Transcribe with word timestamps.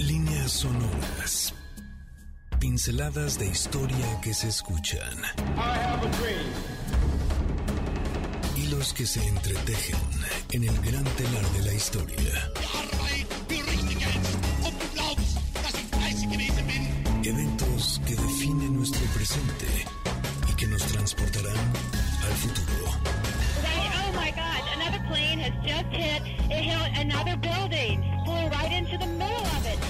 Líneas 0.00 0.52
sonoras. 0.52 1.54
Pinceladas 2.58 3.38
de 3.38 3.46
historia 3.48 4.20
que 4.22 4.32
se 4.32 4.48
escuchan. 4.48 5.14
Hilos 8.56 8.94
que 8.94 9.04
se 9.04 9.22
entretejen 9.26 10.00
en 10.52 10.64
el 10.64 10.80
gran 10.80 11.04
telar 11.04 11.44
de 11.52 11.62
la 11.66 11.74
historia. 11.74 12.50
Eventos 17.22 18.00
que 18.06 18.16
definen 18.16 18.76
nuestro 18.76 19.04
presente 19.14 19.66
y 20.50 20.54
que 20.54 20.66
nos 20.66 20.82
transportarán 20.86 21.72
al 22.24 22.32
futuro. 22.36 22.86
oh 22.88 24.12
my 24.18 24.30
God, 24.30 24.62
another 24.76 25.06
plane 25.08 25.40
has 25.40 25.52
just 25.62 25.92
hit, 25.92 26.22
it 26.48 26.64
hit 26.64 26.98
another 26.98 27.36
building, 27.36 28.02
flew 28.24 28.48
right 28.48 28.72
into 28.72 28.96
the 28.96 29.06
middle 29.06 29.44
of 29.44 29.66
it. 29.66 29.89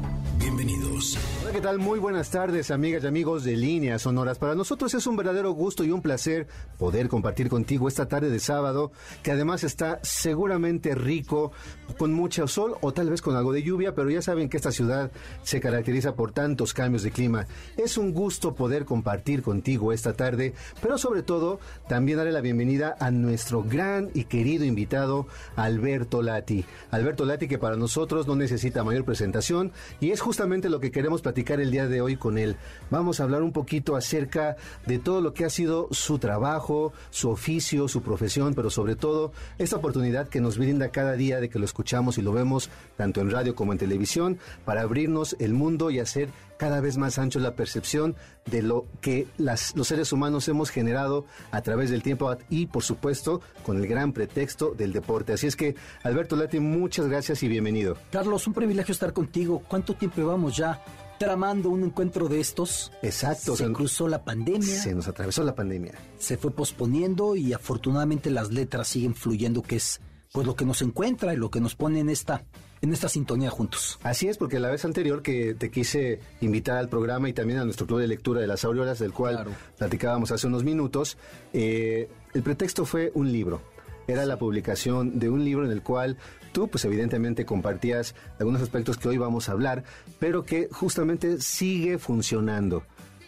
Bienvenidos. 0.41 1.19
Hola, 1.43 1.51
¿qué 1.51 1.61
tal? 1.61 1.77
Muy 1.77 1.99
buenas 1.99 2.31
tardes, 2.31 2.71
amigas 2.71 3.03
y 3.03 3.07
amigos 3.07 3.43
de 3.43 3.55
Líneas 3.55 4.01
Sonoras. 4.01 4.39
Para 4.39 4.55
nosotros 4.55 4.91
es 4.95 5.05
un 5.05 5.15
verdadero 5.15 5.51
gusto 5.51 5.83
y 5.83 5.91
un 5.91 6.01
placer 6.01 6.47
poder 6.79 7.09
compartir 7.09 7.47
contigo 7.47 7.87
esta 7.87 8.07
tarde 8.07 8.31
de 8.31 8.39
sábado, 8.39 8.91
que 9.21 9.31
además 9.31 9.63
está 9.63 9.99
seguramente 10.01 10.95
rico, 10.95 11.51
con 11.99 12.11
mucho 12.11 12.47
sol 12.47 12.75
o 12.81 12.91
tal 12.91 13.11
vez 13.11 13.21
con 13.21 13.35
algo 13.35 13.53
de 13.53 13.61
lluvia, 13.61 13.93
pero 13.93 14.09
ya 14.09 14.23
saben 14.23 14.49
que 14.49 14.57
esta 14.57 14.71
ciudad 14.71 15.11
se 15.43 15.61
caracteriza 15.61 16.15
por 16.15 16.31
tantos 16.31 16.73
cambios 16.73 17.03
de 17.03 17.11
clima. 17.11 17.45
Es 17.77 17.99
un 17.99 18.11
gusto 18.11 18.55
poder 18.55 18.85
compartir 18.85 19.43
contigo 19.43 19.93
esta 19.93 20.13
tarde, 20.13 20.55
pero 20.81 20.97
sobre 20.97 21.21
todo 21.21 21.59
también 21.87 22.17
darle 22.17 22.31
la 22.31 22.41
bienvenida 22.41 22.95
a 22.99 23.11
nuestro 23.11 23.61
gran 23.61 24.09
y 24.15 24.23
querido 24.23 24.65
invitado, 24.65 25.27
Alberto 25.55 26.23
Lati. 26.23 26.65
Alberto 26.89 27.25
Lati, 27.25 27.47
que 27.47 27.59
para 27.59 27.75
nosotros 27.75 28.25
no 28.25 28.35
necesita 28.35 28.83
mayor 28.83 29.05
presentación 29.05 29.71
y 29.99 30.09
es 30.09 30.19
justamente 30.19 30.30
lo 30.69 30.79
que 30.79 30.91
queremos 30.91 31.21
platicar 31.21 31.59
el 31.59 31.71
día 31.71 31.87
de 31.87 32.01
hoy 32.01 32.15
con 32.15 32.37
él. 32.37 32.55
Vamos 32.89 33.19
a 33.19 33.23
hablar 33.23 33.43
un 33.43 33.51
poquito 33.51 33.95
acerca 33.95 34.55
de 34.85 34.97
todo 34.97 35.19
lo 35.19 35.33
que 35.33 35.43
ha 35.43 35.49
sido 35.49 35.89
su 35.91 36.19
trabajo, 36.19 36.93
su 37.09 37.29
oficio, 37.29 37.87
su 37.87 38.01
profesión, 38.01 38.53
pero 38.53 38.69
sobre 38.69 38.95
todo 38.95 39.33
esta 39.57 39.75
oportunidad 39.75 40.29
que 40.29 40.39
nos 40.39 40.57
brinda 40.57 40.89
cada 40.89 41.13
día 41.13 41.41
de 41.41 41.49
que 41.49 41.59
lo 41.59 41.65
escuchamos 41.65 42.17
y 42.17 42.21
lo 42.21 42.31
vemos 42.31 42.69
tanto 42.95 43.19
en 43.19 43.29
radio 43.29 43.55
como 43.55 43.73
en 43.73 43.77
televisión 43.77 44.39
para 44.63 44.81
abrirnos 44.81 45.35
el 45.39 45.53
mundo 45.53 45.91
y 45.91 45.99
hacer 45.99 46.29
cada 46.61 46.79
vez 46.79 46.95
más 46.95 47.17
ancho 47.17 47.39
la 47.39 47.55
percepción 47.55 48.15
de 48.45 48.61
lo 48.61 48.85
que 49.01 49.25
las, 49.39 49.75
los 49.75 49.87
seres 49.87 50.13
humanos 50.13 50.47
hemos 50.47 50.69
generado 50.69 51.25
a 51.49 51.63
través 51.63 51.89
del 51.89 52.03
tiempo 52.03 52.37
y 52.51 52.67
por 52.67 52.83
supuesto 52.83 53.41
con 53.63 53.77
el 53.77 53.87
gran 53.87 54.13
pretexto 54.13 54.75
del 54.77 54.93
deporte. 54.93 55.33
Así 55.33 55.47
es 55.47 55.55
que 55.55 55.73
Alberto 56.03 56.35
Lati, 56.35 56.59
muchas 56.59 57.07
gracias 57.07 57.41
y 57.41 57.47
bienvenido. 57.47 57.97
Carlos, 58.11 58.45
un 58.45 58.53
privilegio 58.53 58.91
estar 58.91 59.11
contigo. 59.11 59.63
¿Cuánto 59.67 59.95
tiempo 59.95 60.17
llevamos 60.17 60.55
ya 60.55 60.79
tramando 61.17 61.71
un 61.71 61.83
encuentro 61.83 62.27
de 62.27 62.39
estos? 62.39 62.91
Exacto. 63.01 63.55
Se 63.55 63.71
cruzó 63.71 64.07
la 64.07 64.23
pandemia. 64.23 64.61
Se 64.61 64.93
nos 64.93 65.07
atravesó 65.07 65.43
la 65.43 65.55
pandemia. 65.55 65.93
Se 66.19 66.37
fue 66.37 66.51
posponiendo 66.51 67.35
y 67.35 67.53
afortunadamente 67.53 68.29
las 68.29 68.51
letras 68.51 68.87
siguen 68.87 69.15
fluyendo, 69.15 69.63
que 69.63 69.77
es 69.77 69.99
pues 70.31 70.45
lo 70.45 70.55
que 70.55 70.65
nos 70.65 70.83
encuentra 70.83 71.33
y 71.33 71.37
lo 71.37 71.49
que 71.49 71.59
nos 71.59 71.73
pone 71.73 72.01
en 72.01 72.11
esta 72.11 72.43
en 72.81 72.91
esta 72.93 73.07
sintonía 73.09 73.49
juntos. 73.49 73.99
Así 74.03 74.27
es, 74.27 74.37
porque 74.37 74.59
la 74.59 74.69
vez 74.69 74.85
anterior 74.85 75.21
que 75.21 75.53
te 75.53 75.69
quise 75.69 76.19
invitar 76.41 76.77
al 76.77 76.89
programa 76.89 77.29
y 77.29 77.33
también 77.33 77.59
a 77.59 77.65
nuestro 77.65 77.85
club 77.85 77.99
de 77.99 78.07
lectura 78.07 78.41
de 78.41 78.47
las 78.47 78.65
auroras, 78.65 78.97
del 78.99 79.13
cual 79.13 79.35
Claro. 79.35 79.51
platicábamos 79.77 80.31
hace 80.31 80.47
unos 80.47 80.63
minutos, 80.63 81.17
eh, 81.53 82.09
el 82.33 82.41
pretexto 82.43 82.85
fue 82.85 83.11
un 83.13 83.31
libro. 83.31 83.61
Era 84.07 84.25
la 84.25 84.37
publicación 84.37 85.19
de 85.19 85.29
un 85.29 85.45
libro 85.45 85.63
en 85.65 85.71
el 85.71 85.83
cual 85.83 86.17
tú, 86.53 86.67
pues 86.67 86.83
evidentemente 86.85 87.45
compartías 87.45 88.15
algunos 88.39 88.61
aspectos 88.61 88.97
que 88.97 89.07
hoy 89.09 89.17
vamos 89.17 89.47
a 89.47 89.51
hablar, 89.51 89.83
pero 90.19 90.43
que 90.43 90.67
justamente 90.71 91.39
sigue 91.39 91.99
funcionando. 91.99 92.83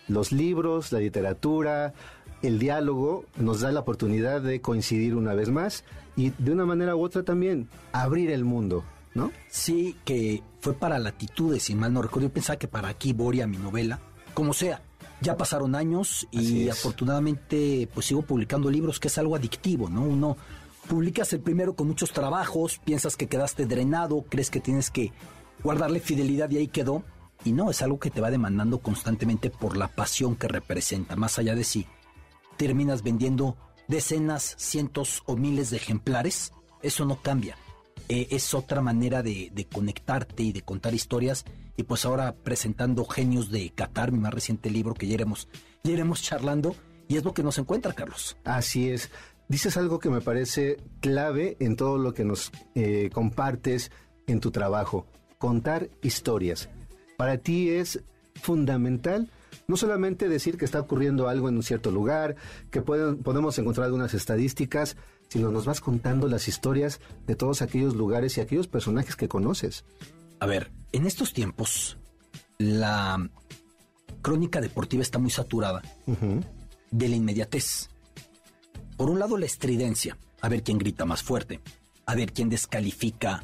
Los 0.07 0.31
libros, 0.31 0.91
la 0.91 0.99
literatura, 0.99 1.93
el 2.41 2.59
diálogo 2.59 3.23
nos 3.37 3.61
da 3.61 3.71
la 3.71 3.81
oportunidad 3.81 4.41
de 4.41 4.59
coincidir 4.61 5.15
una 5.15 5.33
vez 5.35 5.49
más 5.49 5.85
y 6.17 6.31
de 6.39 6.51
una 6.51 6.65
manera 6.65 6.95
u 6.95 7.01
otra 7.03 7.23
también 7.23 7.69
abrir 7.93 8.31
el 8.31 8.43
mundo, 8.43 8.83
¿no? 9.13 9.31
Sí, 9.49 9.95
que 10.05 10.43
fue 10.59 10.73
para 10.73 10.99
Latitudes, 10.99 11.63
si 11.63 11.75
mal 11.75 11.93
no 11.93 12.01
recuerdo. 12.01 12.27
Yo 12.27 12.33
pensaba 12.33 12.57
que 12.57 12.67
para 12.67 12.89
aquí, 12.89 13.13
Boria, 13.13 13.47
mi 13.47 13.57
novela, 13.57 13.99
como 14.33 14.53
sea. 14.53 14.81
Ya 15.21 15.37
pasaron 15.37 15.73
años 15.75 16.27
y 16.31 16.67
afortunadamente 16.67 17.87
pues 17.93 18.07
sigo 18.07 18.23
publicando 18.23 18.69
libros, 18.69 18.99
que 18.99 19.07
es 19.07 19.17
algo 19.17 19.35
adictivo, 19.37 19.89
¿no? 19.89 20.01
Uno 20.01 20.35
publicas 20.87 21.31
el 21.33 21.39
primero 21.39 21.75
con 21.75 21.87
muchos 21.87 22.11
trabajos, 22.11 22.79
piensas 22.83 23.15
que 23.15 23.27
quedaste 23.27 23.65
drenado, 23.65 24.25
crees 24.29 24.49
que 24.49 24.59
tienes 24.59 24.91
que 24.91 25.11
guardarle 25.63 25.99
fidelidad 25.99 26.49
y 26.51 26.57
ahí 26.57 26.67
quedó. 26.67 27.03
Y 27.45 27.51
no, 27.51 27.69
es 27.69 27.81
algo 27.81 27.99
que 27.99 28.09
te 28.09 28.21
va 28.21 28.31
demandando 28.31 28.79
constantemente 28.79 29.49
por 29.49 29.75
la 29.75 29.89
pasión 29.89 30.35
que 30.35 30.47
representa, 30.47 31.15
más 31.15 31.39
allá 31.39 31.55
de 31.55 31.63
si 31.63 31.87
terminas 32.57 33.03
vendiendo 33.03 33.57
decenas, 33.87 34.55
cientos 34.57 35.23
o 35.25 35.35
miles 35.35 35.69
de 35.69 35.77
ejemplares, 35.77 36.53
eso 36.81 37.05
no 37.05 37.21
cambia. 37.21 37.57
Eh, 38.09 38.27
es 38.31 38.53
otra 38.53 38.81
manera 38.81 39.23
de, 39.23 39.67
conectarte 39.71 40.43
y 40.43 40.51
de 40.51 40.61
contar 40.61 40.93
historias. 40.93 41.45
Y 41.77 41.83
pues 41.83 42.05
ahora 42.05 42.35
presentando 42.35 43.05
Genios 43.05 43.49
de 43.49 43.69
Qatar, 43.71 44.11
mi 44.11 44.19
más 44.19 44.33
reciente 44.33 44.69
libro 44.69 44.93
que 44.93 45.07
ya 45.07 45.15
iremos, 45.15 45.47
ya 45.83 45.93
iremos 45.93 46.21
charlando. 46.21 46.75
Y 47.07 47.17
es 47.17 47.23
lo 47.23 47.33
que 47.33 47.43
nos 47.43 47.57
encuentra, 47.57 47.93
Carlos. 47.93 48.37
Así 48.43 48.89
es. 48.89 49.09
Dices 49.49 49.75
algo 49.77 49.99
que 49.99 50.09
me 50.09 50.21
parece 50.21 50.77
clave 51.01 51.57
en 51.59 51.75
todo 51.75 51.97
lo 51.97 52.13
que 52.13 52.23
nos 52.23 52.51
eh, 52.75 53.09
compartes 53.13 53.91
en 54.27 54.39
tu 54.39 54.51
trabajo, 54.51 55.05
contar 55.37 55.89
historias. 56.01 56.69
Para 57.17 57.37
ti 57.37 57.69
es 57.69 58.01
fundamental 58.35 59.29
no 59.67 59.77
solamente 59.77 60.27
decir 60.29 60.57
que 60.57 60.65
está 60.65 60.79
ocurriendo 60.79 61.29
algo 61.29 61.47
en 61.49 61.55
un 61.55 61.63
cierto 61.63 61.91
lugar, 61.91 62.35
que 62.71 62.81
pueden- 62.81 63.17
podemos 63.23 63.57
encontrar 63.59 63.85
algunas 63.85 64.13
estadísticas, 64.13 64.97
sino 65.33 65.49
nos 65.49 65.65
vas 65.65 65.81
contando 65.81 66.27
las 66.27 66.47
historias 66.47 67.01
de 67.25 67.35
todos 67.35 67.63
aquellos 67.63 67.95
lugares 67.95 68.37
y 68.37 68.41
aquellos 68.41 68.67
personajes 68.67 69.15
que 69.15 69.27
conoces. 69.27 69.83
A 70.39 70.45
ver, 70.45 70.71
en 70.91 71.07
estos 71.07 71.33
tiempos, 71.33 71.97
la 72.59 73.31
crónica 74.21 74.61
deportiva 74.61 75.01
está 75.01 75.17
muy 75.17 75.31
saturada 75.31 75.81
de 76.91 77.09
la 77.09 77.15
inmediatez. 77.15 77.89
Por 78.95 79.09
un 79.09 79.17
lado, 79.17 79.39
la 79.39 79.47
estridencia, 79.47 80.19
a 80.39 80.49
ver 80.49 80.61
quién 80.61 80.77
grita 80.77 81.03
más 81.03 81.23
fuerte, 81.23 81.61
a 82.05 82.13
ver 82.13 82.31
quién 82.31 82.49
descalifica 82.49 83.43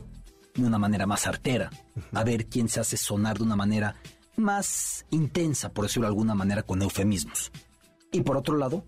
de 0.53 0.63
una 0.63 0.77
manera 0.77 1.07
más 1.07 1.25
artera, 1.25 1.71
a 2.13 2.23
ver 2.23 2.45
quién 2.45 2.69
se 2.69 2.79
hace 2.79 2.97
sonar 2.97 3.39
de 3.39 3.45
una 3.45 3.55
manera 3.55 3.95
más 4.35 5.07
intensa, 5.09 5.73
por 5.73 5.85
decirlo 5.85 6.05
de 6.05 6.11
alguna 6.11 6.35
manera, 6.35 6.61
con 6.61 6.83
eufemismos. 6.83 7.51
Y 8.11 8.21
por 8.21 8.37
otro 8.37 8.57
lado, 8.57 8.85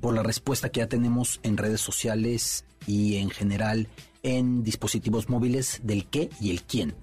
por 0.00 0.14
la 0.14 0.22
respuesta 0.22 0.70
que 0.70 0.80
ya 0.80 0.88
tenemos 0.88 1.40
en 1.42 1.56
redes 1.56 1.80
sociales 1.80 2.64
y 2.86 3.16
en 3.16 3.30
general 3.30 3.88
en 4.22 4.62
dispositivos 4.62 5.28
móviles 5.28 5.80
del 5.82 6.06
qué 6.06 6.30
y 6.40 6.50
el 6.50 6.62
quién. 6.62 6.94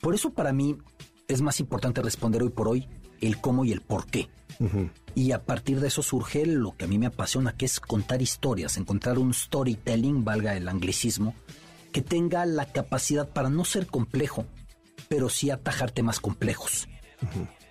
Por 0.00 0.14
eso 0.14 0.30
para 0.30 0.52
mí 0.52 0.76
es 1.28 1.42
más 1.42 1.60
importante 1.60 2.02
responder 2.02 2.42
hoy 2.42 2.50
por 2.50 2.68
hoy 2.68 2.88
el 3.20 3.40
cómo 3.40 3.64
y 3.64 3.72
el 3.72 3.80
por 3.80 4.06
qué. 4.06 4.28
Y 5.14 5.32
a 5.32 5.44
partir 5.44 5.80
de 5.80 5.88
eso 5.88 6.02
surge 6.02 6.46
lo 6.46 6.76
que 6.76 6.84
a 6.84 6.88
mí 6.88 6.98
me 6.98 7.06
apasiona, 7.06 7.56
que 7.56 7.64
es 7.64 7.80
contar 7.80 8.22
historias, 8.22 8.76
encontrar 8.76 9.18
un 9.18 9.32
storytelling, 9.32 10.24
valga 10.24 10.56
el 10.56 10.68
anglicismo, 10.68 11.34
que 11.92 12.02
tenga 12.02 12.44
la 12.46 12.66
capacidad 12.66 13.28
para 13.28 13.48
no 13.48 13.64
ser 13.64 13.86
complejo, 13.86 14.46
pero 15.08 15.28
sí 15.28 15.50
atajar 15.50 15.90
temas 15.90 16.20
complejos. 16.20 16.88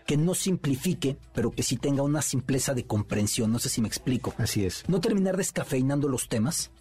Que 0.06 0.18
no 0.18 0.36
simplifique, 0.36 1.18
pero 1.34 1.52
que 1.52 1.64
sí 1.64 1.78
tenga 1.78 2.04
una 2.04 2.22
simpleza 2.22 2.74
de 2.74 2.86
comprensión. 2.86 3.52
No 3.52 3.60
sé 3.60 3.70
si 3.70 3.82
me 3.82 3.88
explico. 3.88 4.34
Así 4.38 4.66
es. 4.66 4.84
No 4.88 5.02
terminar 5.02 5.36
descafeinando 5.38 6.08
los 6.08 6.28
temas, 6.28 6.72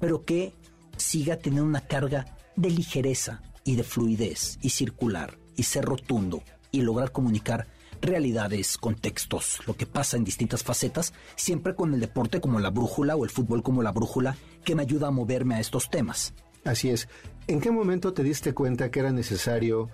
pero 0.00 0.24
que 0.24 0.54
siga 0.96 1.36
teniendo 1.36 1.68
una 1.68 1.82
carga 1.82 2.24
de 2.56 2.70
ligereza 2.70 3.42
y 3.64 3.76
de 3.76 3.84
fluidez 3.84 4.58
y 4.62 4.70
circular 4.70 5.38
y 5.56 5.64
ser 5.64 5.84
rotundo 5.84 6.42
y 6.70 6.82
lograr 6.82 7.12
comunicar 7.12 7.66
realidades, 8.00 8.76
contextos, 8.76 9.60
lo 9.66 9.76
que 9.76 9.86
pasa 9.86 10.16
en 10.16 10.24
distintas 10.24 10.62
facetas, 10.62 11.14
siempre 11.36 11.74
con 11.74 11.94
el 11.94 12.00
deporte 12.00 12.40
como 12.40 12.60
la 12.60 12.70
brújula 12.70 13.16
o 13.16 13.24
el 13.24 13.30
fútbol 13.30 13.62
como 13.62 13.82
la 13.82 13.92
brújula 13.92 14.36
que 14.64 14.74
me 14.74 14.82
ayuda 14.82 15.08
a 15.08 15.12
moverme 15.12 15.54
a 15.54 15.60
estos 15.60 15.90
temas. 15.90 16.34
Así 16.64 16.90
es. 16.90 17.08
¿En 17.46 17.60
qué 17.60 17.70
momento 17.70 18.12
te 18.12 18.22
diste 18.22 18.54
cuenta 18.54 18.90
que 18.90 19.00
era 19.00 19.12
necesario 19.12 19.88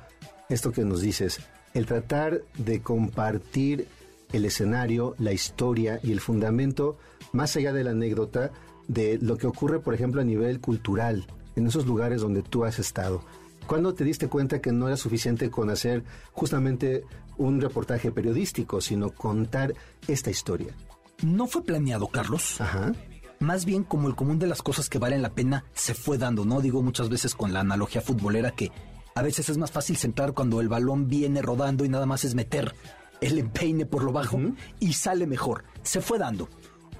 esto 0.49 0.73
que 0.73 0.85
nos 0.85 1.01
dices? 1.01 1.41
El 1.75 1.87
tratar 1.87 2.43
de 2.59 2.83
compartir 2.83 3.87
el 4.33 4.45
escenario, 4.45 5.15
la 5.19 5.33
historia 5.33 6.01
y 6.03 6.13
el 6.13 6.21
fundamento, 6.21 6.99
más 7.33 7.57
allá 7.57 7.73
de 7.73 7.85
la 7.85 7.91
anécdota, 7.91 8.51
de 8.89 9.19
lo 9.21 9.37
que 9.37 9.47
ocurre, 9.47 9.81
por 9.81 9.95
ejemplo, 9.95 10.21
a 10.21 10.25
nivel 10.25 10.61
cultural, 10.61 11.27
en 11.57 11.67
esos 11.67 11.87
lugares 11.87 12.21
donde 12.21 12.43
tú 12.43 12.65
has 12.65 12.79
estado. 12.79 13.23
¿Cuándo 13.67 13.95
te 13.95 14.05
diste 14.05 14.29
cuenta 14.29 14.61
que 14.61 14.73
no 14.73 14.89
era 14.89 14.97
suficiente 14.97 15.51
con 15.51 15.71
hacer 15.71 16.03
justamente 16.33 17.05
un 17.39 17.61
reportaje 17.61 18.11
periodístico, 18.11 18.81
sino 18.81 19.11
contar 19.11 19.75
esta 20.09 20.31
historia? 20.31 20.75
No 21.23 21.47
fue 21.47 21.63
planeado, 21.63 22.09
Carlos. 22.09 22.61
Ajá. 22.61 22.93
Más 23.39 23.65
bien 23.65 23.85
como 23.85 24.09
el 24.09 24.17
común 24.17 24.39
de 24.39 24.47
las 24.47 24.61
cosas 24.61 24.89
que 24.89 24.99
valen 24.99 25.23
la 25.23 25.35
pena 25.35 25.65
se 25.73 25.95
fue 25.95 26.19
dando, 26.19 26.45
¿no? 26.45 26.61
Digo 26.61 26.83
muchas 26.83 27.09
veces 27.09 27.35
con 27.35 27.53
la 27.53 27.61
analogía 27.61 28.01
futbolera 28.01 28.51
que 28.51 28.71
a 29.15 29.23
veces 29.23 29.49
es 29.49 29.59
más 29.59 29.71
fácil 29.71 29.97
centrar 29.97 30.33
cuando 30.35 30.61
el 30.61 30.69
balón 30.69 31.09
viene 31.09 31.43
rodando 31.43 31.85
y 31.85 31.89
nada 31.89 32.07
más 32.07 32.25
es 32.25 32.35
meter 32.35 32.75
el 33.21 33.39
empeine 33.39 33.87
por 33.87 34.03
lo 34.03 34.13
bajo 34.13 34.39
y 34.79 34.93
sale 34.95 35.27
mejor. 35.27 35.65
Se 35.83 36.01
fue 36.01 36.19
dando. 36.19 36.49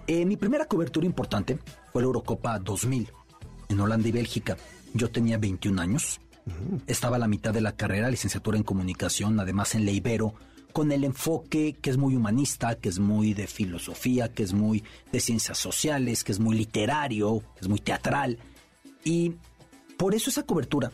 Eh, 0.07 0.25
mi 0.25 0.37
primera 0.37 0.67
cobertura 0.67 1.07
importante 1.07 1.59
fue 1.93 2.03
la 2.03 2.07
Eurocopa 2.07 2.59
2000 2.59 3.11
en 3.69 3.81
Holanda 3.81 4.09
y 4.09 4.13
Bélgica. 4.13 4.57
Yo 4.93 5.11
tenía 5.11 5.39
21 5.39 5.81
años. 5.81 6.21
Estaba 6.87 7.17
a 7.17 7.19
la 7.19 7.29
mitad 7.29 7.55
de 7.55 7.61
la 7.61 7.77
carrera, 7.77 8.11
licenciatura 8.11 8.57
en 8.57 8.65
comunicación, 8.65 9.39
además 9.39 9.75
en 9.75 9.85
la 9.85 9.93
Ibero, 9.93 10.35
con 10.73 10.91
el 10.91 11.05
enfoque 11.05 11.77
que 11.81 11.91
es 11.91 11.97
muy 11.97 12.17
humanista, 12.17 12.75
que 12.75 12.89
es 12.89 12.99
muy 12.99 13.35
de 13.35 13.47
filosofía, 13.47 14.33
que 14.33 14.43
es 14.43 14.53
muy 14.53 14.83
de 15.13 15.21
ciencias 15.21 15.59
sociales, 15.59 16.25
que 16.25 16.33
es 16.33 16.41
muy 16.41 16.57
literario, 16.57 17.43
que 17.55 17.61
es 17.61 17.69
muy 17.69 17.79
teatral. 17.79 18.39
Y 19.05 19.35
por 19.97 20.15
eso 20.15 20.31
esa 20.31 20.43
cobertura 20.43 20.91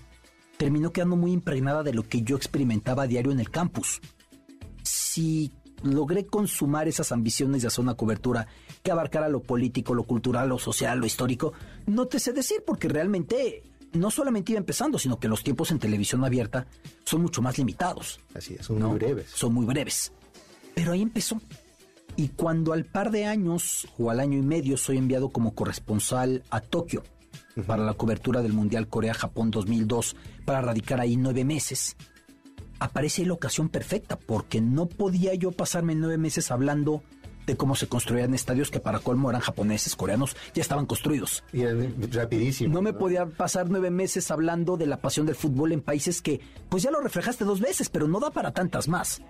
terminó 0.57 0.93
quedando 0.93 1.17
muy 1.17 1.33
impregnada 1.33 1.83
de 1.83 1.93
lo 1.93 2.03
que 2.03 2.23
yo 2.23 2.37
experimentaba 2.37 3.05
a 3.05 3.07
diario 3.07 3.33
en 3.33 3.41
el 3.41 3.51
campus. 3.51 4.01
Si 4.83 5.53
logré 5.83 6.27
consumar 6.27 6.89
esas 6.89 7.13
ambiciones 7.13 7.63
de 7.63 7.69
hacer 7.69 7.83
una 7.83 7.95
cobertura 7.95 8.47
que 8.83 8.91
abarcara 8.91 9.29
lo 9.29 9.43
político, 9.43 9.95
lo 9.95 10.05
cultural, 10.05 10.49
lo 10.49 10.59
social, 10.59 10.99
lo 10.99 11.07
histórico, 11.07 11.53
no 11.87 12.07
te 12.07 12.19
sé 12.19 12.33
decir 12.33 12.63
porque 12.67 12.89
realmente 12.89 13.63
no 13.93 14.11
solamente 14.11 14.53
iba 14.53 14.59
empezando, 14.59 14.99
sino 14.99 15.19
que 15.19 15.29
los 15.29 15.43
tiempos 15.43 15.71
en 15.71 15.79
televisión 15.79 16.25
abierta 16.25 16.67
son 17.05 17.23
mucho 17.23 17.43
más 17.43 17.59
limitados. 17.59 18.21
Así 18.35 18.55
es, 18.59 18.67
son 18.67 18.83
muy 18.83 18.99
breves. 18.99 19.31
Son 19.35 19.53
muy 19.53 19.67
breves. 19.67 20.13
Pero 20.75 20.93
ahí 20.93 21.03
empezó. 21.03 21.41
Y 22.17 22.29
cuando 22.29 22.73
al 22.73 22.85
par 22.85 23.11
de 23.11 23.27
años 23.27 23.87
o 23.99 24.11
al 24.11 24.21
año 24.21 24.39
y 24.39 24.43
medio 24.43 24.77
soy 24.77 24.97
enviado 24.97 25.31
como 25.31 25.55
corresponsal 25.55 26.43
a 26.51 26.61
Tokio 26.61 27.03
para 27.65 27.85
la 27.85 27.95
cobertura 27.95 28.43
del 28.43 28.53
Mundial 28.53 28.89
Corea-Japón 28.89 29.51
2002, 29.51 30.17
para 30.45 30.61
radicar 30.61 31.01
ahí 31.01 31.17
nueve 31.17 31.45
meses, 31.45 31.97
aparece 32.79 33.25
la 33.25 33.33
ocasión 33.33 33.69
perfecta, 33.69 34.19
porque 34.19 34.61
no 34.61 34.87
podía 34.87 35.35
yo 35.35 35.53
pasarme 35.53 35.95
nueve 35.95 36.19
meses 36.19 36.51
hablando 36.51 37.03
de 37.47 37.57
cómo 37.57 37.77
se 37.77 37.87
construían 37.87 38.35
estadios 38.35 38.71
que 38.71 38.81
para 38.81 38.99
colmo 38.99 39.31
eran 39.31 39.41
japoneses, 39.41 39.95
coreanos, 39.95 40.37
ya 40.53 40.63
estaban 40.63 40.85
construidos. 40.85 41.45
Y 41.53 41.65
rapidísimo. 41.65 42.75
No 42.75 42.83
me 42.83 42.93
podía 42.93 43.27
pasar 43.27 43.71
nueve 43.71 43.91
meses 43.91 44.31
hablando 44.31 44.77
de 44.77 44.87
la 44.87 45.01
pasión 45.01 45.27
del 45.27 45.37
fútbol 45.37 45.73
en 45.73 45.81
países 45.81 46.21
que, 46.21 46.41
pues 46.69 46.83
ya 46.83 46.91
lo 46.91 47.01
reflejaste 47.01 47.45
dos 47.45 47.61
veces, 47.61 47.89
pero 47.89 48.09
no 48.09 48.19
da 48.19 48.31
para 48.31 48.53
tantas 48.53 48.89
más. 48.89 49.23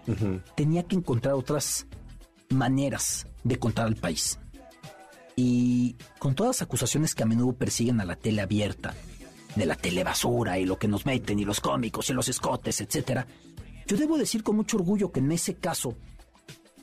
Tenía 0.56 0.82
que 0.84 0.96
encontrar 0.96 1.34
otras 1.34 1.86
maneras 2.48 3.26
de 3.44 3.58
contar 3.58 3.86
al 3.86 3.96
país. 3.96 4.38
Y 5.36 5.96
con 6.18 6.34
todas 6.34 6.56
las 6.56 6.62
acusaciones 6.62 7.14
que 7.14 7.22
a 7.22 7.26
menudo 7.26 7.52
persiguen 7.52 8.00
a 8.00 8.06
la 8.06 8.16
tele 8.16 8.40
abierta, 8.40 8.94
de 9.56 9.66
la 9.66 9.74
telebasura 9.74 10.58
y 10.58 10.66
lo 10.66 10.78
que 10.78 10.88
nos 10.88 11.06
meten 11.06 11.38
y 11.38 11.44
los 11.44 11.60
cómicos 11.60 12.10
y 12.10 12.12
los 12.12 12.28
escotes, 12.28 12.80
etcétera, 12.80 13.26
yo 13.86 13.96
debo 13.96 14.18
decir 14.18 14.42
con 14.42 14.56
mucho 14.56 14.76
orgullo 14.76 15.12
que 15.12 15.20
en 15.20 15.32
ese 15.32 15.54
caso 15.54 15.96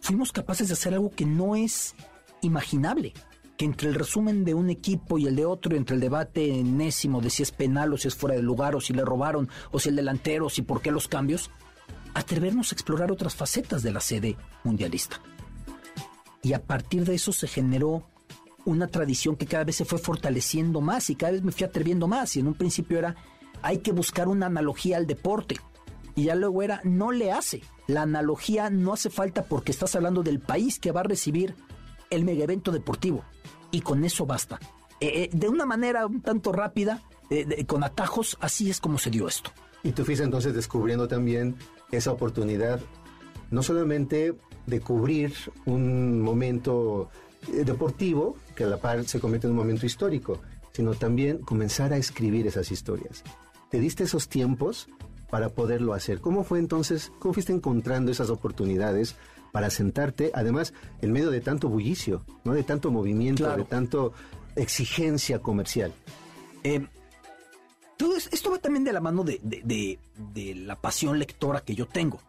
fuimos 0.02 0.32
capaces 0.32 0.68
de 0.68 0.74
hacer 0.74 0.94
algo 0.94 1.12
que 1.12 1.26
no 1.26 1.56
es 1.56 1.96
imaginable. 2.42 3.14
Que 3.58 3.66
entre 3.66 3.90
el 3.90 3.96
resumen 3.96 4.44
de 4.46 4.56
un 4.56 4.70
equipo 4.70 5.20
y 5.20 5.28
el 5.28 5.36
de 5.36 5.46
otro, 5.46 5.76
entre 5.76 5.96
el 5.96 6.02
debate 6.02 6.60
enésimo 6.60 7.22
de 7.22 7.30
si 7.30 7.44
es 7.44 7.52
penal 7.52 7.94
o 7.94 7.98
si 7.98 8.08
es 8.08 8.16
fuera 8.16 8.36
de 8.36 8.42
lugar, 8.42 8.76
o 8.76 8.82
si 8.82 8.94
le 8.94 9.06
robaron, 9.06 9.48
o 9.72 9.80
si 9.80 9.90
el 9.90 9.96
delantero, 9.96 10.48
o 10.48 10.50
si 10.50 10.64
por 10.64 10.82
qué 10.82 10.92
los 10.92 11.08
cambios, 11.08 11.52
atrevernos 12.16 12.72
a 12.72 12.76
explorar 12.76 13.12
otras 13.12 13.36
facetas 13.36 13.84
de 13.84 13.92
la 13.92 14.00
sede 14.00 14.38
mundialista. 14.64 15.22
Y 16.42 16.54
a 16.54 16.64
partir 16.64 17.06
de 17.06 17.16
eso 17.16 17.32
se 17.32 17.48
generó 17.48 18.10
una 18.66 18.88
tradición 18.88 19.36
que 19.36 19.46
cada 19.46 19.64
vez 19.64 19.76
se 19.76 19.86
fue 19.86 20.00
fortaleciendo 20.00 20.82
más 20.82 21.10
y 21.10 21.16
cada 21.16 21.34
vez 21.34 21.44
me 21.44 21.52
fui 21.52 21.66
atreviendo 21.66 22.08
más. 22.08 22.36
Y 22.36 22.40
en 22.40 22.48
un 22.48 22.54
principio 22.54 22.98
era, 22.98 23.16
hay 23.62 23.80
que 23.80 23.92
buscar 23.92 24.28
una 24.28 24.48
analogía 24.48 24.98
al 24.98 25.08
deporte. 25.08 25.58
Y 26.16 26.26
ya 26.26 26.36
luego 26.36 26.62
era, 26.62 26.82
no 26.84 27.12
le 27.12 27.32
hace. 27.32 27.62
La 27.88 28.04
analogía 28.04 28.70
no 28.70 28.94
hace 28.94 29.10
falta 29.10 29.44
porque 29.44 29.72
estás 29.72 29.96
hablando 29.96 30.24
del 30.24 30.40
país 30.40 30.80
que 30.80 30.92
va 30.92 31.02
a 31.02 31.04
recibir 31.04 31.56
el 32.10 32.24
mega 32.24 32.44
evento 32.44 32.72
deportivo. 32.72 33.24
Y 33.72 33.82
con 33.82 34.04
eso 34.04 34.26
basta. 34.26 34.60
Eh, 35.00 35.24
eh, 35.24 35.30
de 35.34 35.50
una 35.50 35.66
manera 35.66 36.06
un 36.06 36.22
tanto 36.22 36.52
rápida, 36.52 37.02
eh, 37.30 37.66
con 37.66 37.84
atajos, 37.84 38.38
así 38.40 38.70
es 38.70 38.80
como 38.80 38.98
se 38.98 39.10
dio 39.10 39.28
esto. 39.28 39.52
Y 39.82 39.92
tú 39.92 40.06
fuiste 40.06 40.24
entonces 40.24 40.54
descubriendo 40.54 41.08
también 41.08 41.56
esa 41.92 42.12
oportunidad, 42.12 42.80
no 43.52 43.64
solamente 43.64 44.36
de 44.66 44.80
cubrir 44.80 45.34
un 45.66 46.22
momento 46.22 47.10
deportivo, 47.48 48.38
que 48.56 48.64
a 48.64 48.68
la 48.68 48.78
par 48.78 49.04
se 49.06 49.20
convierte 49.20 49.48
en 49.48 49.52
un 49.52 49.58
momento 49.58 49.86
histórico, 49.86 50.40
sino 50.72 50.94
también 50.94 51.40
comenzar 51.40 51.94
a 51.94 51.98
escribir 51.98 52.48
esas 52.48 52.72
historias. 52.72 53.24
¿Te 53.70 53.80
diste 53.80 54.04
esos 54.04 54.28
tiempos 54.28 54.88
para 55.30 55.50
poderlo 55.50 55.94
hacer? 55.94 56.22
¿Cómo 56.22 56.44
fue 56.44 56.60
entonces, 56.60 57.12
cómo 57.20 57.34
fuiste 57.34 57.54
encontrando 57.54 58.12
esas 58.12 58.30
oportunidades 58.30 59.16
para 59.52 59.70
sentarte, 59.70 60.32
además, 60.34 60.74
en 61.02 61.12
medio 61.12 61.30
de 61.30 61.42
tanto 61.42 61.70
bullicio, 61.70 62.24
¿no? 62.44 62.54
de 62.54 62.64
tanto 62.64 62.92
movimiento, 62.92 63.56
de 63.56 63.64
tanto 63.64 64.14
exigencia 64.56 65.40
comercial? 65.40 65.94
Eh, 66.64 66.88
todo 68.04 68.18
esto 68.18 68.52
va 68.52 68.58
también 68.58 68.84
de 68.84 68.92
la 68.92 69.00
mano 69.00 69.24
de, 69.24 69.40
de, 69.42 70.56
la 70.56 70.76
pasión 70.76 71.18
lectora 71.18 71.62
que 71.62 71.74
yo 71.74 71.86
tengo. 71.86 72.20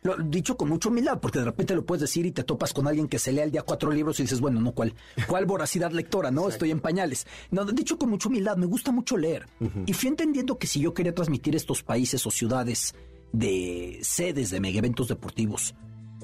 Lo 0.00 0.16
dicho 0.16 0.56
con 0.56 0.70
mucha 0.70 0.88
humildad, 0.88 1.20
porque 1.20 1.38
de 1.38 1.44
repente 1.44 1.74
lo 1.74 1.84
puedes 1.84 2.00
decir 2.00 2.24
y 2.24 2.30
te 2.30 2.44
topas 2.44 2.72
con 2.72 2.88
alguien 2.88 3.08
que 3.08 3.18
se 3.18 3.30
lea 3.30 3.44
al 3.44 3.50
día 3.50 3.60
cuatro 3.60 3.90
libros 3.90 4.18
y 4.20 4.22
dices, 4.22 4.40
bueno, 4.40 4.58
no, 4.58 4.72
¿cuál, 4.72 4.94
cuál 5.28 5.44
voracidad 5.44 5.92
lectora? 5.92 6.30
No, 6.30 6.48
estoy 6.48 6.70
en 6.70 6.80
pañales. 6.80 7.26
No, 7.50 7.66
dicho 7.66 7.98
con 7.98 8.08
mucha 8.08 8.30
humildad, 8.30 8.56
me 8.56 8.64
gusta 8.64 8.90
mucho 8.90 9.18
leer. 9.18 9.46
Y 9.84 9.92
fui 9.92 10.08
entendiendo 10.08 10.56
que 10.56 10.66
si 10.66 10.80
yo 10.80 10.94
quería 10.94 11.14
transmitir 11.14 11.54
estos 11.54 11.82
países 11.82 12.26
o 12.26 12.30
ciudades 12.30 12.94
de 13.32 13.98
sedes 14.00 14.48
de 14.48 14.60
mega 14.60 14.78
eventos 14.78 15.08
deportivos, 15.08 15.74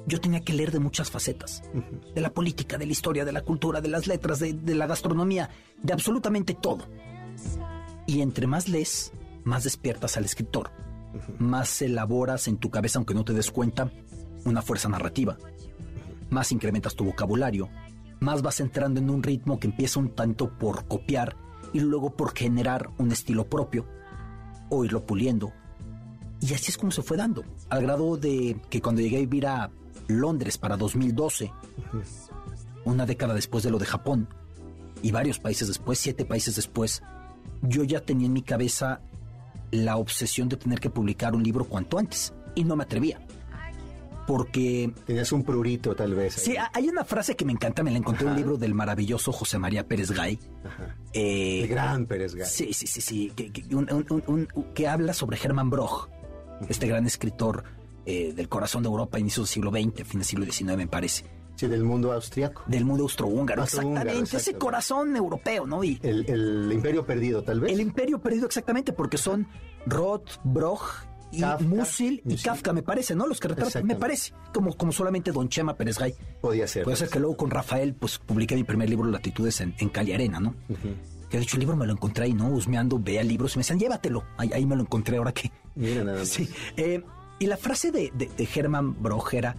yo 0.06 0.18
tenía 0.18 0.40
que 0.40 0.54
leer 0.54 0.72
de 0.72 0.78
muchas 0.78 1.10
facetas. 1.10 1.62
De 2.14 2.22
la 2.22 2.32
política, 2.32 2.78
de 2.78 2.86
la 2.86 2.92
historia, 2.92 3.26
de 3.26 3.32
la 3.32 3.42
cultura, 3.42 3.82
de 3.82 3.88
las 3.88 4.06
letras, 4.06 4.38
de, 4.38 4.54
de 4.54 4.74
la 4.74 4.86
gastronomía, 4.86 5.50
de 5.82 5.92
absolutamente 5.92 6.54
todo. 6.54 6.86
Y 8.08 8.22
entre 8.22 8.46
más 8.46 8.70
lees, 8.70 9.12
más 9.44 9.64
despiertas 9.64 10.16
al 10.16 10.24
escritor, 10.24 10.70
más 11.38 11.82
elaboras 11.82 12.48
en 12.48 12.56
tu 12.56 12.70
cabeza, 12.70 12.98
aunque 12.98 13.12
no 13.12 13.22
te 13.22 13.34
des 13.34 13.50
cuenta, 13.50 13.92
una 14.46 14.62
fuerza 14.62 14.88
narrativa, 14.88 15.36
más 16.30 16.50
incrementas 16.50 16.94
tu 16.94 17.04
vocabulario, 17.04 17.68
más 18.20 18.40
vas 18.40 18.60
entrando 18.60 18.98
en 18.98 19.10
un 19.10 19.22
ritmo 19.22 19.60
que 19.60 19.66
empieza 19.66 20.00
un 20.00 20.14
tanto 20.14 20.56
por 20.56 20.88
copiar 20.88 21.36
y 21.74 21.80
luego 21.80 22.16
por 22.16 22.34
generar 22.34 22.88
un 22.96 23.12
estilo 23.12 23.46
propio, 23.46 23.84
o 24.70 24.86
irlo 24.86 25.04
puliendo. 25.04 25.52
Y 26.40 26.54
así 26.54 26.70
es 26.70 26.78
como 26.78 26.92
se 26.92 27.02
fue 27.02 27.18
dando, 27.18 27.44
al 27.68 27.82
grado 27.82 28.16
de 28.16 28.58
que 28.70 28.80
cuando 28.80 29.02
llegué 29.02 29.18
a 29.18 29.20
vivir 29.20 29.46
a 29.46 29.70
Londres 30.06 30.56
para 30.56 30.78
2012, 30.78 31.52
una 32.86 33.04
década 33.04 33.34
después 33.34 33.64
de 33.64 33.70
lo 33.70 33.78
de 33.78 33.84
Japón, 33.84 34.30
y 35.02 35.10
varios 35.10 35.38
países 35.38 35.68
después, 35.68 35.98
siete 35.98 36.24
países 36.24 36.56
después, 36.56 37.02
yo 37.62 37.84
ya 37.84 38.00
tenía 38.00 38.26
en 38.26 38.32
mi 38.32 38.42
cabeza 38.42 39.00
la 39.70 39.96
obsesión 39.96 40.48
de 40.48 40.56
tener 40.56 40.80
que 40.80 40.90
publicar 40.90 41.34
un 41.34 41.42
libro 41.42 41.64
cuanto 41.64 41.98
antes 41.98 42.32
y 42.54 42.64
no 42.64 42.76
me 42.76 42.84
atrevía. 42.84 43.20
Porque... 44.26 44.92
Tenías 45.06 45.32
un 45.32 45.42
prurito 45.42 45.94
tal 45.94 46.14
vez. 46.14 46.34
Sí, 46.34 46.54
hay 46.74 46.88
una 46.88 47.04
frase 47.04 47.34
que 47.34 47.46
me 47.46 47.52
encanta, 47.52 47.82
me 47.82 47.90
la 47.90 47.96
encontré 47.96 48.26
en 48.26 48.32
un 48.32 48.36
libro 48.36 48.56
del 48.58 48.74
maravilloso 48.74 49.32
José 49.32 49.58
María 49.58 49.86
Pérez 49.86 50.10
Gay. 50.10 50.38
Ajá. 50.64 50.96
Eh, 51.14 51.62
El 51.62 51.68
gran 51.68 52.04
Pérez 52.04 52.34
Gay. 52.34 52.46
Sí, 52.46 52.74
sí, 52.74 52.86
sí, 52.86 53.00
sí, 53.00 53.32
que, 53.34 54.88
habla 54.88 55.14
sobre 55.14 55.38
Hermann 55.42 55.70
Broch, 55.70 56.08
este 56.68 56.86
gran 56.86 57.06
escritor 57.06 57.64
eh, 58.04 58.34
del 58.34 58.50
corazón 58.50 58.82
de 58.82 58.90
Europa, 58.90 59.18
inicio 59.18 59.42
del 59.42 59.48
siglo 59.48 59.70
XX, 59.70 60.04
fin 60.04 60.20
del 60.20 60.24
siglo 60.24 60.44
XIX 60.44 60.76
me 60.76 60.86
parece 60.86 61.37
Sí, 61.58 61.66
del 61.66 61.82
mundo 61.82 62.12
austriaco. 62.12 62.62
Del 62.66 62.84
mundo 62.84 63.02
austrohúngaro, 63.02 63.64
exactamente. 63.64 64.36
Ese 64.36 64.54
corazón 64.54 65.16
europeo, 65.16 65.66
¿no? 65.66 65.82
Y 65.82 65.98
el, 66.04 66.70
imperio 66.72 67.04
perdido, 67.04 67.42
tal 67.42 67.58
vez. 67.58 67.72
El 67.72 67.80
imperio 67.80 68.20
perdido, 68.20 68.46
exactamente, 68.46 68.92
porque 68.92 69.18
son 69.18 69.48
Roth, 69.84 70.38
Broch 70.44 71.04
y 71.32 71.42
Musil 71.64 72.22
y 72.24 72.36
Kafka, 72.36 72.72
me 72.72 72.84
parece, 72.84 73.16
¿no? 73.16 73.26
Los 73.26 73.40
que 73.40 73.48
retratan, 73.48 73.84
me 73.84 73.96
parece. 73.96 74.32
Como, 74.54 74.76
como 74.76 74.92
solamente 74.92 75.32
Don 75.32 75.48
Chema 75.48 75.76
Pérez 75.76 75.98
Gay. 75.98 76.14
Podía 76.40 76.68
ser. 76.68 76.84
Puede 76.84 76.96
ser 76.96 77.08
que 77.08 77.18
luego 77.18 77.36
con 77.36 77.50
Rafael, 77.50 77.92
pues 77.92 78.18
publiqué 78.18 78.54
mi 78.54 78.62
primer 78.62 78.88
libro, 78.88 79.10
Latitudes, 79.10 79.60
en, 79.60 79.74
en 79.78 79.88
Cali 79.88 80.12
Arena, 80.12 80.38
¿no? 80.38 80.54
Que 81.28 81.38
de 81.38 81.42
hecho 81.42 81.56
el 81.56 81.60
libro 81.60 81.74
me 81.74 81.88
lo 81.88 81.92
encontré 81.92 82.26
ahí, 82.26 82.34
¿no? 82.34 82.48
Husmeando, 82.50 83.00
vea 83.00 83.24
libros 83.24 83.56
y 83.56 83.58
me 83.58 83.60
decían, 83.62 83.80
llévatelo. 83.80 84.22
Ahí, 84.36 84.52
ahí 84.52 84.64
me 84.64 84.76
lo 84.76 84.82
encontré 84.82 85.16
ahora 85.16 85.32
que. 85.32 85.50
Mira 85.74 86.04
nada 86.04 86.18
más. 86.20 86.28
Sí. 86.28 86.48
Eh, 86.76 87.02
y 87.40 87.46
la 87.46 87.56
frase 87.56 87.90
de, 87.90 88.12
de, 88.14 88.26
de 88.26 88.48
era 89.32 89.56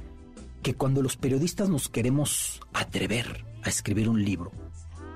que 0.61 0.75
cuando 0.75 1.01
los 1.01 1.17
periodistas 1.17 1.69
nos 1.69 1.89
queremos 1.89 2.61
atrever 2.73 3.45
a 3.63 3.69
escribir 3.69 4.09
un 4.09 4.23
libro, 4.23 4.51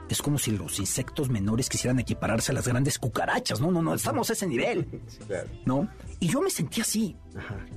es 0.09 0.21
como 0.21 0.37
si 0.37 0.51
los 0.51 0.79
insectos 0.79 1.29
menores 1.29 1.69
quisieran 1.69 1.99
equipararse 1.99 2.51
a 2.51 2.55
las 2.55 2.67
grandes 2.67 2.99
cucarachas. 2.99 3.59
No, 3.59 3.71
no, 3.71 3.81
no, 3.81 3.93
estamos 3.93 4.29
a 4.29 4.33
ese 4.33 4.47
nivel. 4.47 5.01
¿No? 5.65 5.89
Y 6.19 6.27
yo 6.27 6.41
me 6.41 6.49
sentí 6.49 6.81
así. 6.81 7.15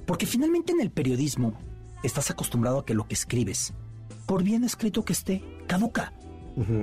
Porque 0.06 0.26
finalmente 0.26 0.73
en 0.73 0.80
el 0.80 0.90
periodismo 0.90 1.58
estás 2.02 2.30
acostumbrado 2.30 2.80
a 2.80 2.85
que 2.85 2.94
lo 2.94 3.08
que 3.08 3.14
escribes 3.14 3.73
por 4.26 4.42
bien 4.42 4.64
escrito 4.64 5.04
que 5.04 5.12
esté, 5.12 5.42
caduca. 5.66 6.12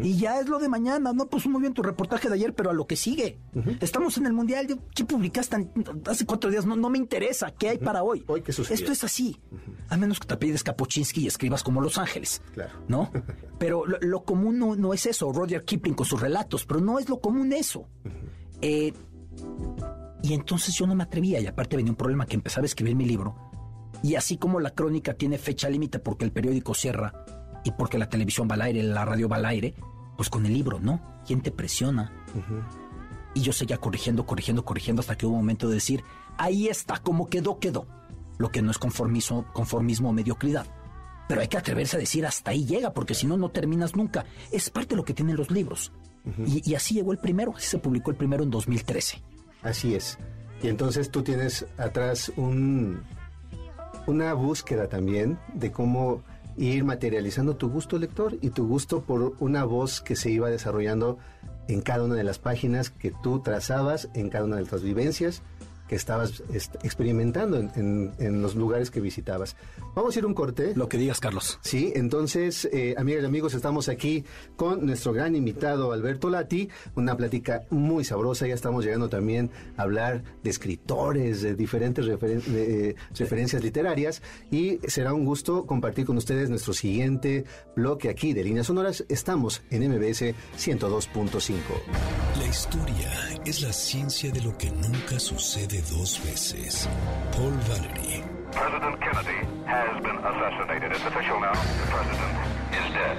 Y 0.04 0.18
ya 0.18 0.40
es 0.40 0.48
lo 0.48 0.60
de 0.60 0.70
mañana, 0.70 1.14
no 1.14 1.28
pues 1.28 1.48
muy 1.48 1.60
bien 1.60 1.74
tu 1.74 1.82
reportaje 1.82 2.30
de 2.30 2.36
ayer, 2.36 2.54
pero 2.54 2.70
a 2.70 2.74
lo 2.74 2.86
que 2.86 2.96
sigue. 2.96 3.40
Estamos 3.82 4.18
en 4.18 4.28
el 4.28 4.34
Mundial, 4.34 4.68
¿qué 4.94 5.04
publicaste 5.04 5.68
hace 6.08 6.26
cuatro 6.26 6.52
días? 6.52 6.66
No, 6.66 6.76
no 6.76 6.90
me 6.92 7.00
interesa, 7.00 7.52
¿qué 7.52 7.70
hay 7.70 7.78
para 7.80 8.04
hoy? 8.04 8.24
Hoy, 8.28 8.42
¿qué 8.42 8.54
sucedió? 8.54 8.76
Esto 8.76 8.92
es 8.92 9.04
así, 9.04 9.40
a 9.90 9.98
menos 9.98 10.20
que 10.20 10.28
te 10.28 10.38
pides 10.38 10.64
Kapuczynski 10.64 11.22
y 11.22 11.28
escribas 11.28 11.64
como 11.64 11.82
Los 11.82 11.98
Ángeles, 11.98 12.42
Claro. 12.54 12.72
¿no? 12.88 13.12
Pero 13.58 13.86
lo, 13.88 13.98
lo 14.02 14.24
común 14.24 14.60
no, 14.60 14.76
no 14.76 14.94
es 14.94 15.06
eso, 15.08 15.32
Roger 15.34 15.64
Kipling 15.66 15.96
con 15.96 16.06
sus 16.06 16.22
relatos, 16.22 16.66
pero 16.66 16.80
no 16.82 17.00
es 17.00 17.10
lo 17.10 17.20
común 17.20 17.54
eso. 17.54 17.88
Eh, 18.62 18.94
y 20.22 20.34
entonces 20.34 20.76
yo 20.76 20.86
no 20.88 20.96
me 20.96 21.04
atrevía, 21.04 21.40
y 21.40 21.48
aparte 21.48 21.76
venía 21.76 21.92
un 21.92 21.98
problema 21.98 22.26
que 22.26 22.36
empezaba 22.36 22.64
a 22.64 22.68
escribir 22.68 22.96
mi 22.96 23.06
libro, 23.06 23.36
y 24.04 24.16
así 24.16 24.38
como 24.38 24.60
la 24.60 24.72
crónica 24.72 25.14
tiene 25.14 25.38
fecha 25.38 25.70
límite 25.70 26.00
porque 26.00 26.26
el 26.26 26.32
periódico 26.32 26.74
cierra 26.74 27.14
y 27.64 27.72
porque 27.72 27.98
la 27.98 28.10
televisión 28.10 28.48
va 28.50 28.56
al 28.56 28.62
aire, 28.64 28.84
la 28.84 29.06
radio 29.06 29.30
va 29.30 29.38
al 29.38 29.46
aire, 29.46 29.76
pues 30.18 30.30
con 30.30 30.46
el 30.46 30.54
libro, 30.54 30.80
¿no? 30.80 31.02
¿Quién 31.26 31.42
te 31.42 31.52
presiona? 31.52 32.12
Y 33.34 33.42
yo 33.42 33.54
seguía 33.54 33.78
corrigiendo, 33.78 34.26
corrigiendo, 34.26 34.66
corrigiendo 34.66 35.00
hasta 35.00 35.18
que 35.18 35.26
hubo 35.26 35.34
un 35.36 35.42
momento 35.42 35.68
de 35.68 35.76
decir, 35.76 36.04
ahí 36.38 36.68
está, 36.68 37.00
como 37.00 37.30
quedó, 37.30 37.60
quedó. 37.60 37.88
Lo 38.38 38.50
que 38.50 38.62
no 38.62 38.72
es 38.72 38.78
conformismo, 38.78 39.46
conformismo 39.54 40.10
o 40.10 40.14
mediocridad. 40.14 40.66
Pero 41.28 41.42
hay 41.42 41.48
que 41.48 41.58
atreverse 41.58 41.96
a 41.96 42.00
decir 42.00 42.26
hasta 42.26 42.52
ahí 42.52 42.66
llega, 42.66 42.94
porque 42.94 43.14
si 43.14 43.26
no, 43.26 43.38
no 43.38 43.50
terminas 43.50 43.96
nunca. 43.96 44.26
Es 44.52 44.70
parte 44.70 44.90
de 44.90 44.98
lo 44.98 45.06
que 45.06 45.14
tienen 45.14 45.38
los 45.38 45.50
libros. 45.50 45.92
y, 46.46 46.70
y 46.70 46.76
así 46.76 46.96
llegó 46.96 47.12
el 47.12 47.20
primero, 47.20 47.54
así 47.56 47.68
se 47.68 47.80
publicó 47.80 48.12
el 48.12 48.18
primero 48.18 48.44
en 48.44 48.50
2013. 48.50 49.22
Así 49.62 49.96
es. 49.96 50.18
Y 50.62 50.68
entonces 50.68 51.10
tú 51.10 51.24
tienes 51.24 51.66
atrás 51.78 52.32
un, 52.36 53.04
una 54.08 54.34
búsqueda 54.34 54.88
también 54.88 55.40
de 55.54 55.72
cómo 55.72 56.24
ir 56.58 56.84
materializando 56.84 57.56
tu 57.56 57.70
gusto 57.70 57.98
lector 57.98 58.38
y 58.42 58.50
tu 58.50 58.68
gusto 58.68 59.02
por 59.02 59.36
una 59.40 59.64
voz 59.64 60.02
que 60.02 60.16
se 60.16 60.30
iba 60.30 60.50
desarrollando 60.50 61.18
en 61.68 61.82
cada 61.82 62.04
una 62.04 62.16
de 62.16 62.24
las 62.24 62.40
páginas 62.40 62.90
que 62.90 63.14
tú 63.24 63.42
trazabas, 63.42 64.10
en 64.14 64.30
cada 64.30 64.46
una 64.46 64.58
de 64.58 64.64
las 64.64 64.84
vivencias 64.84 65.42
que 65.88 65.96
estabas 65.96 66.42
est- 66.54 66.76
experimentando 66.84 67.58
en, 67.58 67.72
en- 67.76 68.14
en 68.20 68.42
los 68.42 68.56
lugares 68.56 68.90
que 68.92 69.02
visitabas. 69.02 69.56
Vamos 69.96 70.16
a 70.16 70.20
ir 70.20 70.26
a 70.26 70.28
un 70.28 70.34
corte. 70.34 70.74
Lo 70.76 70.88
que 70.90 70.98
digas, 70.98 71.20
Carlos. 71.20 71.60
Sí, 71.62 71.92
entonces, 71.96 72.66
eh, 72.72 72.96
amigas 72.98 73.24
y 73.24 73.26
amigos, 73.26 73.54
estamos 73.54 73.90
aquí 73.90 74.24
con 74.56 74.86
nuestro 74.86 75.14
gran 75.14 75.36
invitado 75.36 75.92
Alberto 75.92 76.30
Lati, 76.30 76.70
una 76.96 77.16
plática 77.18 77.64
muy 77.70 78.04
sabrosa, 78.04 78.48
ya 78.48 78.54
estamos 78.54 78.86
llegando 78.86 79.10
también 79.10 79.52
a 79.78 79.84
hablar 79.84 80.24
de 80.44 80.50
escritores, 80.50 81.42
de 81.42 81.56
diferentes 81.56 82.06
referen- 82.06 82.44
de, 82.44 82.90
eh, 82.90 82.96
referencias 83.16 83.62
literarias 83.64 84.22
y 84.52 84.80
será 84.88 85.14
un 85.14 85.26
gusto 85.26 85.66
compartir 85.66 86.06
con 86.06 86.18
ustedes 86.18 86.50
nuestro 86.50 86.74
siguiente 86.74 87.46
bloque 87.76 88.10
aquí 88.10 88.34
de 88.34 88.44
Líneas 88.44 88.68
Sonoras. 88.68 89.04
Estamos 89.10 89.62
en 89.70 89.84
MBS 89.84 90.34
102.5. 90.58 91.58
La 92.40 92.48
historia 92.48 93.12
es 93.46 93.62
la 93.62 93.74
ciencia 93.74 94.32
de 94.32 94.42
lo 94.42 94.58
que 94.58 94.70
nunca 94.72 95.20
sucede 95.20 95.73
dos 95.82 96.20
veces. 96.24 96.88
Paul 97.32 97.54
Valery. 97.68 98.24
President 98.52 99.00
Kennedy 99.00 99.40
has 99.66 100.04
been 100.04 100.18
assassinated. 100.18 100.92
It's 100.92 101.06
official 101.06 101.40
now. 101.40 101.54
The 101.54 101.88
president 101.90 102.34
is 102.72 102.94
dead. 102.94 103.18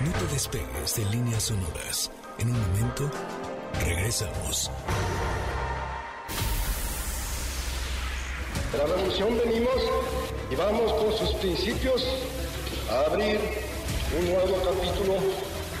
No 0.00 0.12
te 0.12 0.26
despegues 0.32 0.96
de 0.96 1.04
líneas 1.06 1.42
sonoras. 1.44 2.10
En 2.38 2.50
un 2.50 2.60
momento, 2.60 3.10
regresamos. 3.84 4.70
De 8.72 8.78
la 8.78 8.86
revolución 8.86 9.38
venimos 9.44 9.82
y 10.50 10.54
vamos 10.56 10.92
con 10.92 11.12
sus 11.12 11.34
principios 11.36 12.04
a 12.90 13.10
abrir 13.10 13.38
un 14.18 14.26
nuevo 14.26 14.56
capítulo 14.64 15.14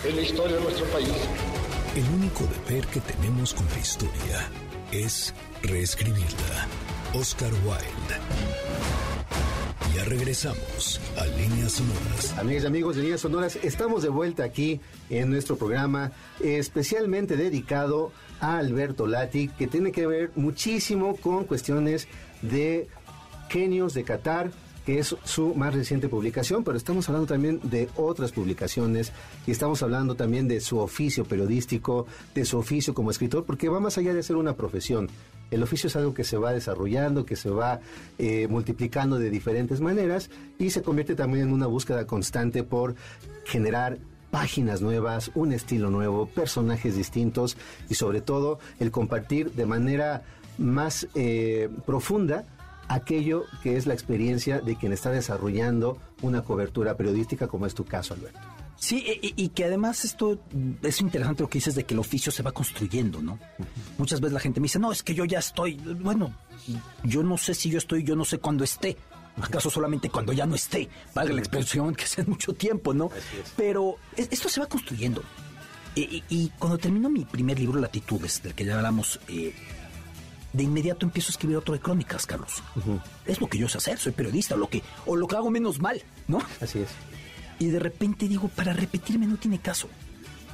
en 0.04 0.16
la 0.16 0.22
historia 0.22 0.56
de 0.56 0.62
nuestro 0.62 0.86
país. 0.86 1.28
El 1.96 2.04
único 2.14 2.44
deber 2.44 2.86
que 2.86 3.00
tenemos 3.00 3.54
con 3.54 3.66
la 3.70 3.78
historia 3.78 4.67
es 4.92 5.34
reescribirla. 5.62 6.66
Oscar 7.14 7.52
Wilde. 7.64 8.16
Ya 9.94 10.04
regresamos 10.04 11.00
a 11.16 11.26
Líneas 11.26 11.72
Sonoras. 11.72 12.38
Amigas 12.38 12.64
y 12.64 12.66
amigos 12.66 12.96
de 12.96 13.02
Líneas 13.02 13.20
Sonoras, 13.20 13.58
estamos 13.62 14.02
de 14.02 14.08
vuelta 14.10 14.44
aquí 14.44 14.80
en 15.10 15.30
nuestro 15.30 15.56
programa 15.56 16.12
especialmente 16.40 17.36
dedicado 17.36 18.12
a 18.40 18.58
Alberto 18.58 19.06
Lati, 19.06 19.48
que 19.48 19.66
tiene 19.66 19.90
que 19.90 20.06
ver 20.06 20.30
muchísimo 20.36 21.16
con 21.16 21.44
cuestiones 21.44 22.06
de 22.42 22.88
genios 23.48 23.94
de 23.94 24.04
Qatar, 24.04 24.50
es 24.96 25.14
su 25.24 25.54
más 25.54 25.74
reciente 25.74 26.08
publicación, 26.08 26.64
pero 26.64 26.76
estamos 26.76 27.08
hablando 27.08 27.26
también 27.26 27.60
de 27.62 27.88
otras 27.96 28.32
publicaciones 28.32 29.12
y 29.46 29.50
estamos 29.50 29.82
hablando 29.82 30.14
también 30.14 30.48
de 30.48 30.60
su 30.60 30.78
oficio 30.78 31.24
periodístico, 31.24 32.06
de 32.34 32.44
su 32.44 32.58
oficio 32.58 32.94
como 32.94 33.10
escritor, 33.10 33.44
porque 33.44 33.68
va 33.68 33.80
más 33.80 33.98
allá 33.98 34.14
de 34.14 34.22
ser 34.22 34.36
una 34.36 34.54
profesión. 34.54 35.08
El 35.50 35.62
oficio 35.62 35.88
es 35.88 35.96
algo 35.96 36.14
que 36.14 36.24
se 36.24 36.36
va 36.36 36.52
desarrollando, 36.52 37.26
que 37.26 37.36
se 37.36 37.50
va 37.50 37.80
eh, 38.18 38.46
multiplicando 38.48 39.18
de 39.18 39.30
diferentes 39.30 39.80
maneras 39.80 40.30
y 40.58 40.70
se 40.70 40.82
convierte 40.82 41.14
también 41.14 41.48
en 41.48 41.52
una 41.52 41.66
búsqueda 41.66 42.06
constante 42.06 42.62
por 42.62 42.94
generar 43.44 43.98
páginas 44.30 44.80
nuevas, 44.82 45.30
un 45.34 45.52
estilo 45.52 45.90
nuevo, 45.90 46.26
personajes 46.26 46.96
distintos 46.96 47.56
y 47.88 47.94
sobre 47.94 48.20
todo 48.20 48.58
el 48.78 48.90
compartir 48.90 49.52
de 49.52 49.66
manera 49.66 50.22
más 50.58 51.08
eh, 51.14 51.68
profunda 51.86 52.44
aquello 52.88 53.44
que 53.62 53.76
es 53.76 53.86
la 53.86 53.94
experiencia 53.94 54.60
de 54.60 54.76
quien 54.76 54.92
está 54.92 55.10
desarrollando 55.10 55.98
una 56.22 56.42
cobertura 56.42 56.96
periodística 56.96 57.46
como 57.48 57.66
es 57.66 57.74
tu 57.74 57.84
caso, 57.84 58.14
Alberto. 58.14 58.38
Sí, 58.76 59.04
y, 59.22 59.34
y 59.36 59.48
que 59.48 59.64
además 59.64 60.04
esto 60.04 60.38
es 60.82 61.00
interesante 61.00 61.42
lo 61.42 61.48
que 61.48 61.58
dices 61.58 61.74
de 61.74 61.84
que 61.84 61.94
el 61.94 62.00
oficio 62.00 62.30
se 62.30 62.44
va 62.44 62.52
construyendo, 62.52 63.20
¿no? 63.20 63.38
Muchas 63.98 64.20
veces 64.20 64.32
la 64.34 64.40
gente 64.40 64.60
me 64.60 64.66
dice, 64.66 64.78
no, 64.78 64.92
es 64.92 65.02
que 65.02 65.14
yo 65.14 65.24
ya 65.24 65.40
estoy, 65.40 65.74
bueno, 65.74 66.32
yo 67.02 67.24
no 67.24 67.36
sé 67.38 67.54
si 67.54 67.70
yo 67.70 67.78
estoy, 67.78 68.04
yo 68.04 68.14
no 68.14 68.24
sé 68.24 68.38
cuándo 68.38 68.62
esté. 68.64 68.96
¿Acaso 69.40 69.68
solamente 69.70 70.10
cuando 70.10 70.32
ya 70.32 70.46
no 70.46 70.54
esté? 70.56 70.88
Valga 71.14 71.32
la 71.34 71.40
expresión 71.40 71.94
que 71.94 72.06
sea 72.06 72.24
mucho 72.26 72.52
tiempo, 72.54 72.92
¿no? 72.94 73.10
Pero 73.56 73.96
es- 74.16 74.28
esto 74.30 74.48
se 74.48 74.60
va 74.60 74.66
construyendo. 74.66 75.22
Y, 75.94 76.00
y- 76.02 76.24
y 76.28 76.48
cuando 76.58 76.78
termino 76.78 77.08
mi 77.10 77.24
primer 77.24 77.58
libro, 77.58 77.80
Latitudes, 77.80 78.42
del 78.42 78.54
que 78.54 78.64
ya 78.64 78.76
hablamos, 78.76 79.18
eh, 79.28 79.54
de 80.52 80.62
inmediato 80.62 81.04
empiezo 81.06 81.28
a 81.28 81.32
escribir 81.32 81.56
otro 81.56 81.74
de 81.74 81.80
crónicas, 81.80 82.26
Carlos. 82.26 82.62
Es 83.26 83.40
lo 83.40 83.48
que 83.48 83.58
yo 83.58 83.68
sé 83.68 83.78
hacer, 83.78 83.98
soy 83.98 84.12
periodista, 84.12 84.54
o 84.54 84.58
lo 84.58 84.68
que, 84.68 84.82
o 85.06 85.14
lo 85.16 85.26
que 85.26 85.36
hago 85.36 85.50
menos 85.50 85.80
mal, 85.80 86.02
¿no? 86.26 86.38
Así 86.60 86.80
es. 86.80 86.88
Y 87.58 87.66
de 87.66 87.78
repente 87.78 88.28
digo, 88.28 88.48
para 88.48 88.72
repetirme 88.72 89.26
no 89.26 89.36
tiene 89.36 89.58
caso. 89.60 89.88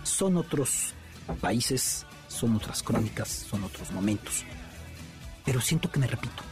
Son 0.02 0.36
otros 0.36 0.94
países, 1.40 2.06
son 2.28 2.56
otras 2.56 2.82
crónicas, 2.82 3.28
son 3.28 3.62
otros 3.64 3.90
momentos. 3.92 4.44
Pero 5.44 5.60
siento 5.60 5.90
que 5.90 6.00
me 6.00 6.06
repito. 6.06 6.42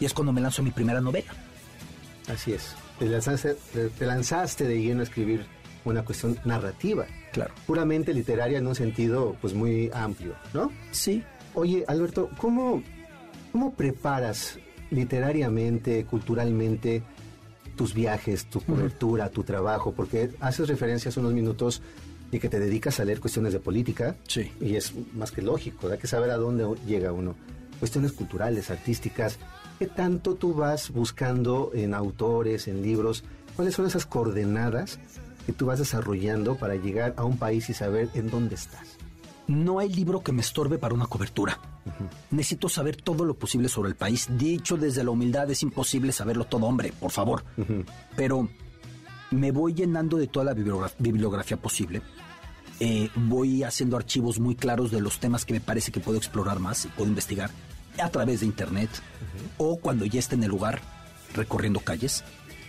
Y 0.00 0.04
es 0.04 0.12
cuando 0.12 0.32
me 0.32 0.40
lanzo 0.40 0.62
a 0.62 0.64
mi 0.64 0.70
primera 0.70 1.00
novela. 1.00 1.32
Así 2.28 2.52
es. 2.52 2.74
Te 2.98 3.06
lanzaste, 3.06 3.54
te- 3.72 3.88
te 3.88 4.06
lanzaste 4.06 4.64
de 4.64 4.80
lleno 4.80 5.00
a 5.00 5.04
escribir 5.04 5.44
una 5.84 6.04
cuestión 6.04 6.38
narrativa. 6.44 7.06
Claro. 7.32 7.52
Puramente 7.66 8.12
literaria 8.14 8.58
en 8.58 8.66
un 8.66 8.74
sentido 8.74 9.36
pues 9.40 9.54
muy 9.54 9.90
amplio, 9.92 10.36
¿no? 10.52 10.70
Sí. 10.92 11.24
Oye, 11.54 11.84
Alberto, 11.86 12.30
¿cómo, 12.38 12.82
cómo 13.52 13.74
preparas 13.74 14.58
literariamente, 14.90 16.04
culturalmente, 16.04 17.02
tus 17.76 17.94
viajes, 17.94 18.46
tu 18.46 18.60
cobertura, 18.60 19.28
tu 19.28 19.44
trabajo? 19.44 19.92
Porque 19.92 20.30
haces 20.40 20.68
referencia 20.68 21.10
hace 21.10 21.20
unos 21.20 21.34
minutos 21.34 21.82
de 22.30 22.40
que 22.40 22.48
te 22.48 22.58
dedicas 22.58 22.98
a 22.98 23.04
leer 23.04 23.20
cuestiones 23.20 23.52
de 23.52 23.60
política. 23.60 24.16
Sí. 24.26 24.50
Y 24.60 24.76
es 24.76 24.94
más 25.14 25.30
que 25.30 25.42
lógico, 25.42 25.88
hay 25.88 25.98
que 25.98 26.06
saber 26.06 26.30
a 26.30 26.38
dónde 26.38 26.66
llega 26.86 27.12
uno. 27.12 27.34
Cuestiones 27.78 28.12
culturales, 28.12 28.70
artísticas. 28.70 29.38
¿Qué 29.78 29.86
tanto 29.86 30.36
tú 30.36 30.54
vas 30.54 30.90
buscando 30.90 31.70
en 31.74 31.92
autores, 31.92 32.68
en 32.68 32.80
libros? 32.80 33.24
¿Cuáles 33.56 33.74
son 33.74 33.86
esas 33.86 34.06
coordenadas 34.06 34.98
que 35.44 35.52
tú 35.52 35.66
vas 35.66 35.80
desarrollando 35.80 36.56
para 36.56 36.76
llegar 36.76 37.12
a 37.16 37.24
un 37.24 37.36
país 37.36 37.68
y 37.68 37.74
saber 37.74 38.08
en 38.14 38.30
dónde 38.30 38.54
estás? 38.54 38.96
No 39.48 39.78
hay 39.80 39.92
libro 39.92 40.22
que 40.22 40.32
me 40.32 40.40
estorbe 40.40 40.78
para 40.78 40.94
una 40.94 41.06
cobertura. 41.06 41.58
Necesito 42.30 42.68
saber 42.68 42.96
todo 42.96 43.24
lo 43.24 43.34
posible 43.34 43.68
sobre 43.68 43.90
el 43.90 43.96
país. 43.96 44.28
Dicho 44.38 44.76
desde 44.76 45.02
la 45.04 45.10
humildad, 45.10 45.50
es 45.50 45.62
imposible 45.62 46.12
saberlo 46.12 46.44
todo, 46.46 46.66
hombre, 46.66 46.92
por 46.98 47.10
favor. 47.10 47.44
Pero 48.16 48.48
me 49.30 49.50
voy 49.50 49.74
llenando 49.74 50.16
de 50.16 50.26
toda 50.28 50.44
la 50.46 50.54
bibliogra- 50.54 50.92
bibliografía 50.98 51.56
posible. 51.56 52.02
Eh, 52.80 53.10
voy 53.14 53.62
haciendo 53.62 53.96
archivos 53.96 54.38
muy 54.40 54.54
claros 54.54 54.90
de 54.90 55.00
los 55.00 55.18
temas 55.18 55.44
que 55.44 55.52
me 55.54 55.60
parece 55.60 55.92
que 55.92 56.00
puedo 56.00 56.18
explorar 56.18 56.58
más 56.58 56.84
y 56.84 56.88
puedo 56.88 57.08
investigar 57.08 57.50
a 58.02 58.08
través 58.10 58.40
de 58.40 58.46
internet 58.46 58.90
o 59.58 59.76
cuando 59.78 60.04
ya 60.06 60.18
esté 60.18 60.34
en 60.36 60.44
el 60.44 60.50
lugar 60.50 60.80
recorriendo 61.34 61.80
calles. 61.80 62.24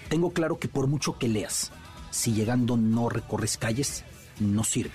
Tengo 0.09 0.31
claro 0.31 0.59
que 0.59 0.67
por 0.67 0.87
mucho 0.87 1.17
que 1.17 1.27
leas, 1.29 1.71
si 2.11 2.33
llegando 2.33 2.77
no 2.77 3.09
recorres 3.09 3.57
calles, 3.57 4.03
no 4.39 4.63
sirve. 4.63 4.91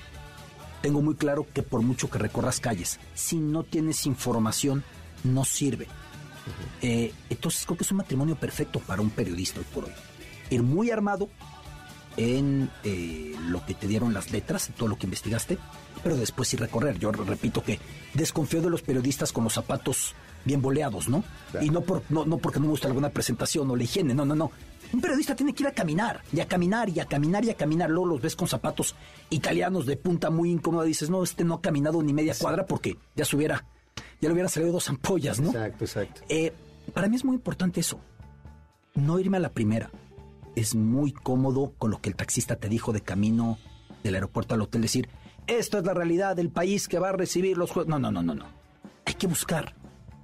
Tengo 0.83 1.03
muy 1.03 1.15
claro 1.17 1.47
que 1.53 1.63
por 1.63 1.83
mucho 1.83 2.09
que 2.11 2.19
recorras 2.19 2.61
calles, 2.61 3.01
si 3.15 3.37
no 3.37 3.65
tienes 3.65 4.07
información, 4.07 4.85
no 5.25 5.45
sirve. 5.45 5.89
Eh, 6.81 7.13
entonces 7.29 7.65
creo 7.67 7.77
que 7.77 7.85
es 7.85 7.91
un 7.91 7.99
matrimonio 7.99 8.37
perfecto 8.37 8.81
para 8.81 9.03
un 9.03 9.11
periodista 9.11 9.61
hoy 9.61 9.67
por 9.75 9.85
hoy. 9.85 9.93
Ir 10.51 10.63
muy 10.63 10.91
armado 10.91 11.29
en 12.17 12.71
eh, 12.85 13.35
lo 13.49 13.65
que 13.65 13.75
te 13.75 13.87
dieron 13.87 14.13
las 14.13 14.31
letras, 14.33 14.69
en 14.69 14.75
todo 14.75 14.89
lo 14.89 14.99
que 14.99 15.07
investigaste, 15.07 15.59
pero 16.03 16.17
después 16.17 16.49
sí 16.49 16.57
recorrer. 16.57 16.99
Yo 16.99 17.13
repito 17.13 17.63
que 17.63 17.79
desconfío 18.15 18.61
de 18.61 18.71
los 18.71 18.83
periodistas 18.83 19.33
con 19.33 19.45
los 19.45 19.55
zapatos 19.55 20.15
bien 20.45 20.63
boleados, 20.63 21.09
¿no? 21.09 21.25
Y 21.61 21.71
no, 21.71 21.83
por, 21.83 22.03
no, 22.09 22.25
no 22.25 22.39
porque 22.39 22.59
no 22.59 22.67
me 22.67 22.71
gusta 22.71 22.89
alguna 22.89 23.11
presentación 23.11 23.71
o 23.71 23.77
la 23.77 23.85
higiene, 23.85 24.15
no, 24.15 24.25
no, 24.25 24.35
no. 24.35 24.51
Un 24.93 25.01
periodista 25.01 25.37
tiene 25.37 25.53
que 25.53 25.63
ir 25.63 25.69
a 25.69 25.73
caminar, 25.73 26.23
y 26.33 26.41
a 26.41 26.49
caminar, 26.49 26.89
y 26.89 27.01
a 27.01 27.07
caminar, 27.07 27.45
y 27.45 27.51
a 27.51 27.55
caminar. 27.55 27.91
Luego 27.91 28.07
los 28.07 28.23
ves 28.23 28.37
con 28.37 28.49
zapatos 28.49 28.95
italianos 29.31 29.87
de 29.87 29.97
punta 29.97 30.31
muy 30.31 30.51
incómoda. 30.51 30.85
Dices, 30.85 31.11
no, 31.11 31.23
este 31.23 31.45
no 31.45 31.55
ha 31.55 31.61
caminado 31.61 32.03
ni 32.03 32.13
media 32.13 32.35
cuadra 32.39 32.67
porque 32.67 32.97
ya 33.15 33.25
se 33.25 33.37
hubiera, 33.37 33.67
ya 34.21 34.29
le 34.29 34.33
hubieran 34.33 34.51
salido 34.51 34.73
dos 34.73 34.89
ampollas, 34.89 35.41
¿no? 35.41 35.51
Exacto, 35.51 35.85
exacto. 35.85 36.21
Eh, 36.29 36.53
para 36.95 37.09
mí 37.09 37.17
es 37.17 37.25
muy 37.25 37.37
importante 37.37 37.81
eso. 37.81 38.01
No 38.95 39.19
irme 39.19 39.37
a 39.37 39.41
la 39.41 39.53
primera. 39.53 39.91
Es 40.57 40.75
muy 40.75 41.13
cómodo 41.13 41.75
con 41.79 41.91
lo 41.91 42.01
que 42.01 42.09
el 42.09 42.17
taxista 42.17 42.57
te 42.57 42.69
dijo 42.69 42.93
de 42.93 43.03
camino 43.03 43.59
del 44.03 44.15
aeropuerto 44.15 44.55
al 44.55 44.63
hotel. 44.63 44.83
Decir, 44.83 45.09
esto 45.47 45.79
es 45.79 45.85
la 45.85 45.95
realidad 45.95 46.35
del 46.35 46.51
país 46.51 46.89
que 46.89 46.99
va 46.99 47.11
a 47.11 47.13
recibir 47.13 47.59
los 47.59 47.71
juegos. 47.71 47.89
No, 47.89 47.99
no, 47.99 48.11
no, 48.11 48.23
no, 48.23 48.35
no. 48.35 48.47
Hay 49.05 49.15
que 49.15 49.27
buscar 49.27 49.75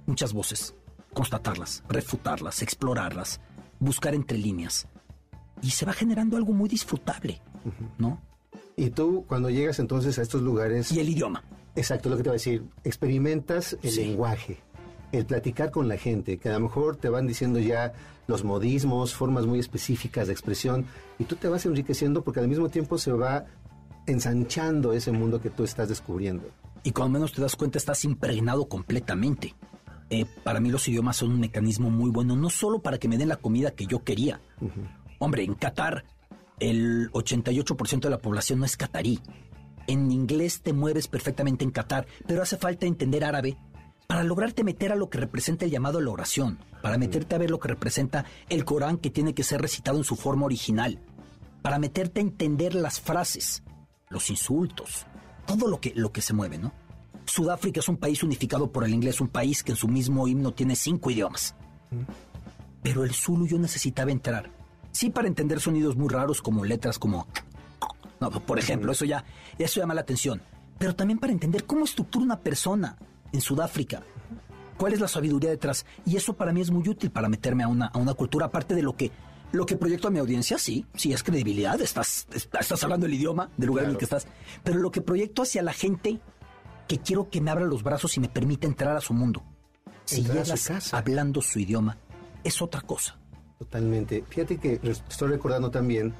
muchas 0.05 0.33
voces, 0.33 0.75
constatarlas, 1.13 1.83
refutarlas, 1.87 2.61
explorarlas, 2.61 3.39
buscar 3.79 4.13
entre 4.15 4.37
líneas. 4.37 4.87
Y 5.61 5.71
se 5.71 5.85
va 5.85 5.93
generando 5.93 6.37
algo 6.37 6.53
muy 6.53 6.69
disfrutable, 6.69 7.41
¿no? 7.97 8.21
Y 8.75 8.89
tú, 8.89 9.23
cuando 9.27 9.49
llegas 9.49 9.79
entonces 9.79 10.19
a 10.19 10.21
estos 10.21 10.41
lugares... 10.41 10.91
Y 10.91 10.99
el 10.99 11.09
idioma. 11.09 11.43
Exacto, 11.75 12.09
lo 12.09 12.17
que 12.17 12.23
te 12.23 12.29
voy 12.29 12.35
a 12.35 12.39
decir. 12.39 12.63
Experimentas 12.83 13.77
el 13.81 13.89
Sí. 13.91 14.05
lenguaje, 14.05 14.59
el 15.11 15.25
platicar 15.25 15.71
con 15.71 15.87
la 15.87 15.97
gente, 15.97 16.37
que 16.37 16.49
a 16.49 16.53
lo 16.53 16.59
mejor 16.61 16.97
te 16.97 17.09
van 17.09 17.25
diciendo 17.27 17.59
ya 17.59 17.93
los 18.27 18.43
modismos, 18.43 19.13
formas 19.13 19.45
muy 19.45 19.59
específicas 19.59 20.27
de 20.27 20.33
expresión, 20.33 20.85
y 21.19 21.23
tú 21.25 21.35
te 21.35 21.47
vas 21.47 21.65
enriqueciendo 21.65 22.23
porque 22.23 22.39
al 22.41 22.47
mismo 22.47 22.69
tiempo 22.69 22.97
se 22.97 23.11
va 23.13 23.45
ensanchando 24.07 24.93
ese 24.93 25.11
mundo 25.11 25.41
que 25.41 25.49
tú 25.49 25.63
estás 25.63 25.89
descubriendo. 25.89 26.49
y 26.83 26.91
cuando 26.91 27.13
menos 27.13 27.33
te 27.33 27.41
das 27.41 27.55
cuenta 27.55 27.79
estás 27.79 28.05
impregnado 28.05 28.67
completamente. 28.69 29.55
Eh, 30.09 30.25
para 30.43 30.59
mí 30.59 30.69
los 30.69 30.87
idiomas 30.87 31.17
son 31.17 31.31
un 31.31 31.39
mecanismo 31.39 31.89
muy 31.89 32.11
bueno, 32.11 32.35
no 32.35 32.49
solo 32.49 32.79
para 32.79 32.97
que 32.97 33.07
me 33.07 33.17
den 33.17 33.29
la 33.29 33.37
comida 33.37 33.71
que 33.71 33.85
yo 33.85 34.03
quería. 34.03 34.39
Hombre, 35.19 35.43
en 35.43 35.55
Qatar 35.55 36.05
el 36.59 37.11
88% 37.11 38.01
de 38.01 38.09
la 38.09 38.21
población 38.21 38.59
no 38.59 38.65
es 38.65 38.77
catarí. 38.77 39.19
En 39.87 40.11
inglés 40.11 40.61
te 40.61 40.73
mueves 40.73 41.07
perfectamente 41.07 41.63
en 41.63 41.71
Qatar, 41.71 42.07
pero 42.25 42.41
hace 42.41 42.57
falta 42.57 42.85
entender 42.85 43.23
árabe 43.23 43.57
para 44.07 44.23
lograrte 44.23 44.63
meter 44.63 44.91
a 44.91 44.95
lo 44.95 45.09
que 45.09 45.17
representa 45.17 45.65
el 45.65 45.71
llamado 45.71 45.97
a 45.97 46.01
la 46.01 46.11
oración, 46.11 46.59
para 46.81 46.97
meterte 46.97 47.35
a 47.35 47.39
ver 47.39 47.49
lo 47.49 47.59
que 47.59 47.67
representa 47.67 48.25
el 48.49 48.63
Corán 48.63 48.97
que 48.97 49.09
tiene 49.09 49.33
que 49.33 49.43
ser 49.43 49.61
recitado 49.61 49.97
en 49.97 50.03
su 50.03 50.15
forma 50.15 50.45
original, 50.45 50.99
para 51.61 51.79
meterte 51.79 52.19
a 52.19 52.23
entender 52.23 52.75
las 52.75 53.01
frases, 53.01 53.63
los 54.09 54.29
insultos, 54.29 55.07
todo 55.47 55.67
lo 55.67 55.81
que, 55.81 55.91
lo 55.95 56.11
que 56.11 56.21
se 56.21 56.33
mueve, 56.33 56.59
¿no? 56.59 56.71
Sudáfrica 57.25 57.79
es 57.79 57.89
un 57.89 57.97
país 57.97 58.23
unificado 58.23 58.71
por 58.71 58.83
el 58.83 58.93
inglés, 58.93 59.21
un 59.21 59.27
país 59.27 59.63
que 59.63 59.71
en 59.71 59.77
su 59.77 59.87
mismo 59.87 60.27
himno 60.27 60.53
tiene 60.53 60.75
cinco 60.75 61.11
idiomas. 61.11 61.55
Pero 62.81 63.03
el 63.03 63.13
Zulu 63.13 63.47
yo 63.47 63.57
necesitaba 63.57 64.11
entrar. 64.11 64.49
Sí, 64.91 65.09
para 65.09 65.27
entender 65.27 65.59
sonidos 65.59 65.95
muy 65.95 66.09
raros 66.09 66.41
como 66.41 66.63
letras 66.63 66.99
como... 66.99 67.27
No, 68.19 68.31
por 68.31 68.59
ejemplo, 68.59 68.91
eso 68.91 69.05
ya, 69.05 69.25
eso 69.57 69.79
llama 69.79 69.93
la 69.93 70.01
atención. 70.01 70.41
Pero 70.77 70.95
también 70.95 71.19
para 71.19 71.33
entender 71.33 71.65
cómo 71.65 71.85
estructura 71.85 72.25
una 72.25 72.39
persona 72.39 72.97
en 73.31 73.41
Sudáfrica. 73.41 74.03
¿Cuál 74.77 74.93
es 74.93 74.99
la 74.99 75.07
sabiduría 75.07 75.49
detrás? 75.49 75.85
Y 76.05 76.15
eso 76.15 76.33
para 76.33 76.51
mí 76.51 76.61
es 76.61 76.71
muy 76.71 76.87
útil 76.87 77.11
para 77.11 77.29
meterme 77.29 77.63
a 77.63 77.67
una, 77.67 77.87
a 77.87 77.97
una 77.97 78.13
cultura, 78.13 78.47
aparte 78.47 78.75
de 78.75 78.81
lo 78.81 78.95
que, 78.95 79.11
lo 79.51 79.65
que 79.65 79.77
proyecto 79.77 80.07
a 80.07 80.11
mi 80.11 80.19
audiencia, 80.19 80.57
sí, 80.57 80.85
sí 80.95 81.13
es 81.13 81.23
credibilidad, 81.23 81.79
estás, 81.81 82.27
estás 82.33 82.83
hablando 82.83 83.05
el 83.05 83.13
idioma 83.13 83.49
del 83.57 83.67
lugar 83.67 83.85
en 83.85 83.91
el 83.91 83.97
que 83.97 84.05
estás, 84.05 84.27
pero 84.63 84.79
lo 84.79 84.91
que 84.91 85.01
proyecto 85.01 85.43
hacia 85.43 85.63
la 85.63 85.73
gente 85.73 86.19
que 86.87 86.99
quiero 86.99 87.29
que 87.29 87.41
me 87.41 87.51
abra 87.51 87.65
los 87.65 87.83
brazos 87.83 88.15
y 88.17 88.19
me 88.19 88.29
permita 88.29 88.67
entrar 88.67 88.95
a 88.95 89.01
su 89.01 89.13
mundo. 89.13 89.43
Si 90.05 90.17
Entrar 90.21 90.37
a 90.39 90.45
su 90.45 90.51
llegas 90.51 90.67
casa. 90.67 90.97
hablando 90.97 91.41
su 91.41 91.59
idioma, 91.59 91.97
es 92.43 92.61
otra 92.61 92.81
cosa. 92.81 93.17
Totalmente. 93.57 94.23
Fíjate 94.29 94.57
que 94.57 94.79
estoy 95.09 95.29
recordando 95.29 95.71
también 95.71 96.13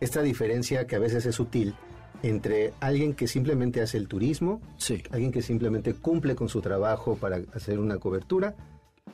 esta 0.00 0.22
diferencia 0.22 0.86
que 0.86 0.96
a 0.96 0.98
veces 0.98 1.24
es 1.26 1.34
sutil 1.36 1.74
entre 2.22 2.74
alguien 2.80 3.14
que 3.14 3.26
simplemente 3.26 3.80
hace 3.80 3.96
el 3.96 4.08
turismo, 4.08 4.60
Sí. 4.76 5.02
alguien 5.10 5.32
que 5.32 5.40
simplemente 5.40 5.94
cumple 5.94 6.34
con 6.34 6.48
su 6.50 6.60
trabajo 6.60 7.16
para 7.16 7.40
hacer 7.54 7.78
una 7.78 7.96
cobertura, 7.98 8.54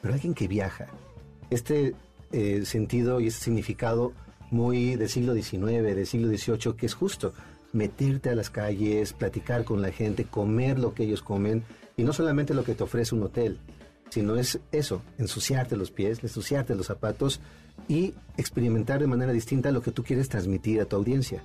pero 0.02 0.14
alguien 0.14 0.34
que 0.34 0.48
viaja. 0.48 0.86
Este 1.50 1.94
eh, 2.32 2.64
sentido 2.64 3.20
y 3.20 3.28
este 3.28 3.44
significado 3.44 4.12
muy 4.50 4.96
del 4.96 5.08
siglo 5.08 5.34
XIX, 5.34 5.82
del 5.84 6.06
siglo 6.06 6.28
XVIII, 6.28 6.74
que 6.76 6.86
es 6.86 6.94
justo 6.94 7.32
meterte 7.72 8.31
a 8.31 8.35
las 8.35 8.50
calles, 8.50 9.12
platicar 9.12 9.64
con 9.64 9.83
la 9.83 9.90
gente, 9.92 10.24
comer 10.24 10.79
lo 10.79 10.94
que 10.94 11.05
ellos 11.05 11.22
comen, 11.22 11.64
y 11.96 12.02
no 12.05 12.12
solamente 12.12 12.55
lo 12.55 12.64
que 12.64 12.74
te 12.74 12.85
ofrece 12.85 13.14
un 13.14 13.22
hotel, 13.22 13.59
sino 14.11 14.37
es 14.37 14.61
eso, 14.72 15.02
ensuciarte 15.18 15.76
los 15.76 15.90
pies, 15.90 16.22
ensuciarte 16.22 16.74
los 16.74 16.87
zapatos 16.87 17.40
y 17.88 18.14
experimentar 18.37 19.00
de 19.00 19.07
manera 19.07 19.33
distinta 19.33 19.70
lo 19.70 19.83
que 19.83 19.92
tú 19.92 20.02
quieres 20.05 20.29
transmitir 20.29 20.81
a 20.81 20.85
tu 20.87 20.96
audiencia. 20.96 21.42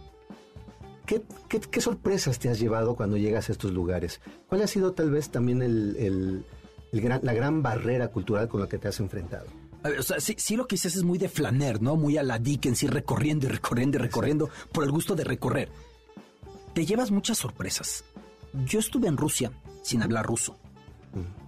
¿Qué, 1.05 1.21
qué, 1.49 1.59
qué 1.59 1.81
sorpresas 1.81 2.39
te 2.39 2.49
has 2.49 2.59
llevado 2.59 2.95
cuando 2.95 3.17
llegas 3.17 3.49
a 3.49 3.51
estos 3.51 3.71
lugares? 3.71 4.21
¿Cuál 4.47 4.61
ha 4.61 4.67
sido 4.67 4.93
tal 4.93 5.11
vez 5.11 5.29
también 5.29 5.61
el, 5.61 5.95
el- 5.97 6.45
el 6.91 7.01
gran- 7.01 7.21
la 7.23 7.33
gran 7.33 7.61
barrera 7.63 8.09
cultural 8.09 8.47
con 8.47 8.61
la 8.61 8.67
que 8.69 8.77
te 8.77 8.87
has 8.87 8.99
enfrentado? 8.99 9.47
A 9.83 9.89
ver, 9.89 9.99
o 9.99 10.03
sea, 10.03 10.19
sí, 10.19 10.35
sí 10.37 10.55
lo 10.55 10.67
que 10.67 10.75
dices 10.75 10.95
es 10.95 11.03
muy 11.03 11.17
de 11.17 11.27
flaner, 11.27 11.81
¿no? 11.81 11.95
Muy 11.95 12.17
a 12.17 12.23
la 12.23 12.37
Dickens, 12.37 12.83
ir 12.83 12.91
recorriendo 12.93 13.47
y 13.47 13.49
recorriendo 13.49 13.97
y 13.97 14.01
recorriendo 14.01 14.49
por 14.71 14.83
el 14.83 14.91
gusto 14.91 15.15
de 15.15 15.23
recorrer. 15.23 15.69
Te 16.73 16.85
llevas 16.85 17.11
muchas 17.11 17.37
sorpresas. 17.37 18.03
Yo 18.65 18.79
estuve 18.79 19.07
en 19.07 19.17
Rusia 19.17 19.51
sin 19.83 20.01
hablar 20.03 20.25
ruso. 20.25 20.57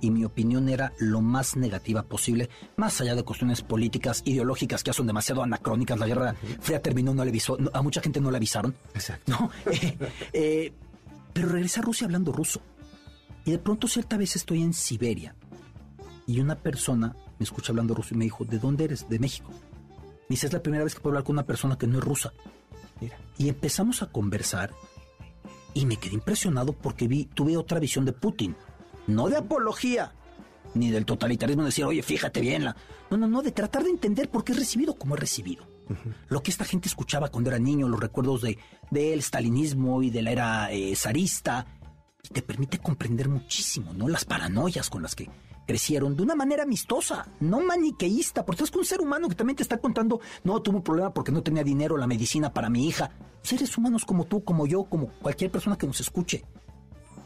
Y 0.02 0.12
mi 0.12 0.26
opinión 0.26 0.68
era 0.68 0.92
lo 1.00 1.22
más 1.22 1.56
negativa 1.56 2.04
posible, 2.04 2.50
más 2.76 3.00
allá 3.00 3.16
de 3.16 3.24
cuestiones 3.24 3.62
políticas, 3.62 4.22
ideológicas 4.26 4.84
que 4.84 4.90
ya 4.90 4.94
son 4.94 5.08
demasiado 5.08 5.42
anacrónicas. 5.42 5.98
La 5.98 6.06
guerra 6.08 6.36
fría 6.60 6.82
terminó, 6.82 7.14
no 7.14 7.24
le 7.24 7.30
avisó, 7.30 7.56
no- 7.58 7.72
a 7.74 7.82
mucha 7.82 8.02
gente 8.02 8.20
no 8.20 8.30
le 8.30 8.38
avisaron. 8.38 8.76
Exacto. 8.94 9.32
¿no? 9.32 9.50
Eh, 9.72 9.98
eh, 10.34 10.74
pero 11.32 11.48
regresé 11.48 11.80
a 11.80 11.84
Rusia 11.84 12.06
hablando 12.06 12.34
ruso. 12.34 12.62
Y 13.46 13.52
de 13.52 13.60
pronto 13.60 13.88
cierta 13.88 14.18
vez 14.18 14.36
estoy 14.36 14.62
en 14.62 14.74
Siberia 14.74 15.34
y 16.28 16.40
una 16.42 16.56
persona 16.56 17.16
me 17.40 17.44
escucha 17.44 17.72
hablando 17.72 17.94
ruso 17.94 18.14
y 18.14 18.18
me 18.18 18.26
dijo, 18.26 18.44
¿de 18.46 18.60
dónde 18.60 18.84
eres? 18.86 19.08
De 19.10 19.18
México. 19.20 19.50
Me 19.52 20.36
dice, 20.36 20.48
es 20.48 20.54
la 20.54 20.62
primera 20.62 20.84
vez 20.84 20.94
que 20.96 21.00
puedo 21.02 21.12
hablar 21.14 21.24
con 21.24 21.36
una 21.36 21.46
persona 21.46 21.78
que 21.78 21.88
no 21.88 22.00
es 22.00 22.04
rusa. 22.04 22.34
Mira. 23.00 23.18
Y 23.38 23.48
empezamos 23.50 24.02
a 24.04 24.08
conversar 24.12 24.74
y 25.74 25.86
me 25.86 25.98
quedé 25.98 26.16
impresionado 26.16 26.74
porque 26.74 27.08
vi, 27.08 27.26
tuve 27.26 27.58
otra 27.58 27.80
visión 27.80 28.06
de 28.06 28.14
Putin. 28.14 28.56
No 29.08 29.30
de 29.30 29.38
apología, 29.38 30.14
ni 30.74 30.92
del 30.92 31.06
totalitarismo 31.06 31.64
de 31.64 31.68
decir, 31.68 31.86
oye, 31.86 32.02
fíjate 32.02 32.42
bien. 32.42 32.66
La... 32.66 32.76
No, 33.10 33.18
no, 33.18 33.28
no, 33.28 33.42
de 33.42 33.52
tratar 33.52 33.84
de 33.84 33.90
entender 33.90 34.30
por 34.30 34.44
qué 34.44 34.54
es 34.54 34.60
recibido 34.60 34.96
como 34.96 35.16
es 35.16 35.22
recibido. 35.22 35.68
Lo 36.30 36.42
que 36.42 36.50
esta 36.50 36.64
gente 36.64 36.88
escuchaba 36.88 37.30
cuando 37.30 37.50
era 37.50 37.60
niño, 37.60 37.90
los 37.90 38.00
recuerdos 38.00 38.42
de 38.42 38.58
del 38.90 39.22
stalinismo 39.22 40.02
y 40.02 40.10
de 40.10 40.22
la 40.22 40.32
era 40.32 40.72
eh, 40.72 40.96
zarista, 40.96 41.66
y 42.24 42.30
te 42.30 42.42
permite 42.42 42.80
comprender 42.80 43.28
muchísimo, 43.28 43.94
¿no? 43.94 44.08
Las 44.08 44.24
paranoias 44.24 44.90
con 44.90 45.04
las 45.04 45.14
que 45.14 45.30
crecieron 45.66 46.16
de 46.16 46.24
una 46.24 46.36
manera 46.36 46.64
amistosa, 46.64 47.28
no 47.40 47.62
maniqueísta, 47.62 48.46
porque 48.46 48.64
estás 48.64 48.72
con 48.72 48.80
un 48.80 48.86
ser 48.86 49.02
humano 49.02 49.30
que 49.30 49.36
también 49.36 49.56
te 49.56 49.64
está 49.64 49.78
contando, 49.78 50.20
no, 50.44 50.62
tuve 50.62 50.78
un 50.78 50.84
problema 50.84 51.14
porque 51.14 51.32
no 51.32 51.44
tenía 51.44 51.64
dinero, 51.64 51.98
la 51.98 52.08
medicina 52.08 52.54
para 52.54 52.70
mi 52.70 52.88
hija. 52.88 53.12
Seres 53.42 53.78
humanos 53.78 54.06
como 54.06 54.26
tú, 54.26 54.44
como 54.44 54.66
yo, 54.68 54.84
como 54.86 55.08
cualquier 55.08 55.52
persona 55.52 55.78
que 55.78 55.88
nos 55.88 56.00
escuche. 56.00 56.44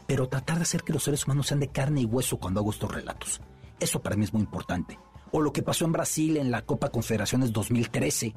Pero 0.06 0.28
tratar 0.28 0.56
de 0.56 0.62
hacer 0.62 0.82
que 0.82 0.92
los 0.92 1.04
seres 1.04 1.24
humanos 1.26 1.48
sean 1.48 1.60
de 1.60 1.68
carne 1.68 2.00
y 2.00 2.04
hueso 2.06 2.38
cuando 2.38 2.60
hago 2.60 2.70
estos 2.70 2.92
relatos. 2.92 3.40
Eso 3.78 4.00
para 4.00 4.16
mí 4.16 4.24
es 4.24 4.32
muy 4.32 4.42
importante. 4.42 4.98
O 5.30 5.40
lo 5.42 5.52
que 5.52 5.62
pasó 5.62 5.84
en 5.84 5.92
Brasil 5.92 6.36
en 6.38 6.50
la 6.50 6.62
Copa 6.64 6.88
Confederaciones 6.90 7.52
2013, 7.52 8.34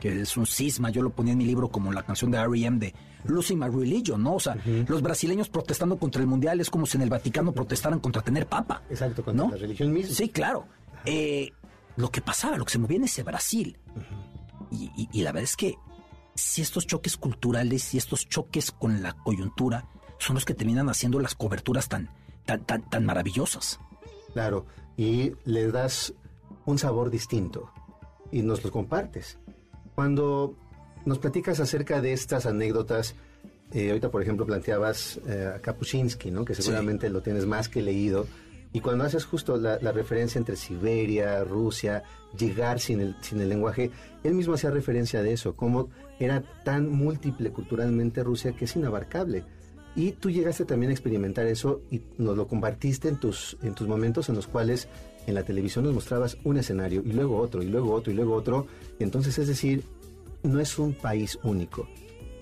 que 0.00 0.20
es 0.22 0.36
un 0.36 0.46
cisma, 0.46 0.90
yo 0.90 1.02
lo 1.02 1.10
ponía 1.10 1.32
en 1.32 1.38
mi 1.38 1.44
libro 1.44 1.68
como 1.68 1.92
la 1.92 2.02
canción 2.04 2.30
de 2.30 2.38
R.E.M. 2.38 2.78
de 2.78 2.94
Losing 3.24 3.58
My 3.58 3.68
Religion, 3.68 4.22
¿no? 4.22 4.34
O 4.36 4.40
sea, 4.40 4.56
los 4.88 5.02
brasileños 5.02 5.48
protestando 5.50 5.98
contra 5.98 6.20
el 6.22 6.26
Mundial 6.26 6.60
es 6.60 6.70
como 6.70 6.86
si 6.86 6.96
en 6.96 7.02
el 7.02 7.10
Vaticano 7.10 7.52
protestaran 7.52 8.00
contra 8.00 8.22
tener 8.22 8.46
papa. 8.46 8.82
Exacto, 8.88 9.22
contra 9.24 9.44
¿no? 9.46 9.50
la 9.52 9.58
religión 9.58 9.92
misma. 9.92 10.14
Sí, 10.14 10.28
claro. 10.30 10.66
Eh, 11.04 11.52
lo 11.96 12.10
que 12.10 12.20
pasaba, 12.22 12.56
lo 12.56 12.64
que 12.64 12.72
se 12.72 12.78
movía 12.78 12.96
en 12.96 13.04
ese 13.04 13.22
Brasil. 13.22 13.78
y, 14.70 14.90
y- 14.96 15.08
y 15.12 15.22
la 15.22 15.32
verdad 15.32 15.44
es 15.44 15.56
que 15.56 15.74
si 16.34 16.60
estos 16.62 16.86
choques 16.86 17.16
culturales 17.16 17.94
y 17.94 17.98
estos 17.98 18.28
choques 18.28 18.70
con 18.72 19.02
la 19.02 19.12
coyuntura 19.12 19.86
son 20.18 20.34
los 20.34 20.44
que 20.44 20.54
terminan 20.54 20.88
haciendo 20.88 21.20
las 21.20 21.34
coberturas 21.34 21.88
tan, 21.88 22.10
tan, 22.44 22.64
tan, 22.64 22.88
tan 22.88 23.04
maravillosas. 23.04 23.78
Claro, 24.32 24.66
y 24.96 25.32
le 25.44 25.70
das 25.70 26.14
un 26.64 26.78
sabor 26.78 27.10
distinto 27.10 27.70
y 28.30 28.42
nos 28.42 28.64
lo 28.64 28.70
compartes. 28.70 29.38
Cuando 29.94 30.54
nos 31.04 31.18
platicas 31.18 31.60
acerca 31.60 32.00
de 32.00 32.12
estas 32.12 32.46
anécdotas, 32.46 33.14
eh, 33.72 33.88
ahorita 33.88 34.10
por 34.10 34.22
ejemplo 34.22 34.46
planteabas 34.46 35.20
eh, 35.26 35.52
a 35.56 35.60
Kapuscinski, 35.60 36.30
¿no? 36.30 36.44
que 36.44 36.54
seguramente 36.54 37.08
lo 37.10 37.22
tienes 37.22 37.46
más 37.46 37.68
que 37.68 37.82
leído, 37.82 38.26
Y 38.72 38.80
cuando 38.80 39.04
haces 39.04 39.24
justo 39.24 39.56
la, 39.56 39.78
la 39.80 39.92
referencia 39.92 40.38
entre 40.38 40.56
Siberia, 40.56 41.42
Rusia, 41.44 42.02
llegar 42.36 42.78
sin 42.78 43.00
el, 43.00 43.16
sin 43.22 43.40
el 43.40 43.48
lenguaje, 43.48 43.90
él 44.22 44.34
mismo 44.34 44.54
hacía 44.54 44.70
referencia 44.70 45.22
de 45.22 45.32
eso, 45.32 45.56
cómo 45.56 45.88
era 46.18 46.42
tan 46.64 46.90
múltiple 46.90 47.52
culturalmente 47.52 48.22
Rusia 48.22 48.52
que 48.52 48.66
es 48.66 48.76
inabarcable. 48.76 49.44
Y 49.96 50.12
tú 50.12 50.30
llegaste 50.30 50.66
también 50.66 50.90
a 50.90 50.92
experimentar 50.92 51.46
eso 51.46 51.80
y 51.90 52.02
nos 52.18 52.36
lo 52.36 52.46
compartiste 52.46 53.08
en 53.08 53.16
tus, 53.16 53.56
en 53.62 53.74
tus 53.74 53.88
momentos 53.88 54.28
en 54.28 54.34
los 54.34 54.46
cuales 54.46 54.88
en 55.26 55.34
la 55.34 55.42
televisión 55.42 55.84
nos 55.84 55.94
mostrabas 55.94 56.36
un 56.44 56.58
escenario 56.58 57.02
y 57.04 57.12
luego 57.12 57.38
otro 57.38 57.62
y 57.62 57.66
luego 57.66 57.94
otro 57.94 58.12
y 58.12 58.14
luego 58.14 58.34
otro. 58.34 58.66
Entonces, 58.98 59.38
es 59.38 59.48
decir, 59.48 59.82
no 60.42 60.60
es 60.60 60.78
un 60.78 60.92
país 60.92 61.38
único. 61.42 61.88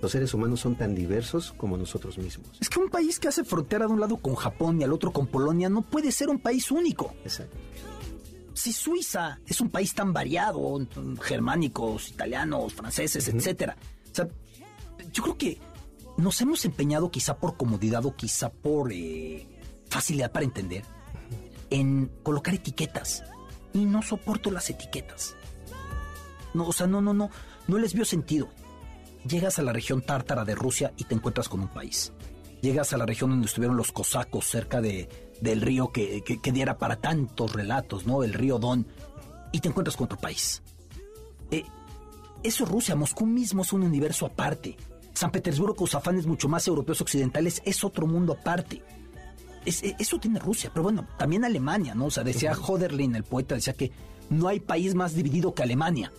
Los 0.02 0.12
seres 0.12 0.34
humanos 0.34 0.60
son 0.60 0.74
tan 0.76 0.94
diversos 0.94 1.54
como 1.56 1.76
nosotros 1.76 2.18
mismos. 2.18 2.58
Es 2.60 2.68
que 2.68 2.80
un 2.80 2.90
país 2.90 3.18
que 3.18 3.28
hace 3.28 3.44
frontera 3.44 3.86
de 3.86 3.92
un 3.92 4.00
lado 4.00 4.16
con 4.18 4.34
Japón 4.34 4.80
y 4.80 4.84
al 4.84 4.92
otro 4.92 5.12
con 5.12 5.28
Polonia 5.28 5.68
no 5.68 5.82
puede 5.82 6.12
ser 6.12 6.28
un 6.28 6.40
país 6.40 6.70
único. 6.70 7.14
Exacto. 7.24 7.56
Si 8.52 8.72
Suiza 8.72 9.38
es 9.46 9.60
un 9.60 9.70
país 9.70 9.94
tan 9.94 10.12
variado, 10.12 10.78
germánicos, 11.22 12.10
italianos, 12.10 12.74
franceses, 12.74 13.28
etcétera. 13.28 13.76
O 14.12 14.14
sea, 14.14 14.28
yo 15.12 15.22
creo 15.22 15.38
que 15.38 15.58
nos 16.16 16.40
hemos 16.40 16.64
empeñado 16.64 17.10
quizá 17.10 17.38
por 17.38 17.56
comodidad 17.56 18.04
o 18.06 18.14
quizá 18.14 18.50
por 18.50 18.92
eh, 18.92 19.48
facilidad 19.88 20.32
para 20.32 20.44
entender 20.44 20.84
en 21.70 22.10
colocar 22.22 22.54
etiquetas. 22.54 23.24
Y 23.72 23.84
no 23.84 24.02
soporto 24.02 24.50
las 24.50 24.70
etiquetas. 24.70 25.34
No, 26.52 26.68
o 26.68 26.72
sea, 26.72 26.86
no, 26.86 27.00
no, 27.00 27.12
no, 27.12 27.30
no 27.66 27.78
les 27.78 27.94
vio 27.94 28.04
sentido. 28.04 28.48
Llegas 29.26 29.58
a 29.58 29.62
la 29.62 29.72
región 29.72 30.02
tártara 30.02 30.44
de 30.44 30.54
Rusia 30.54 30.92
y 30.96 31.04
te 31.04 31.14
encuentras 31.14 31.48
con 31.48 31.60
un 31.60 31.68
país. 31.68 32.12
Llegas 32.62 32.92
a 32.92 32.96
la 32.96 33.06
región 33.06 33.30
donde 33.30 33.46
estuvieron 33.46 33.76
los 33.76 33.90
cosacos 33.90 34.46
cerca 34.46 34.80
de, 34.80 35.08
del 35.40 35.60
río 35.60 35.90
que, 35.90 36.22
que, 36.22 36.52
diera 36.52 36.78
para 36.78 36.96
tantos 36.96 37.52
relatos, 37.52 38.06
¿no? 38.06 38.22
El 38.22 38.34
río 38.34 38.58
Don. 38.58 38.86
Y 39.52 39.60
te 39.60 39.68
encuentras 39.68 39.96
con 39.96 40.04
otro 40.04 40.18
país. 40.18 40.62
Eh, 41.50 41.64
eso 42.42 42.64
es 42.64 42.70
Rusia, 42.70 42.94
Moscú 42.94 43.26
mismo 43.26 43.62
es 43.62 43.72
un 43.72 43.82
universo 43.82 44.26
aparte. 44.26 44.76
San 45.14 45.30
Petersburgo 45.30 45.74
con 45.74 45.86
sus 45.86 45.94
afanes 45.94 46.26
mucho 46.26 46.48
más 46.48 46.66
europeos 46.66 47.00
occidentales 47.00 47.62
es 47.64 47.84
otro 47.84 48.06
mundo 48.06 48.34
aparte. 48.34 48.82
E, 49.64 49.96
eso 49.98 50.18
tiene 50.18 50.38
Rusia, 50.38 50.70
pero 50.72 50.82
bueno, 50.82 51.06
también 51.16 51.44
Alemania, 51.44 51.94
¿no? 51.94 52.06
O 52.06 52.10
sea, 52.10 52.24
decía 52.24 52.52
Hoderlin, 52.52 53.14
el 53.14 53.24
poeta, 53.24 53.54
decía 53.54 53.72
que 53.72 53.92
no 54.30 54.48
hay 54.48 54.60
país 54.60 54.94
más 54.94 55.14
dividido 55.14 55.54
que 55.54 55.62
Alemania. 55.62 56.12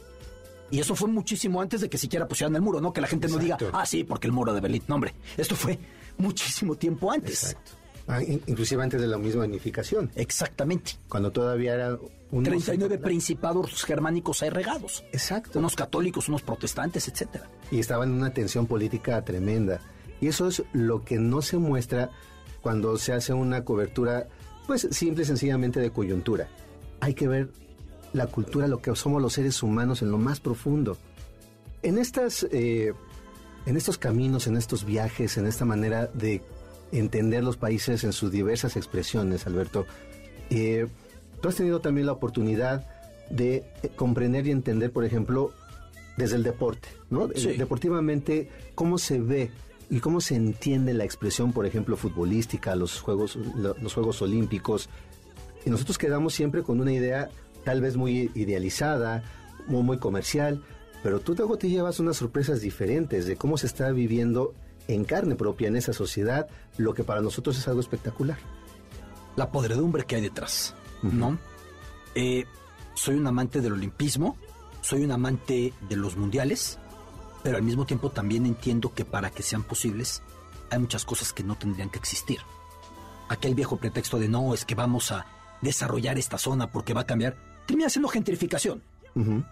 Y 0.72 0.80
eso 0.80 0.96
fue 0.96 1.10
muchísimo 1.10 1.62
antes 1.62 1.82
de 1.82 1.90
que 1.90 1.98
siquiera 1.98 2.28
pusieran 2.28 2.56
el 2.56 2.62
muro, 2.62 2.82
¿no? 2.82 2.92
Que 2.92 3.02
la 3.02 3.08
gente 3.08 3.28
no 3.28 3.38
diga, 3.38 3.58
ah, 3.72 3.86
sí, 3.86 4.04
porque 4.04 4.28
el 4.28 4.34
muro 4.34 4.54
de 4.54 4.62
Berlín. 4.62 4.84
No, 4.88 4.96
hombre, 4.96 5.14
esto 5.38 5.56
fue 5.56 5.78
muchísimo 6.18 6.76
tiempo 6.76 7.12
antes. 7.12 7.44
Exacto. 7.44 7.72
Ah, 8.08 8.22
inclusive 8.22 8.84
antes 8.84 9.02
de 9.02 9.08
la 9.08 9.18
misma 9.18 9.46
unificación. 9.46 10.12
Exactamente. 10.16 10.94
Cuando 11.08 11.32
todavía 11.32 11.74
era 11.74 11.98
un 12.36 12.44
39 12.44 12.98
principados 12.98 13.86
germánicos 13.86 14.44
ahí 14.44 14.50
regados. 14.50 15.06
Exacto. 15.14 15.60
Unos 15.60 15.74
católicos, 15.74 16.28
unos 16.28 16.42
protestantes, 16.42 17.08
etcétera. 17.08 17.50
Y 17.72 17.80
estaban 17.80 18.10
en 18.10 18.16
una 18.16 18.34
tensión 18.34 18.68
política 18.68 19.24
tremenda. 19.24 19.80
Y 20.20 20.28
eso 20.28 20.50
es 20.50 20.64
lo 20.74 21.06
que 21.06 21.18
no 21.18 21.42
se 21.42 21.58
muestra 21.58 22.10
cuando 22.62 22.98
se 22.98 23.14
hace 23.14 23.32
una 23.32 23.64
cobertura, 23.64 24.28
pues 24.68 24.86
simple 24.92 25.24
y 25.24 25.26
sencillamente 25.26 25.80
de 25.80 25.92
coyuntura. 25.92 26.50
Hay 27.00 27.14
que 27.14 27.30
ver 27.30 27.52
la 28.12 28.28
cultura, 28.28 28.68
lo 28.68 28.82
que 28.82 28.94
somos 28.98 29.22
los 29.22 29.32
seres 29.32 29.64
humanos 29.64 30.02
en 30.02 30.12
lo 30.12 30.18
más 30.18 30.42
profundo. 30.42 30.98
En 31.84 31.98
estas, 31.98 32.46
eh, 32.52 32.94
en 33.66 33.78
estos 33.78 33.98
caminos, 33.98 34.48
en 34.48 34.58
estos 34.58 34.84
viajes, 34.84 35.38
en 35.38 35.48
esta 35.48 35.64
manera 35.64 36.08
de 36.08 36.42
entender 36.92 37.46
los 37.46 37.56
países 37.56 38.04
en 38.04 38.12
sus 38.12 38.30
diversas 38.30 38.76
expresiones, 38.76 39.48
Alberto, 39.48 39.86
eh, 40.50 40.88
tú 41.42 41.50
has 41.50 41.56
tenido 41.56 41.80
también 41.82 42.08
la 42.08 42.14
oportunidad 42.14 42.88
de 43.30 43.64
eh, 43.84 43.90
comprender 43.96 44.48
y 44.48 44.52
entender, 44.52 44.92
por 44.92 45.06
ejemplo, 45.06 45.52
desde 46.18 46.36
el 46.36 46.44
deporte, 46.44 46.88
¿no? 47.10 47.28
Deportivamente, 47.28 48.50
cómo 48.74 48.98
se 48.98 49.20
ve 49.20 49.52
y 49.90 50.00
cómo 50.00 50.22
se 50.22 50.36
entiende 50.36 50.94
la 50.94 51.04
expresión, 51.04 51.52
por 51.52 51.66
ejemplo, 51.66 51.98
futbolística, 51.98 52.76
los 52.76 53.02
Juegos, 53.02 53.36
los 53.36 53.94
Juegos 53.94 54.22
Olímpicos. 54.22 54.90
Y 55.66 55.70
nosotros 55.70 55.98
quedamos 55.98 56.34
siempre 56.34 56.64
con 56.64 56.80
una 56.80 56.94
idea 56.94 57.30
tal 57.64 57.82
vez 57.82 57.98
muy 57.98 58.32
idealizada, 58.34 59.24
muy, 59.68 59.84
muy 59.84 59.98
comercial, 59.98 60.64
pero 61.04 61.20
tú 61.20 61.36
luego 61.36 61.58
te 61.58 61.70
llevas 61.70 62.00
unas 62.00 62.18
sorpresas 62.18 62.62
diferentes 62.62 63.26
de 63.26 63.36
cómo 63.36 63.58
se 63.58 63.68
está 63.68 63.92
viviendo 63.92 64.54
en 64.88 65.04
carne 65.04 65.36
propia 65.36 65.68
en 65.68 65.76
esa 65.76 65.94
sociedad 65.94 66.48
lo 66.78 66.94
que 66.94 67.04
para 67.04 67.22
nosotros 67.22 67.58
es 67.58 67.68
algo 67.68 67.80
espectacular. 67.80 68.38
La 69.36 69.52
podredumbre 69.52 70.06
que 70.06 70.16
hay 70.16 70.22
detrás, 70.22 70.74
¿no? 71.02 71.38
Eh, 72.16 72.46
soy 72.94 73.16
un 73.16 73.28
amante 73.28 73.62
del 73.62 73.74
olimpismo, 73.74 74.38
soy 74.82 75.04
un 75.04 75.12
amante 75.12 75.74
de 75.88 75.96
los 75.96 76.16
mundiales, 76.18 76.80
pero 77.44 77.58
al 77.58 77.64
mismo 77.64 77.86
tiempo 77.86 78.10
también 78.10 78.46
entiendo 78.46 78.94
que 78.94 79.06
para 79.06 79.30
que 79.30 79.44
sean 79.44 79.64
posibles 79.64 80.24
hay 80.72 80.80
muchas 80.80 81.06
cosas 81.06 81.34
que 81.34 81.44
no 81.44 81.56
tendrían 81.56 81.90
que 81.90 82.00
existir. 82.00 82.40
Aquel 83.30 83.56
viejo 83.56 83.78
pretexto 83.78 84.20
de 84.20 84.30
no, 84.30 84.54
es 84.54 84.66
que 84.66 84.76
vamos 84.76 85.12
a 85.12 85.26
desarrollar 85.62 86.18
esta 86.18 86.38
zona 86.38 86.72
porque 86.72 86.94
va 86.94 87.02
a 87.02 87.06
cambiar 87.06 87.36
termina 87.66 87.90
siendo 87.90 88.10
gentrificación. 88.10 88.82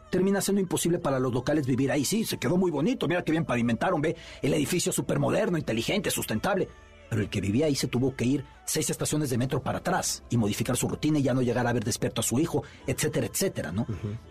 Termina 0.09 0.41
siendo 0.41 0.59
imposible 0.59 0.99
para 0.99 1.19
los 1.19 1.33
locales 1.33 1.65
vivir 1.65 1.89
ahí. 1.89 2.03
Sí, 2.03 2.25
se 2.25 2.37
quedó 2.37 2.57
muy 2.57 2.69
bonito, 2.69 3.07
mira 3.07 3.23
qué 3.23 3.31
bien 3.31 3.45
pavimentaron, 3.45 4.01
ve 4.01 4.17
el 4.41 4.53
edificio 4.53 4.91
súper 4.91 5.19
moderno, 5.19 5.57
inteligente, 5.57 6.11
sustentable. 6.11 6.67
Pero 7.09 7.21
el 7.21 7.29
que 7.29 7.41
vivía 7.41 7.67
ahí 7.67 7.75
se 7.75 7.87
tuvo 7.87 8.15
que 8.15 8.25
ir 8.25 8.45
seis 8.65 8.89
estaciones 8.89 9.29
de 9.29 9.37
metro 9.37 9.61
para 9.61 9.79
atrás 9.79 10.23
y 10.29 10.37
modificar 10.37 10.75
su 10.77 10.87
rutina 10.87 11.19
y 11.19 11.23
ya 11.23 11.33
no 11.33 11.41
llegar 11.41 11.67
a 11.67 11.73
ver 11.73 11.83
despierto 11.83 12.21
a 12.21 12.23
su 12.23 12.39
hijo, 12.39 12.63
etcétera, 12.87 13.27
etcétera, 13.27 13.71
¿no? 13.71 13.85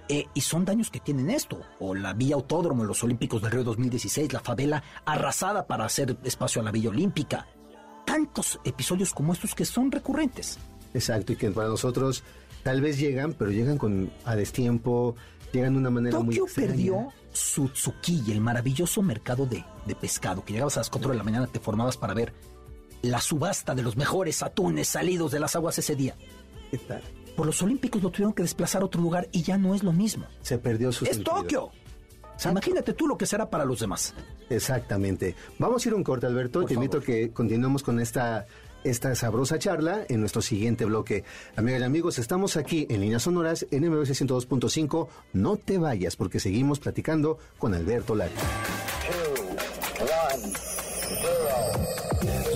Eh, 0.09 0.27
y 0.35 0.41
son 0.41 0.65
daños 0.65 0.91
que 0.91 1.01
tienen 1.01 1.31
esto. 1.31 1.61
O 1.79 1.95
la 1.95 2.13
Vía 2.13 2.35
Autódromo, 2.35 2.85
los 2.85 3.03
Olímpicos 3.05 3.43
del 3.43 3.53
Río 3.53 3.65
2016, 3.65 4.33
la 4.33 4.41
favela 4.41 4.83
arrasada 5.05 5.67
para 5.67 5.85
hacer 5.85 6.17
espacio 6.25 6.61
a 6.61 6.65
la 6.65 6.71
Villa 6.71 6.91
Olímpica. 6.91 7.47
Tantos 8.05 8.59
episodios 8.65 9.13
como 9.13 9.33
estos 9.33 9.55
que 9.55 9.65
son 9.65 9.93
recurrentes. 9.93 10.59
Exacto, 10.95 11.33
y 11.33 11.37
que 11.37 11.51
para 11.51 11.69
nosotros 11.69 12.25
tal 12.63 12.81
vez 12.81 12.99
llegan, 12.99 13.33
pero 13.33 13.51
llegan 13.51 13.79
con 13.79 14.11
a 14.25 14.37
destiempo, 14.37 15.15
llegan 15.53 15.75
de 15.75 15.79
una 15.79 15.91
manera 15.91 16.19
muy 16.21 16.37
Tokio 16.37 16.55
perdió 16.55 17.09
su 17.33 17.69
Tsukiya, 17.69 18.35
el 18.35 18.41
maravilloso 18.41 19.03
mercado 19.03 19.47
de, 19.47 19.65
pescado, 19.95 20.45
que 20.45 20.53
llegabas 20.53 20.77
a 20.77 20.81
las 20.81 20.91
4 20.91 21.11
de 21.11 21.17
la 21.17 21.25
mañana, 21.25 21.47
te 21.47 21.61
formabas 21.61 21.97
para 21.97 22.15
ver 22.15 22.33
la 23.03 23.21
subasta 23.21 23.75
de 23.75 23.83
los 23.83 23.97
mejores 23.97 24.43
atunes 24.43 24.89
salidos 24.89 25.33
de 25.33 25.41
las 25.41 25.57
aguas 25.57 25.79
ese 25.79 25.97
día. 25.97 26.17
Por 27.37 27.47
los 27.47 27.63
Olímpicos 27.63 28.03
lo 28.03 28.11
tuvieron 28.11 28.33
que 28.33 28.43
desplazar 28.43 28.83
a 28.83 28.87
otro 28.87 29.01
lugar 29.01 29.29
y 29.33 29.43
ya 29.43 29.59
no 29.59 29.75
es 29.75 29.83
lo 29.83 29.93
mismo. 29.93 30.27
Se 30.43 30.59
perdió 30.59 30.93
su 30.93 31.05
Es 31.05 31.23
Tokio. 31.23 31.71
Imagínate 32.45 32.95
tú 32.95 33.07
lo 33.07 33.17
que 33.17 33.27
será 33.27 33.49
para 33.49 33.65
los 33.65 33.81
demás. 33.81 34.15
Exactamente. 34.51 35.37
Vamos 35.59 35.85
a 35.85 35.89
ir 35.89 35.95
un 35.95 36.03
corte, 36.03 36.27
Alberto. 36.27 36.65
Te 36.65 36.75
invito 36.75 36.99
a 36.99 37.03
que 37.03 37.31
continuemos 37.31 37.83
con 37.83 38.01
esta 38.01 38.47
esta 38.85 39.15
sabrosa 39.15 39.61
charla 39.61 40.05
en 40.09 40.21
nuestro 40.21 40.43
siguiente 40.43 40.85
bloque. 40.85 41.23
Amigas 41.55 41.81
y 41.81 41.85
amigos, 41.85 42.19
estamos 42.19 42.57
aquí 42.57 42.87
en 42.91 43.01
Líneas 43.01 43.23
Sonoras 43.23 43.67
en 43.71 43.89
MBC 43.89 44.11
102.5. 44.11 45.09
No 45.35 45.57
te 45.57 45.79
vayas 45.79 46.17
porque 46.17 46.41
seguimos 46.41 46.81
platicando 46.81 47.39
con 47.59 47.75
Alberto 47.75 48.17
Lari. 48.17 48.33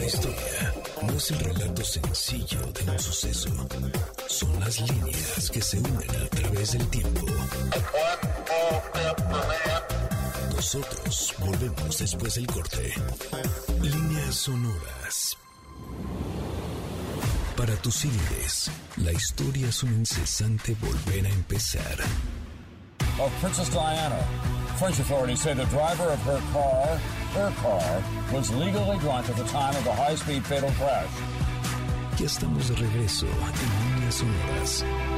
La 0.06 0.12
historia 0.12 0.74
no 1.02 1.12
es 1.14 1.30
el 1.32 1.38
relato 1.40 1.82
sencillo 1.84 2.60
de 2.72 2.92
un 2.92 2.98
suceso. 3.00 3.50
Son 4.28 4.60
las 4.60 4.80
líneas 4.88 5.50
que 5.50 5.60
se 5.60 5.80
unen 5.80 6.10
a 6.10 6.28
través 6.28 6.72
del 6.74 6.86
tiempo. 6.90 7.26
Nosotros 10.54 11.34
volvemos 11.40 11.98
después 11.98 12.36
del 12.36 12.46
corte. 12.46 12.94
Líneas 13.82 14.36
sonoras. 14.36 15.36
Para 17.56 17.74
tus 17.82 18.04
líderes, 18.04 18.70
la 18.98 19.10
historia 19.10 19.66
es 19.66 19.82
un 19.82 19.92
incesante 19.92 20.76
volver 20.80 21.26
a 21.26 21.30
empezar. 21.30 21.98
Of 23.18 23.32
Princess 23.40 23.72
Diana. 23.72 24.20
French 24.78 24.98
authorities 24.98 25.40
say 25.40 25.54
the 25.54 25.64
driver 25.66 26.04
of 26.04 26.20
her 26.22 26.40
car, 26.52 26.98
her 27.32 27.50
car, 27.62 28.02
was 28.30 28.52
legally 28.54 28.98
drunk 28.98 29.26
at 29.28 29.36
the 29.36 29.44
time 29.44 29.74
of 29.74 29.84
the 29.84 29.92
high-speed 29.92 30.44
fatal 30.44 30.70
crash. 30.72 31.08
Ya 32.18 32.26
estamos 32.26 32.68
de 32.68 32.74
regreso 32.74 33.26
en 33.26 33.94
Líneas 33.94 34.14
Sonoras. 34.14 35.15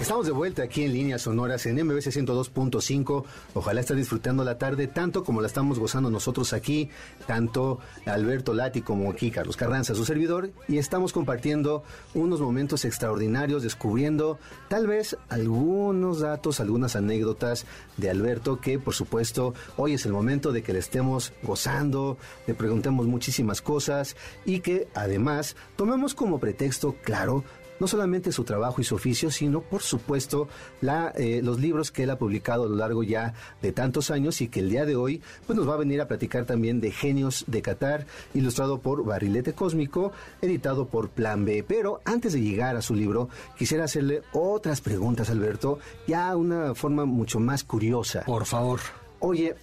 Estamos 0.00 0.26
de 0.26 0.32
vuelta 0.32 0.62
aquí 0.62 0.84
en 0.84 0.92
Líneas 0.92 1.22
Sonoras 1.22 1.66
en 1.66 1.74
MBC 1.84 2.06
102.5. 2.12 3.24
Ojalá 3.54 3.80
estés 3.80 3.96
disfrutando 3.96 4.44
la 4.44 4.56
tarde 4.56 4.86
tanto 4.86 5.24
como 5.24 5.40
la 5.40 5.48
estamos 5.48 5.80
gozando 5.80 6.08
nosotros 6.08 6.52
aquí, 6.52 6.88
tanto 7.26 7.80
Alberto 8.06 8.54
Lati 8.54 8.80
como 8.80 9.10
aquí 9.10 9.32
Carlos 9.32 9.56
Carranza, 9.56 9.96
su 9.96 10.04
servidor, 10.04 10.50
y 10.68 10.78
estamos 10.78 11.12
compartiendo 11.12 11.82
unos 12.14 12.40
momentos 12.40 12.84
extraordinarios, 12.84 13.64
descubriendo 13.64 14.38
tal 14.68 14.86
vez 14.86 15.16
algunos 15.28 16.20
datos, 16.20 16.60
algunas 16.60 16.94
anécdotas 16.94 17.66
de 17.96 18.08
Alberto 18.08 18.60
que 18.60 18.78
por 18.78 18.94
supuesto 18.94 19.52
hoy 19.76 19.94
es 19.94 20.06
el 20.06 20.12
momento 20.12 20.52
de 20.52 20.62
que 20.62 20.72
le 20.72 20.78
estemos 20.78 21.32
gozando, 21.42 22.18
le 22.46 22.54
preguntemos 22.54 23.08
muchísimas 23.08 23.60
cosas 23.60 24.14
y 24.46 24.60
que 24.60 24.86
además 24.94 25.56
tomemos 25.74 26.14
como 26.14 26.38
pretexto, 26.38 26.94
claro, 27.02 27.42
no 27.80 27.86
solamente 27.86 28.32
su 28.32 28.44
trabajo 28.44 28.80
y 28.80 28.84
su 28.84 28.94
oficio, 28.94 29.30
sino 29.30 29.60
por 29.60 29.82
supuesto 29.82 30.48
la, 30.80 31.12
eh, 31.16 31.40
los 31.42 31.60
libros 31.60 31.90
que 31.90 32.04
él 32.04 32.10
ha 32.10 32.18
publicado 32.18 32.64
a 32.64 32.68
lo 32.68 32.76
largo 32.76 33.02
ya 33.02 33.34
de 33.62 33.72
tantos 33.72 34.10
años 34.10 34.40
y 34.40 34.48
que 34.48 34.60
el 34.60 34.70
día 34.70 34.84
de 34.84 34.96
hoy 34.96 35.22
pues 35.46 35.56
nos 35.56 35.68
va 35.68 35.74
a 35.74 35.78
venir 35.78 36.00
a 36.00 36.08
platicar 36.08 36.44
también 36.44 36.80
de 36.80 36.90
Genios 36.90 37.44
de 37.46 37.62
Qatar, 37.62 38.06
ilustrado 38.34 38.80
por 38.80 39.04
Barrilete 39.04 39.52
Cósmico, 39.52 40.12
editado 40.40 40.86
por 40.86 41.10
Plan 41.10 41.44
B. 41.44 41.64
Pero 41.66 42.00
antes 42.04 42.32
de 42.32 42.40
llegar 42.40 42.76
a 42.76 42.82
su 42.82 42.94
libro, 42.94 43.28
quisiera 43.56 43.84
hacerle 43.84 44.22
otras 44.32 44.80
preguntas, 44.80 45.30
Alberto, 45.30 45.78
ya 46.06 46.34
una 46.36 46.74
forma 46.74 47.04
mucho 47.04 47.40
más 47.40 47.64
curiosa. 47.64 48.22
Por 48.24 48.46
favor. 48.46 48.80
Oye, 49.20 49.54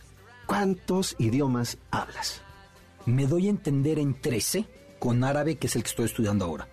¿cuántos 0.45 1.15
idiomas 1.17 1.77
hablas? 1.91 2.41
Me 3.05 3.27
doy 3.27 3.47
a 3.47 3.51
entender 3.51 3.99
en 3.99 4.19
13 4.19 4.65
con 4.99 5.23
árabe, 5.23 5.57
que 5.57 5.67
es 5.67 5.75
el 5.75 5.83
que 5.83 5.89
estoy 5.89 6.05
estudiando 6.05 6.45
ahora. 6.45 6.67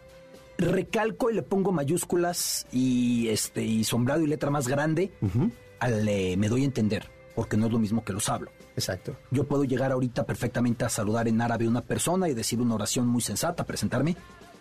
Recalco 0.63 1.31
y 1.31 1.35
le 1.35 1.43
pongo 1.43 1.73
mayúsculas 1.73 2.67
y 2.73 3.29
este 3.29 3.65
y 3.65 3.85
sombrado 3.85 4.23
y 4.23 4.27
letra 4.27 4.51
más 4.51 4.69
grande 4.69 5.13
al 5.79 6.09
eh, 6.09 6.37
me 6.37 6.49
doy 6.49 6.63
a 6.63 6.65
entender, 6.65 7.11
porque 7.35 7.57
no 7.57 7.67
es 7.67 7.73
lo 7.73 7.79
mismo 7.79 8.05
que 8.05 8.13
los 8.13 8.29
hablo. 8.29 8.51
Exacto. 8.77 9.17
Yo 9.31 9.45
puedo 9.45 9.65
llegar 9.65 9.93
ahorita 9.93 10.25
perfectamente 10.25 10.85
a 10.85 10.89
saludar 10.89 11.29
en 11.29 11.41
árabe 11.41 11.67
a 11.67 11.69
una 11.69 11.83
persona 11.83 12.29
y 12.29 12.35
decir 12.35 12.61
una 12.61 12.75
oración 12.75 13.07
muy 13.07 13.21
sensata, 13.21 13.65
presentarme. 13.65 14.17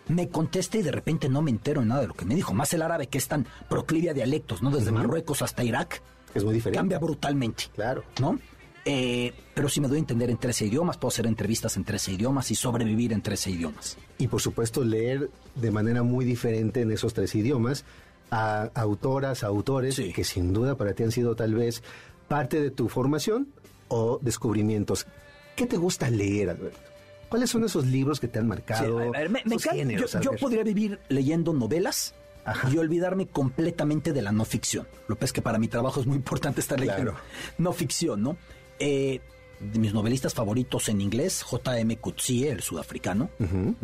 Me 0.08 0.28
conteste 0.28 0.78
y 0.78 0.82
de 0.82 0.90
repente 0.90 1.28
no 1.28 1.42
me 1.42 1.50
entero 1.50 1.82
en 1.82 1.88
nada 1.88 2.00
de 2.00 2.08
lo 2.08 2.14
que 2.14 2.24
me 2.24 2.34
dijo. 2.34 2.52
Más 2.52 2.74
el 2.74 2.82
árabe 2.82 3.06
que 3.06 3.18
es 3.18 3.28
tan 3.28 3.46
proclive 3.68 4.10
a 4.10 4.14
dialectos, 4.14 4.60
¿no? 4.62 4.70
Desde 4.70 4.90
Marruecos 4.90 5.42
hasta 5.42 5.62
Irak. 5.62 6.02
Es 6.34 6.44
muy 6.44 6.54
diferente. 6.54 6.78
Cambia 6.78 6.98
brutalmente. 6.98 7.64
Claro. 7.74 8.02
¿No? 8.20 8.38
Eh, 8.84 9.32
pero 9.54 9.68
si 9.68 9.80
me 9.80 9.86
doy 9.88 9.98
a 9.98 10.00
entender 10.00 10.28
en 10.30 10.38
13 10.38 10.66
idiomas, 10.66 10.96
puedo 10.96 11.10
hacer 11.10 11.26
entrevistas 11.26 11.76
en 11.76 11.84
13 11.84 12.12
idiomas 12.12 12.50
y 12.50 12.54
sobrevivir 12.56 13.12
en 13.12 13.22
13 13.22 13.50
idiomas. 13.50 13.96
Y 14.18 14.26
por 14.26 14.40
supuesto 14.40 14.82
leer 14.84 15.30
de 15.54 15.70
manera 15.70 16.02
muy 16.02 16.24
diferente 16.24 16.80
en 16.80 16.90
esos 16.90 17.14
tres 17.14 17.34
idiomas 17.34 17.84
a 18.30 18.70
autoras, 18.74 19.44
a 19.44 19.46
autores 19.48 19.94
Sí. 19.96 20.12
que 20.12 20.24
sin 20.24 20.52
duda 20.52 20.76
para 20.76 20.94
ti 20.94 21.04
han 21.04 21.12
sido 21.12 21.36
tal 21.36 21.54
vez 21.54 21.82
parte 22.28 22.60
de 22.60 22.70
tu 22.70 22.88
formación 22.88 23.48
o 23.88 24.18
descubrimientos. 24.22 25.06
¿Qué 25.54 25.66
te 25.66 25.76
gusta 25.76 26.08
leer, 26.10 26.50
Alberto? 26.50 26.80
¿Cuáles 27.28 27.50
son 27.50 27.62
esos 27.64 27.86
libros 27.86 28.18
que 28.20 28.26
te 28.28 28.38
han 28.38 28.46
Sí, 28.46 28.48
marcado? 28.48 28.98
a 28.98 29.10
ver, 29.10 29.30
me- 29.30 29.42
me 29.44 29.58
géneros, 29.58 30.16
yo, 30.20 30.32
podría 30.40 30.64
vivir 30.64 30.98
leyendo 31.08 31.52
novelas 31.52 32.14
Ajá. 32.44 32.68
y 32.70 32.78
olvidarme 32.78 33.26
completamente 33.26 34.12
de 34.12 34.22
la 34.22 34.32
no 34.32 34.44
ficción. 34.44 34.88
Lo 35.08 35.16
que 35.16 35.24
es 35.26 35.32
que 35.32 35.40
para 35.42 35.58
mi 35.58 35.68
trabajo 35.68 36.00
es 36.00 36.06
muy 36.06 36.16
importante 36.16 36.60
estar 36.60 36.80
leyendo 36.80 37.12
Claro. 37.12 37.18
no 37.58 37.72
ficción, 37.72 38.22
¿no? 38.22 38.36
Eh, 38.84 39.20
de 39.60 39.78
mis 39.78 39.94
novelistas 39.94 40.34
favoritos 40.34 40.88
en 40.88 41.00
inglés, 41.00 41.44
J.M. 41.44 41.96
Coetzee, 41.98 42.50
el 42.50 42.62
sudafricano, 42.62 43.30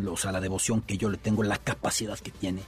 o 0.05 0.17
sea, 0.17 0.33
la 0.33 0.41
devoción 0.41 0.83
que 0.83 0.99
yo 0.99 1.09
le 1.09 1.19
tengo, 1.19 1.45
la 1.45 1.59
capacidad 1.59 2.19
que 2.19 2.33
tiene. 2.33 2.63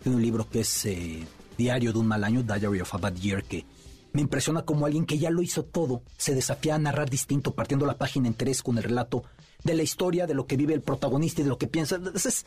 Tiene 0.00 0.16
un 0.16 0.22
libro 0.22 0.48
que 0.48 0.60
es 0.60 0.86
eh, 0.86 1.26
Diario 1.58 1.92
de 1.92 1.98
un 1.98 2.06
mal 2.06 2.22
año, 2.22 2.44
Diary 2.44 2.80
of 2.80 2.94
a 2.94 2.98
Bad 2.98 3.14
Year, 3.14 3.42
que 3.42 3.64
me 4.12 4.20
impresiona 4.20 4.62
como 4.62 4.86
alguien 4.86 5.06
que 5.06 5.18
ya 5.18 5.30
lo 5.30 5.42
hizo 5.42 5.64
todo, 5.64 6.02
se 6.18 6.36
desafía 6.36 6.76
a 6.76 6.78
narrar 6.78 7.10
distinto, 7.10 7.52
partiendo 7.52 7.84
la 7.84 7.98
página 7.98 8.28
en 8.28 8.34
tres 8.34 8.62
con 8.62 8.78
el 8.78 8.84
relato 8.84 9.24
de 9.64 9.74
la 9.74 9.82
historia, 9.82 10.28
de 10.28 10.34
lo 10.34 10.46
que 10.46 10.56
vive 10.56 10.72
el 10.72 10.82
protagonista 10.82 11.40
y 11.40 11.44
de 11.44 11.50
lo 11.50 11.58
que 11.58 11.66
piensa. 11.66 11.98
Es, 12.14 12.46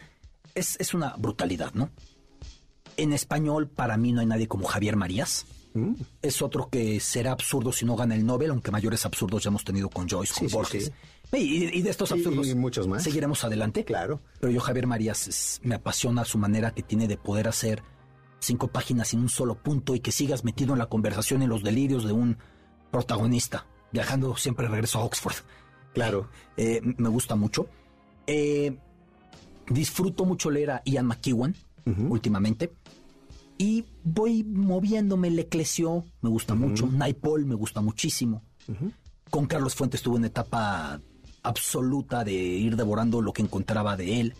es, 0.55 0.77
es 0.79 0.93
una 0.93 1.15
brutalidad, 1.17 1.73
¿no? 1.73 1.89
En 2.95 3.11
español, 3.11 3.67
para 3.67 3.97
mí 3.97 4.13
no 4.13 4.21
hay 4.21 4.27
nadie 4.27 4.47
como 4.47 4.65
Javier 4.65 4.95
Marías. 4.95 5.45
Mm. 5.79 5.95
Es 6.21 6.41
otro 6.41 6.69
que 6.69 6.99
será 6.99 7.31
absurdo 7.31 7.71
si 7.71 7.85
no 7.85 7.95
gana 7.95 8.15
el 8.15 8.25
Nobel, 8.25 8.51
aunque 8.51 8.71
mayores 8.71 9.05
absurdos 9.05 9.43
ya 9.43 9.49
hemos 9.49 9.63
tenido 9.63 9.89
con 9.89 10.07
Joyce, 10.07 10.33
Sí, 10.33 10.39
con 10.41 10.49
sí, 10.49 10.55
Borges. 10.55 10.85
sí. 11.31 11.37
Y, 11.37 11.77
y 11.79 11.81
de 11.83 11.89
estos 11.89 12.11
absurdos 12.11 12.47
y 12.47 12.55
muchos 12.55 12.87
más. 12.87 13.03
seguiremos 13.03 13.43
adelante. 13.43 13.85
Claro. 13.85 14.19
Pero 14.39 14.51
yo, 14.51 14.59
Javier 14.61 14.87
Marías, 14.87 15.27
es- 15.27 15.59
me 15.63 15.75
apasiona 15.75 16.25
su 16.25 16.37
manera 16.37 16.71
que 16.71 16.81
tiene 16.83 17.07
de 17.07 17.17
poder 17.17 17.47
hacer 17.47 17.83
cinco 18.39 18.67
páginas 18.69 19.09
sin 19.09 19.19
un 19.19 19.29
solo 19.29 19.55
punto 19.55 19.93
y 19.95 19.99
que 19.99 20.11
sigas 20.11 20.43
metido 20.43 20.73
en 20.73 20.79
la 20.79 20.87
conversación 20.87 21.43
y 21.43 21.47
los 21.47 21.61
delirios 21.63 22.03
de 22.05 22.13
un 22.13 22.37
protagonista, 22.89 23.65
viajando 23.91 24.35
siempre 24.37 24.65
de 24.65 24.71
regreso 24.71 24.99
a 24.99 25.03
Oxford. 25.03 25.35
Claro. 25.93 26.29
Eh, 26.57 26.81
me 26.97 27.07
gusta 27.09 27.35
mucho. 27.35 27.67
Eh, 28.27 28.77
disfruto 29.69 30.25
mucho 30.25 30.49
leer 30.51 30.71
a 30.71 30.81
Ian 30.85 31.05
McEwan 31.05 31.55
últimamente. 32.09 32.73
Y 33.61 33.83
voy 34.05 34.45
moviéndome, 34.45 35.29
Le 35.29 35.47
Clesió, 35.49 36.05
me 36.21 36.29
gusta 36.29 36.55
mucho. 36.55 36.87
Naipaul 36.87 37.45
me 37.45 37.55
gusta 37.55 37.81
muchísimo. 37.81 38.41
Con 39.29 39.47
Carlos 39.47 39.75
Fuentes 39.75 40.01
tuve 40.01 40.15
una 40.15 40.27
etapa 40.27 41.01
absoluta 41.43 42.23
de 42.23 42.31
ir 42.31 42.77
devorando 42.77 43.21
lo 43.21 43.33
que 43.33 43.41
encontraba 43.41 43.97
de 43.97 44.21
él. 44.21 44.33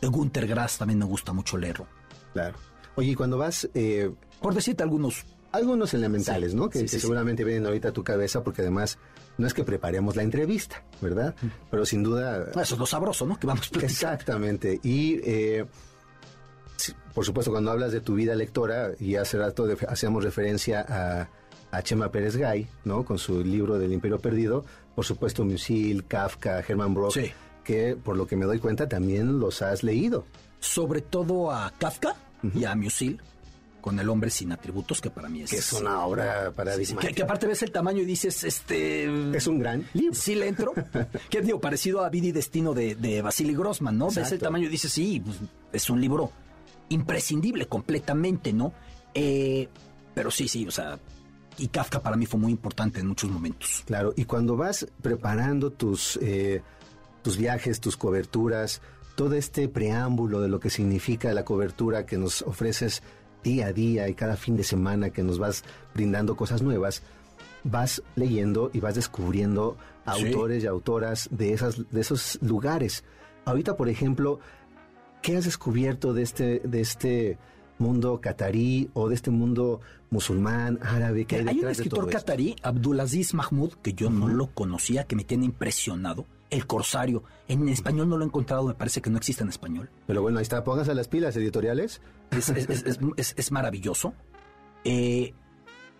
De 0.00 0.06
Gunter 0.08 0.46
Grass 0.46 0.78
también 0.78 0.98
me 0.98 1.04
gusta 1.04 1.34
mucho 1.34 1.58
leerlo. 1.58 1.86
Claro. 2.32 2.56
Oye, 2.96 3.10
y 3.10 3.14
cuando 3.14 3.36
vas, 3.36 3.68
eh, 3.74 4.10
Por 4.40 4.54
decirte 4.54 4.82
algunos, 4.82 5.26
algunos 5.52 5.92
elementales, 5.92 6.52
Sí, 6.52 6.56
¿no? 6.56 6.70
Que, 6.70 6.78
sí, 6.80 6.88
sí, 6.88 7.00
seguramente 7.00 7.44
vienen 7.44 7.66
ahorita 7.66 7.88
a 7.88 7.92
tu 7.92 8.02
cabeza, 8.02 8.42
porque 8.42 8.62
además 8.62 8.98
no 9.36 9.46
es 9.46 9.52
que 9.52 9.64
preparemos 9.64 10.16
la 10.16 10.22
entrevista, 10.22 10.82
¿verdad? 11.02 11.34
Pero 11.70 11.84
sin 11.84 12.02
duda. 12.02 12.50
eso 12.52 12.74
es 12.74 12.78
lo 12.78 12.86
sabroso, 12.86 13.26
¿no? 13.26 13.38
Que 13.38 13.46
vamos 13.46 13.68
platicando. 13.68 13.92
Exactamente. 14.14 14.80
Y 14.82 15.20
eh, 15.24 15.66
por 17.14 17.24
supuesto, 17.24 17.50
cuando 17.50 17.70
hablas 17.70 17.92
de 17.92 18.00
tu 18.00 18.14
vida 18.14 18.34
lectora, 18.34 18.90
y 18.98 19.16
hace 19.16 19.38
rato 19.38 19.66
hacíamos 19.88 20.24
referencia 20.24 20.84
a, 20.88 21.28
a 21.76 21.82
Chema 21.82 22.10
Pérez 22.10 22.36
Gay, 22.36 22.66
¿no? 22.84 23.04
Con 23.04 23.18
su 23.18 23.42
libro 23.44 23.78
del 23.78 23.92
Imperio 23.92 24.18
Perdido, 24.18 24.64
por 24.94 25.04
supuesto, 25.04 25.44
Musil, 25.44 26.04
Kafka, 26.04 26.60
Herman 26.66 26.94
Brock, 26.94 27.12
Sí. 27.12 27.32
que 27.64 27.96
por 27.96 28.16
lo 28.16 28.26
que 28.26 28.36
me 28.36 28.44
doy 28.46 28.58
cuenta 28.58 28.88
también 28.88 29.38
los 29.40 29.62
has 29.62 29.82
leído. 29.82 30.24
Sobre 30.60 31.00
todo 31.00 31.50
a 31.50 31.72
Kafka 31.78 32.14
y 32.54 32.64
a 32.64 32.74
Musil, 32.74 33.20
con 33.80 33.98
El 33.98 34.08
hombre 34.10 34.30
sin 34.30 34.52
atributos, 34.52 35.00
que 35.00 35.10
para 35.10 35.28
mí 35.28 35.42
es... 35.42 35.50
Que 35.50 35.56
es 35.56 35.72
una 35.72 36.04
obra 36.06 36.52
paradigmática. 36.54 37.08
que, 37.08 37.14
que 37.16 37.22
aparte 37.24 37.48
ves 37.48 37.62
el 37.64 37.72
tamaño 37.72 38.00
y 38.02 38.04
dices, 38.04 38.44
este... 38.44 39.06
Es 39.36 39.48
un 39.48 39.58
gran 39.58 39.84
libro. 39.92 40.14
Sí 40.14 40.36
le 40.36 40.46
entro. 40.46 40.72
que 41.30 41.40
digo, 41.40 41.60
parecido 41.60 42.04
a 42.04 42.08
Vida 42.08 42.28
y 42.28 42.32
Destino 42.32 42.74
de, 42.74 42.94
de 42.94 43.22
Vasily 43.22 43.54
Grossman, 43.56 43.98
¿no? 43.98 44.08
Ves 44.12 44.30
el 44.30 44.38
tamaño 44.38 44.66
y 44.66 44.68
dices, 44.68 44.92
sí, 44.92 45.20
pues, 45.24 45.36
es 45.72 45.90
un 45.90 46.00
libro 46.00 46.30
imprescindible 46.92 47.66
completamente, 47.66 48.52
¿no? 48.52 48.72
Eh, 49.14 49.68
pero 50.14 50.30
sí, 50.30 50.48
sí, 50.48 50.66
o 50.66 50.70
sea, 50.70 50.98
y 51.58 51.68
Kafka 51.68 52.00
para 52.00 52.16
mí 52.16 52.26
fue 52.26 52.40
muy 52.40 52.52
importante 52.52 53.00
en 53.00 53.06
muchos 53.06 53.30
momentos. 53.30 53.82
Claro, 53.86 54.12
y 54.16 54.24
cuando 54.24 54.56
vas 54.56 54.86
preparando 55.02 55.70
tus, 55.70 56.18
eh, 56.22 56.62
tus 57.22 57.36
viajes, 57.36 57.80
tus 57.80 57.96
coberturas, 57.96 58.80
todo 59.16 59.34
este 59.34 59.68
preámbulo 59.68 60.40
de 60.40 60.48
lo 60.48 60.60
que 60.60 60.70
significa 60.70 61.32
la 61.34 61.44
cobertura 61.44 62.06
que 62.06 62.16
nos 62.16 62.42
ofreces 62.42 63.02
día 63.44 63.66
a 63.66 63.72
día 63.72 64.08
y 64.08 64.14
cada 64.14 64.36
fin 64.36 64.56
de 64.56 64.64
semana 64.64 65.10
que 65.10 65.22
nos 65.22 65.38
vas 65.38 65.64
brindando 65.94 66.36
cosas 66.36 66.62
nuevas, 66.62 67.02
vas 67.64 68.02
leyendo 68.16 68.70
y 68.72 68.80
vas 68.80 68.94
descubriendo 68.94 69.76
Sí. 70.04 70.26
autores 70.26 70.64
y 70.64 70.66
autoras 70.66 71.28
de, 71.30 71.52
esas, 71.52 71.88
de 71.90 72.00
esos 72.00 72.38
lugares. 72.42 73.04
Ahorita, 73.44 73.76
por 73.76 73.88
ejemplo, 73.88 74.40
¿qué 75.22 75.36
has 75.36 75.44
descubierto 75.44 76.12
de 76.12 76.22
este, 76.22 76.60
de 76.60 76.80
este 76.80 77.38
mundo 77.78 78.20
catarí 78.20 78.90
o 78.94 79.08
de 79.08 79.14
este 79.14 79.30
mundo 79.30 79.80
musulmán, 80.10 80.78
árabe? 80.82 81.24
que 81.24 81.36
hay, 81.36 81.48
Hay 81.48 81.58
un 81.60 81.64
de 81.66 81.72
escritor 81.72 82.00
todo 82.00 82.10
catarí, 82.10 82.56
Abdulaziz 82.62 83.32
Mahmoud, 83.34 83.72
que 83.82 83.94
yo 83.94 84.10
no 84.10 84.28
lo 84.28 84.48
conocía, 84.48 85.04
que 85.04 85.16
me 85.16 85.24
tiene 85.24 85.44
impresionado. 85.46 86.26
El 86.50 86.66
Corsario. 86.66 87.22
En 87.48 87.66
español 87.70 88.10
no 88.10 88.18
lo 88.18 88.24
he 88.24 88.26
encontrado, 88.26 88.64
me 88.66 88.74
parece 88.74 89.00
que 89.00 89.08
no 89.08 89.16
existe 89.16 89.42
en 89.42 89.48
español. 89.48 89.88
Pero 90.06 90.20
bueno, 90.20 90.38
ahí 90.38 90.42
está, 90.42 90.62
pónganse 90.62 90.94
las 90.94 91.08
pilas 91.08 91.34
editoriales. 91.36 92.02
Es, 92.30 92.50
es- 92.50 92.68
es- 92.68 92.82
es- 92.84 92.98
es- 93.16 93.34
es 93.38 93.52
maravilloso. 93.52 94.12
Eh, 94.84 95.32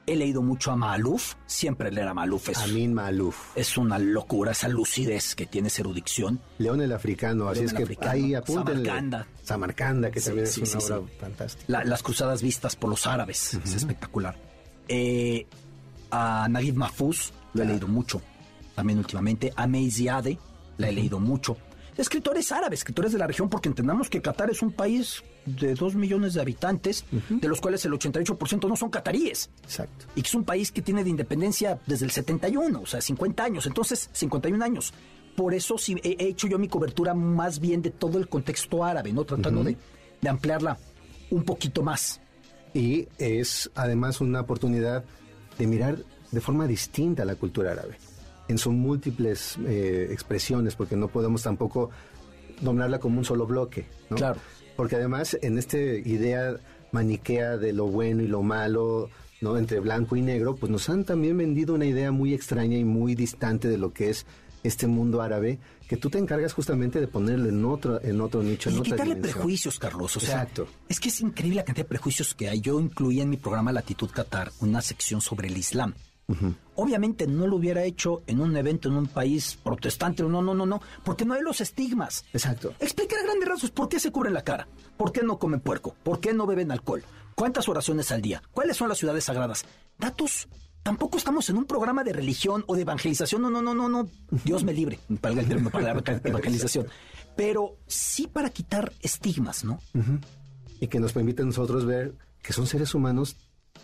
he 0.06 0.16
leído 0.16 0.42
mucho 0.42 0.72
a 0.72 0.76
Maluf, 0.76 1.34
siempre 1.46 1.90
leer 1.92 2.08
a 2.08 2.14
Maluf 2.14 2.48
es, 2.48 2.58
Amin 2.58 2.92
Malouf, 2.92 3.56
es 3.56 3.76
una 3.78 3.98
locura, 3.98 4.50
esa 4.52 4.68
lucidez 4.68 5.34
que 5.34 5.46
tiene 5.46 5.68
erudición. 5.78 6.40
León 6.58 6.80
el 6.80 6.92
Africano, 6.92 7.48
así 7.48 7.60
León 7.60 7.66
es 7.68 7.74
que 7.74 7.82
Africano, 7.84 8.10
ahí 8.10 8.34
apúntenle. 8.34 8.84
Samarcanda. 8.84 9.26
Samarcanda, 9.42 10.10
que 10.10 10.20
Sí, 10.20 10.26
también 10.26 10.46
sí, 10.48 10.62
es 10.62 10.72
una 10.72 10.80
sí. 10.80 10.92
obra 10.92 11.12
fantástica. 11.20 11.64
La- 11.68 11.84
las 11.84 12.02
cruzadas 12.02 12.42
vistas 12.42 12.74
por 12.76 12.90
los 12.90 13.06
árabes, 13.06 13.54
es 13.54 13.74
espectacular. 13.74 14.36
Eh, 14.88 15.46
a 16.10 16.46
Naguib 16.50 16.74
Mahfouz 16.76 17.32
lo 17.54 17.62
he 17.62 17.66
leído 17.66 17.86
mucho, 17.88 18.20
también 18.74 18.98
últimamente. 18.98 19.52
A 19.56 19.66
Meiziade 19.66 20.38
la 20.78 20.88
he 20.88 20.92
leído 20.92 21.20
mucho. 21.20 21.56
Escritores 21.96 22.52
árabes, 22.52 22.81
escritores 22.81 23.12
de 23.12 23.18
la 23.18 23.26
región, 23.26 23.48
porque 23.48 23.68
entendamos 23.68 24.09
que 24.09 24.22
Qatar 24.22 24.50
es 24.50 24.62
un 24.62 24.72
país 24.72 25.22
de 25.46 25.74
dos 25.74 25.94
millones 25.94 26.35
de 26.35 26.40
habitantes, 26.40 27.05
de 27.28 27.48
los 27.48 27.61
cuales 27.61 27.85
el 27.85 27.92
88% 27.92 28.68
no 28.68 28.76
son 28.76 28.90
cataríes. 28.90 29.50
Exacto. 29.62 30.07
Y 30.14 30.22
que 30.22 30.28
es 30.28 30.35
un 30.35 30.44
país 30.44 30.72
que 30.72 30.83
tiene 30.83 31.05
de 31.05 31.11
independencia 31.11 31.81
desde 31.87 32.05
el 32.05 32.11
71, 32.11 32.81
o 32.81 32.87
sea, 32.87 33.00
50 33.00 33.44
años. 33.44 33.66
Entonces, 33.66 34.09
51 34.12 34.64
años. 34.64 34.94
Por 35.37 35.55
eso 35.55 35.78
sí 35.78 35.96
he 36.02 36.16
he 36.18 36.28
hecho 36.28 36.46
yo 36.46 36.59
mi 36.59 36.68
cobertura 36.68 37.14
más 37.14 37.59
bien 37.59 37.81
de 37.81 37.90
todo 37.90 38.18
el 38.18 38.28
contexto 38.28 38.85
árabe, 38.85 39.12
¿no? 39.12 39.24
Tratando 39.24 39.64
de, 39.64 39.76
de 40.20 40.28
ampliarla 40.28 40.78
un 41.31 41.42
poquito 41.44 41.83
más. 41.83 42.20
Y 42.74 43.09
es 43.18 43.70
además 43.74 44.20
una 44.20 44.40
oportunidad 44.40 45.05
de 45.59 45.66
mirar 45.66 45.98
de 46.31 46.40
forma 46.40 46.66
distinta 46.66 47.24
la 47.24 47.37
cultura 47.37 47.72
árabe, 47.72 47.98
en 48.48 48.59
sus 48.59 48.72
múltiples 48.72 49.59
eh, 49.66 50.09
expresiones, 50.11 50.74
porque 50.74 50.96
no 50.96 51.09
podemos 51.09 51.42
tampoco 51.42 51.90
nombrarla 52.61 52.98
como 52.98 53.18
un 53.18 53.24
solo 53.24 53.46
bloque. 53.46 53.87
¿no? 54.11 54.16
Claro. 54.16 54.40
Porque 54.76 54.96
además 54.96 55.37
en 55.42 55.59
esta 55.59 55.78
idea 55.78 56.57
maniquea 56.92 57.57
de 57.57 57.72
lo 57.72 57.87
bueno 57.87 58.22
y 58.22 58.28
lo 58.28 58.42
malo, 58.42 59.09
¿no? 59.40 59.57
entre 59.57 59.81
blanco 59.81 60.16
y 60.16 60.22
negro, 60.22 60.57
pues 60.57 60.70
nos 60.70 60.88
han 60.88 61.05
también 61.05 61.37
vendido 61.37 61.74
una 61.74 61.87
idea 61.87 62.12
muy 62.12 62.35
extraña 62.35 62.76
y 62.76 62.85
muy 62.85 63.14
distante 63.14 63.68
de 63.68 63.78
lo 63.78 63.92
que 63.92 64.11
es 64.11 64.26
este 64.62 64.87
mundo 64.87 65.20
árabe, 65.22 65.59
que 65.88 65.96
tú 65.96 66.09
te 66.09 66.18
encargas 66.18 66.52
justamente 66.52 67.00
de 67.00 67.09
ponerlo 67.09 67.48
en 67.48 67.64
otro, 67.64 68.00
en 68.02 68.20
otro 68.20 68.42
nicho, 68.42 68.70
Y 68.70 68.74
en 68.74 68.81
otra 68.81 68.92
quitarle 68.92 69.16
prejuicios, 69.16 69.78
Carlos. 69.78 70.16
O 70.16 70.20
sea, 70.20 70.42
Exacto. 70.42 70.68
es 70.88 71.00
que 71.00 71.09
es 71.09 71.20
increíble 71.20 71.57
la 71.57 71.64
cantidad 71.64 71.85
de 71.85 71.88
prejuicios 71.88 72.35
que 72.35 72.48
hay. 72.48 72.61
Yo 72.61 72.78
incluía 72.81 73.24
en 73.24 73.31
mi 73.31 73.37
programa 73.37 73.72
Latitud 73.72 74.11
Qatar 74.11 74.52
una 74.61 74.81
sección 74.81 75.20
sobre 75.20 75.48
el 75.48 75.59
Islam. 75.59 75.94
Obviamente 76.74 77.26
no 77.26 77.46
lo 77.46 77.56
hubiera 77.56 77.85
hecho 77.85 78.22
en 78.26 78.40
un 78.40 78.56
evento 78.56 78.88
en 78.88 78.94
un 78.94 79.06
país 79.06 79.58
protestante, 79.62 80.22
no, 80.22 80.42
no, 80.42 80.54
no, 80.54 80.66
no, 80.66 80.80
porque 81.04 81.24
no 81.24 81.35
hay 81.35 81.42
los 81.42 81.61
estigmas. 81.61 82.24
Exacto. 82.32 82.72
Explica 82.80 83.16
a 83.16 83.22
grandes 83.22 83.48
rasgos 83.48 83.70
por 83.70 83.88
qué 83.88 84.00
se 84.00 84.11
cubren 84.11 84.35
la 84.35 84.42
cara, 84.42 84.66
por 84.96 85.12
qué 85.12 85.22
no 85.22 85.38
comen 85.38 85.61
puerco, 85.61 85.94
por 86.02 86.20
qué 86.20 86.32
no 86.32 86.46
beben 86.46 86.72
alcohol, 86.72 87.04
cuántas 87.35 87.68
oraciones 87.68 88.11
al 88.12 88.22
día, 88.22 88.42
cuáles 88.52 88.76
son 88.76 88.88
las 88.88 88.98
ciudades 88.98 89.24
sagradas. 89.24 89.64
Datos. 89.98 90.48
Tampoco 90.82 91.16
estamos 91.16 91.48
en 91.48 91.58
un 91.58 91.64
programa 91.64 92.02
de 92.02 92.12
religión 92.12 92.64
o 92.66 92.74
de 92.74 92.82
evangelización. 92.82 93.40
No, 93.40 93.50
no, 93.50 93.62
no, 93.62 93.72
no, 93.72 93.88
no. 93.88 94.08
Dios 94.44 94.64
me 94.64 94.72
libre, 94.72 94.98
para 95.20 95.40
el 95.40 95.46
término 95.46 95.70
para 95.70 95.94
la 95.94 96.02
evangelización. 96.24 96.88
Pero 97.37 97.76
sí 97.87 98.26
para 98.26 98.50
quitar 98.50 98.92
estigmas, 99.00 99.64
¿no? 99.64 99.78
Y 100.80 100.88
que 100.88 100.98
nos 100.98 101.12
permite 101.12 101.42
a 101.42 101.44
nosotros 101.44 101.87
ver 101.87 102.16
que 102.42 102.52
son 102.52 102.66
seres 102.66 102.96
humanos 102.96 103.37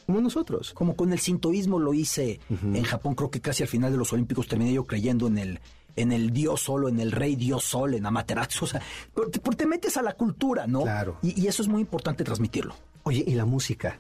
como 0.07 0.21
nosotros. 0.21 0.73
Como 0.75 0.97
con 0.97 1.13
el 1.13 1.19
sintoísmo 1.19 1.79
lo 1.79 1.93
hice 1.95 2.41
en 2.51 2.83
Japón, 2.85 3.15
creo 3.15 3.31
que 3.31 3.41
casi 3.41 3.63
al 3.63 3.69
final 3.69 3.93
de 3.93 3.99
los 3.99 4.13
Olímpicos 4.13 4.47
terminé 4.49 4.73
yo 4.73 4.85
creyendo 4.85 5.27
en 5.27 5.39
el 5.39 5.61
en 5.97 6.13
el 6.13 6.31
dios 6.33 6.61
solo, 6.61 6.89
en 6.89 7.01
el 7.01 7.11
rey 7.11 7.35
dios 7.35 7.65
sol, 7.65 7.93
en 7.95 8.07
Amaterasu, 8.07 8.65
o 8.67 8.69
sea, 8.69 8.81
porque 9.13 9.41
te 9.57 9.67
metes 9.67 9.97
a 9.97 10.03
la 10.03 10.13
cultura, 10.13 10.67
¿no? 10.69 10.83
Claro. 10.83 11.19
Y, 11.23 11.41
y 11.43 11.49
eso 11.49 11.61
es 11.63 11.67
muy 11.69 11.81
importante 11.81 12.23
transmitirlo. 12.23 12.75
Oye, 13.03 13.25
¿y 13.27 13.35
la 13.35 13.45
música? 13.45 13.99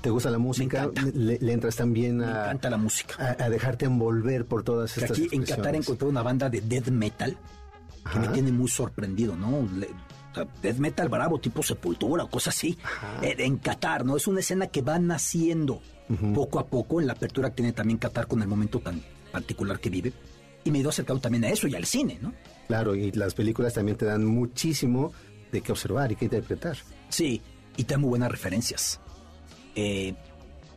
¿Te 0.00 0.10
gusta 0.10 0.28
la 0.30 0.38
música? 0.38 0.90
Le, 1.14 1.38
le 1.38 1.52
entras 1.52 1.76
también 1.76 2.16
Me 2.18 2.24
a, 2.26 2.30
encanta 2.46 2.68
la 2.68 2.76
música. 2.78 3.36
a, 3.38 3.44
a 3.44 3.48
dejarte 3.48 3.84
envolver 3.86 4.44
por 4.44 4.64
todas 4.64 4.92
Que 4.92 5.00
estas 5.02 5.16
aquí 5.18 5.28
en 5.30 5.44
Qatar 5.44 5.76
encontré 5.76 6.08
una 6.08 6.22
banda 6.22 6.50
de 6.50 6.60
death 6.60 6.88
metal 6.88 7.36
que 8.12 8.18
me 8.18 8.28
tiene 8.28 8.50
muy 8.52 8.68
sorprendido, 8.68 9.36
¿no? 9.36 9.66
Le- 9.76 9.88
death 10.44 10.76
metal 10.76 11.08
bravo, 11.08 11.38
tipo 11.38 11.62
Sepultura 11.62 12.24
o 12.24 12.30
cosas 12.30 12.56
así. 12.56 12.78
Eh, 13.22 13.36
en 13.38 13.56
Qatar, 13.58 14.04
¿no? 14.04 14.16
Es 14.16 14.26
una 14.26 14.40
escena 14.40 14.66
que 14.66 14.82
va 14.82 14.98
naciendo 14.98 15.80
poco 16.34 16.58
a 16.58 16.66
poco 16.66 17.00
en 17.00 17.06
la 17.06 17.14
apertura 17.14 17.50
que 17.50 17.56
tiene 17.56 17.72
también 17.72 17.98
Qatar 17.98 18.26
con 18.26 18.42
el 18.42 18.48
momento 18.48 18.80
tan 18.80 19.02
particular 19.32 19.80
que 19.80 19.90
vive. 19.90 20.12
Y 20.64 20.70
me 20.70 20.78
he 20.78 20.80
ido 20.80 20.90
acercando 20.90 21.20
también 21.20 21.44
a 21.44 21.48
eso 21.48 21.68
y 21.68 21.74
al 21.74 21.84
cine, 21.84 22.18
¿no? 22.20 22.32
Claro, 22.66 22.94
y 22.94 23.12
las 23.12 23.34
películas 23.34 23.74
también 23.74 23.96
te 23.96 24.04
dan 24.04 24.24
muchísimo 24.24 25.12
de 25.52 25.60
qué 25.60 25.72
observar 25.72 26.10
y 26.10 26.16
qué 26.16 26.24
interpretar. 26.24 26.76
Sí, 27.08 27.40
y 27.76 27.84
te 27.84 27.94
dan 27.94 28.00
muy 28.00 28.10
buenas 28.10 28.30
referencias. 28.30 29.00
Eh, 29.76 30.14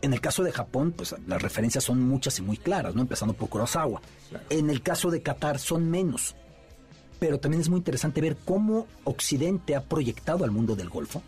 en 0.02 0.13
el 0.13 0.22
caso 0.22 0.43
de 0.43 0.52
Japón, 0.52 0.93
pues 0.95 1.15
las 1.28 1.41
referencias 1.41 1.84
son 1.84 2.02
muchas 2.02 2.39
y 2.39 2.41
muy 2.41 2.58
claras, 2.58 2.95
¿no? 2.95 3.02
Empezando 3.02 3.34
por 3.34 3.50
Kurosawa. 3.50 4.02
En 4.50 4.69
el 4.69 4.82
caso 4.82 5.12
de 5.12 5.22
Qatar 5.22 5.60
son 5.60 5.89
menos. 5.89 6.36
Pero 7.19 7.39
también 7.39 7.62
es 7.62 7.69
muy 7.69 7.77
interesante 7.79 8.21
ver 8.21 8.38
cómo 8.45 8.88
Occidente 9.03 9.75
ha 9.75 9.82
proyectado 9.84 10.43
al 10.45 10.51
mundo 10.51 10.75
del 10.75 10.89
Golfo, 10.89 11.21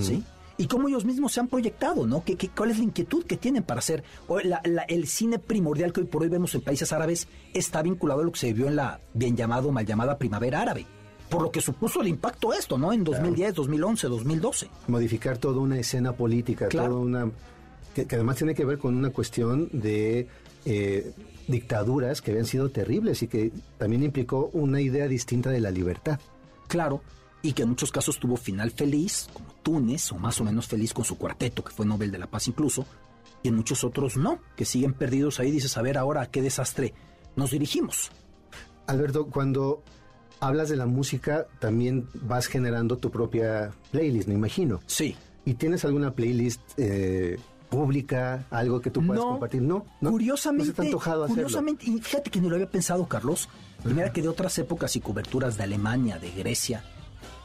¿sí? 0.00 0.22
Y 0.60 0.66
cómo 0.66 0.88
ellos 0.88 1.04
mismos 1.04 1.32
se 1.32 1.38
han 1.38 1.46
proyectado, 1.46 2.04
¿no? 2.04 2.24
¿Qué, 2.24 2.34
qué- 2.34 2.48
cuál 2.48 2.72
es 2.72 2.78
la 2.78 2.84
inquietud 2.84 3.24
que 3.24 3.36
tienen 3.36 3.62
para 3.62 3.78
hacer? 3.78 4.02
O 4.26 4.40
la- 4.40 4.60
la- 4.64 4.82
el 4.82 5.06
cine 5.06 5.38
primordial 5.38 5.92
que 5.92 6.00
hoy 6.00 6.06
por 6.08 6.22
hoy 6.22 6.28
vemos 6.28 6.52
en 6.56 6.62
países 6.62 6.92
árabes 6.92 7.28
está 7.54 7.80
vinculado 7.82 8.22
a 8.22 8.24
lo 8.24 8.32
que 8.32 8.40
se 8.40 8.48
vivió 8.48 8.66
en 8.66 8.74
la 8.74 8.98
bien 9.14 9.36
llamado, 9.36 9.70
mal 9.70 9.86
llamada 9.86 10.18
primavera 10.18 10.60
árabe. 10.62 10.84
Por 11.30 11.42
lo 11.42 11.52
que 11.52 11.60
supuso 11.60 12.00
el 12.00 12.08
impacto 12.08 12.52
esto, 12.52 12.76
¿no? 12.76 12.92
En 12.92 13.04
2010, 13.04 13.54
2011, 13.54 14.08
2012. 14.08 14.68
Modificar 14.88 15.38
toda 15.38 15.60
una 15.60 15.78
escena 15.78 16.12
política, 16.12 16.66
Claro. 16.66 16.88
toda 16.88 17.00
una... 17.02 17.30
Que, 17.94 18.06
que 18.06 18.16
además 18.16 18.36
tiene 18.36 18.54
que 18.54 18.64
ver 18.64 18.78
con 18.78 18.96
una 18.96 19.10
cuestión 19.10 19.68
de 19.72 20.26
eh, 20.64 21.12
dictaduras 21.48 22.22
que 22.22 22.30
habían 22.30 22.46
sido 22.46 22.68
terribles 22.68 23.22
y 23.22 23.28
que 23.28 23.52
también 23.78 24.04
implicó 24.04 24.50
una 24.52 24.80
idea 24.80 25.08
distinta 25.08 25.50
de 25.50 25.60
la 25.60 25.70
libertad. 25.70 26.20
Claro, 26.68 27.02
y 27.42 27.52
que 27.52 27.62
en 27.62 27.70
muchos 27.70 27.90
casos 27.90 28.18
tuvo 28.18 28.36
final 28.36 28.70
feliz, 28.70 29.28
como 29.32 29.48
Túnez, 29.62 30.12
o 30.12 30.16
más 30.16 30.40
o 30.40 30.44
menos 30.44 30.66
feliz 30.66 30.92
con 30.92 31.04
su 31.04 31.16
cuarteto, 31.16 31.64
que 31.64 31.72
fue 31.72 31.86
Nobel 31.86 32.10
de 32.10 32.18
la 32.18 32.26
Paz 32.26 32.48
incluso, 32.48 32.86
y 33.42 33.48
en 33.48 33.56
muchos 33.56 33.84
otros 33.84 34.16
no, 34.16 34.40
que 34.56 34.64
siguen 34.64 34.92
perdidos 34.92 35.40
ahí. 35.40 35.50
Dices, 35.50 35.76
a 35.76 35.82
ver, 35.82 35.98
ahora 35.98 36.22
a 36.22 36.30
qué 36.30 36.42
desastre 36.42 36.94
nos 37.36 37.50
dirigimos. 37.50 38.10
Alberto, 38.86 39.26
cuando 39.26 39.82
hablas 40.40 40.68
de 40.68 40.76
la 40.76 40.86
música, 40.86 41.46
también 41.60 42.08
vas 42.14 42.46
generando 42.46 42.96
tu 42.96 43.10
propia 43.10 43.72
playlist, 43.90 44.28
me 44.28 44.34
imagino. 44.34 44.80
Sí. 44.86 45.16
¿Y 45.44 45.54
tienes 45.54 45.84
alguna 45.84 46.14
playlist 46.14 46.60
eh, 46.76 47.38
pública, 47.68 48.46
algo 48.50 48.80
que 48.80 48.90
tú 48.90 49.04
puedas 49.04 49.24
compartir? 49.24 49.62
No, 49.62 49.86
no. 50.00 50.10
Curiosamente, 50.10 50.70
No 50.70 50.76
se 50.76 50.82
antojado 50.82 51.26
curiosamente, 51.28 51.90
y 51.90 51.98
fíjate 52.00 52.30
que 52.30 52.40
ni 52.40 52.48
lo 52.48 52.54
había 52.54 52.70
pensado, 52.70 53.06
Carlos. 53.06 53.48
Y 53.84 53.88
mira 53.88 54.12
que 54.12 54.22
de 54.22 54.28
otras 54.28 54.58
épocas 54.58 54.96
y 54.96 55.00
coberturas 55.00 55.56
de 55.56 55.62
Alemania, 55.64 56.18
de 56.18 56.30
Grecia, 56.32 56.82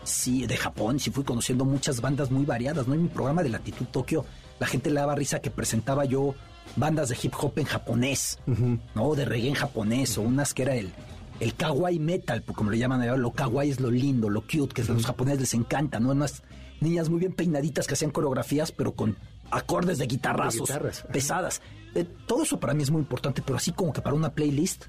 sí, 0.04 0.48
de 0.48 0.58
Japón, 0.58 1.00
sí 1.00 1.12
fui 1.12 1.24
conociendo 1.24 1.66
muchas 1.66 2.02
bandas 2.02 2.32
muy 2.32 2.46
variadas, 2.46 2.88
¿no? 2.88 2.94
En 2.96 3.04
mi 3.04 3.10
programa 3.10 3.44
de 3.44 3.50
Latitud 3.50 3.86
Tokio, 3.86 4.26
la 4.60 4.68
gente 4.68 4.90
le 4.90 5.00
daba 5.00 5.16
risa 5.16 5.40
que 5.40 5.52
presentaba 5.52 6.06
yo 6.06 6.36
bandas 6.76 7.10
de 7.10 7.18
hip 7.22 7.34
hop 7.40 7.54
en 7.58 7.66
japonés, 7.66 8.40
¿no? 8.96 9.16
De 9.16 9.26
reggae 9.26 9.50
en 9.50 9.56
japonés, 9.56 10.18
o 10.18 10.22
unas 10.22 10.54
que 10.54 10.64
era 10.64 10.76
el, 10.76 10.92
el 11.40 11.54
kawaii 11.54 12.00
metal, 12.00 12.44
como 12.44 12.72
le 12.72 12.78
llaman 12.78 13.02
allá, 13.02 13.16
lo 13.16 13.32
kawaii 13.32 13.70
es 13.70 13.80
lo 13.80 13.92
lindo, 13.92 14.30
lo 14.30 14.42
cute, 14.42 14.74
que 14.74 14.82
a 14.82 14.94
los 14.94 15.06
japoneses 15.06 15.42
les 15.42 15.54
encanta, 15.54 16.00
¿no? 16.00 16.12
Unas 16.12 16.44
niñas 16.82 17.10
muy 17.10 17.20
bien 17.20 17.34
peinaditas 17.34 17.88
que 17.88 17.94
hacían 17.94 18.12
coreografías, 18.12 18.72
pero 18.72 18.94
con 18.94 19.18
acordes 19.52 19.98
de 19.98 20.08
guitarrazos 20.08 20.68
guitarras, 20.70 21.06
pesadas. 21.12 21.62
Eh, 21.96 22.06
todo 22.28 22.44
eso 22.44 22.60
para 22.60 22.74
mí 22.74 22.84
es 22.84 22.90
muy 22.92 23.02
importante, 23.02 23.42
pero 23.46 23.58
así 23.58 23.72
como 23.72 23.94
que 23.94 24.02
para 24.02 24.16
una 24.16 24.32
playlist, 24.34 24.86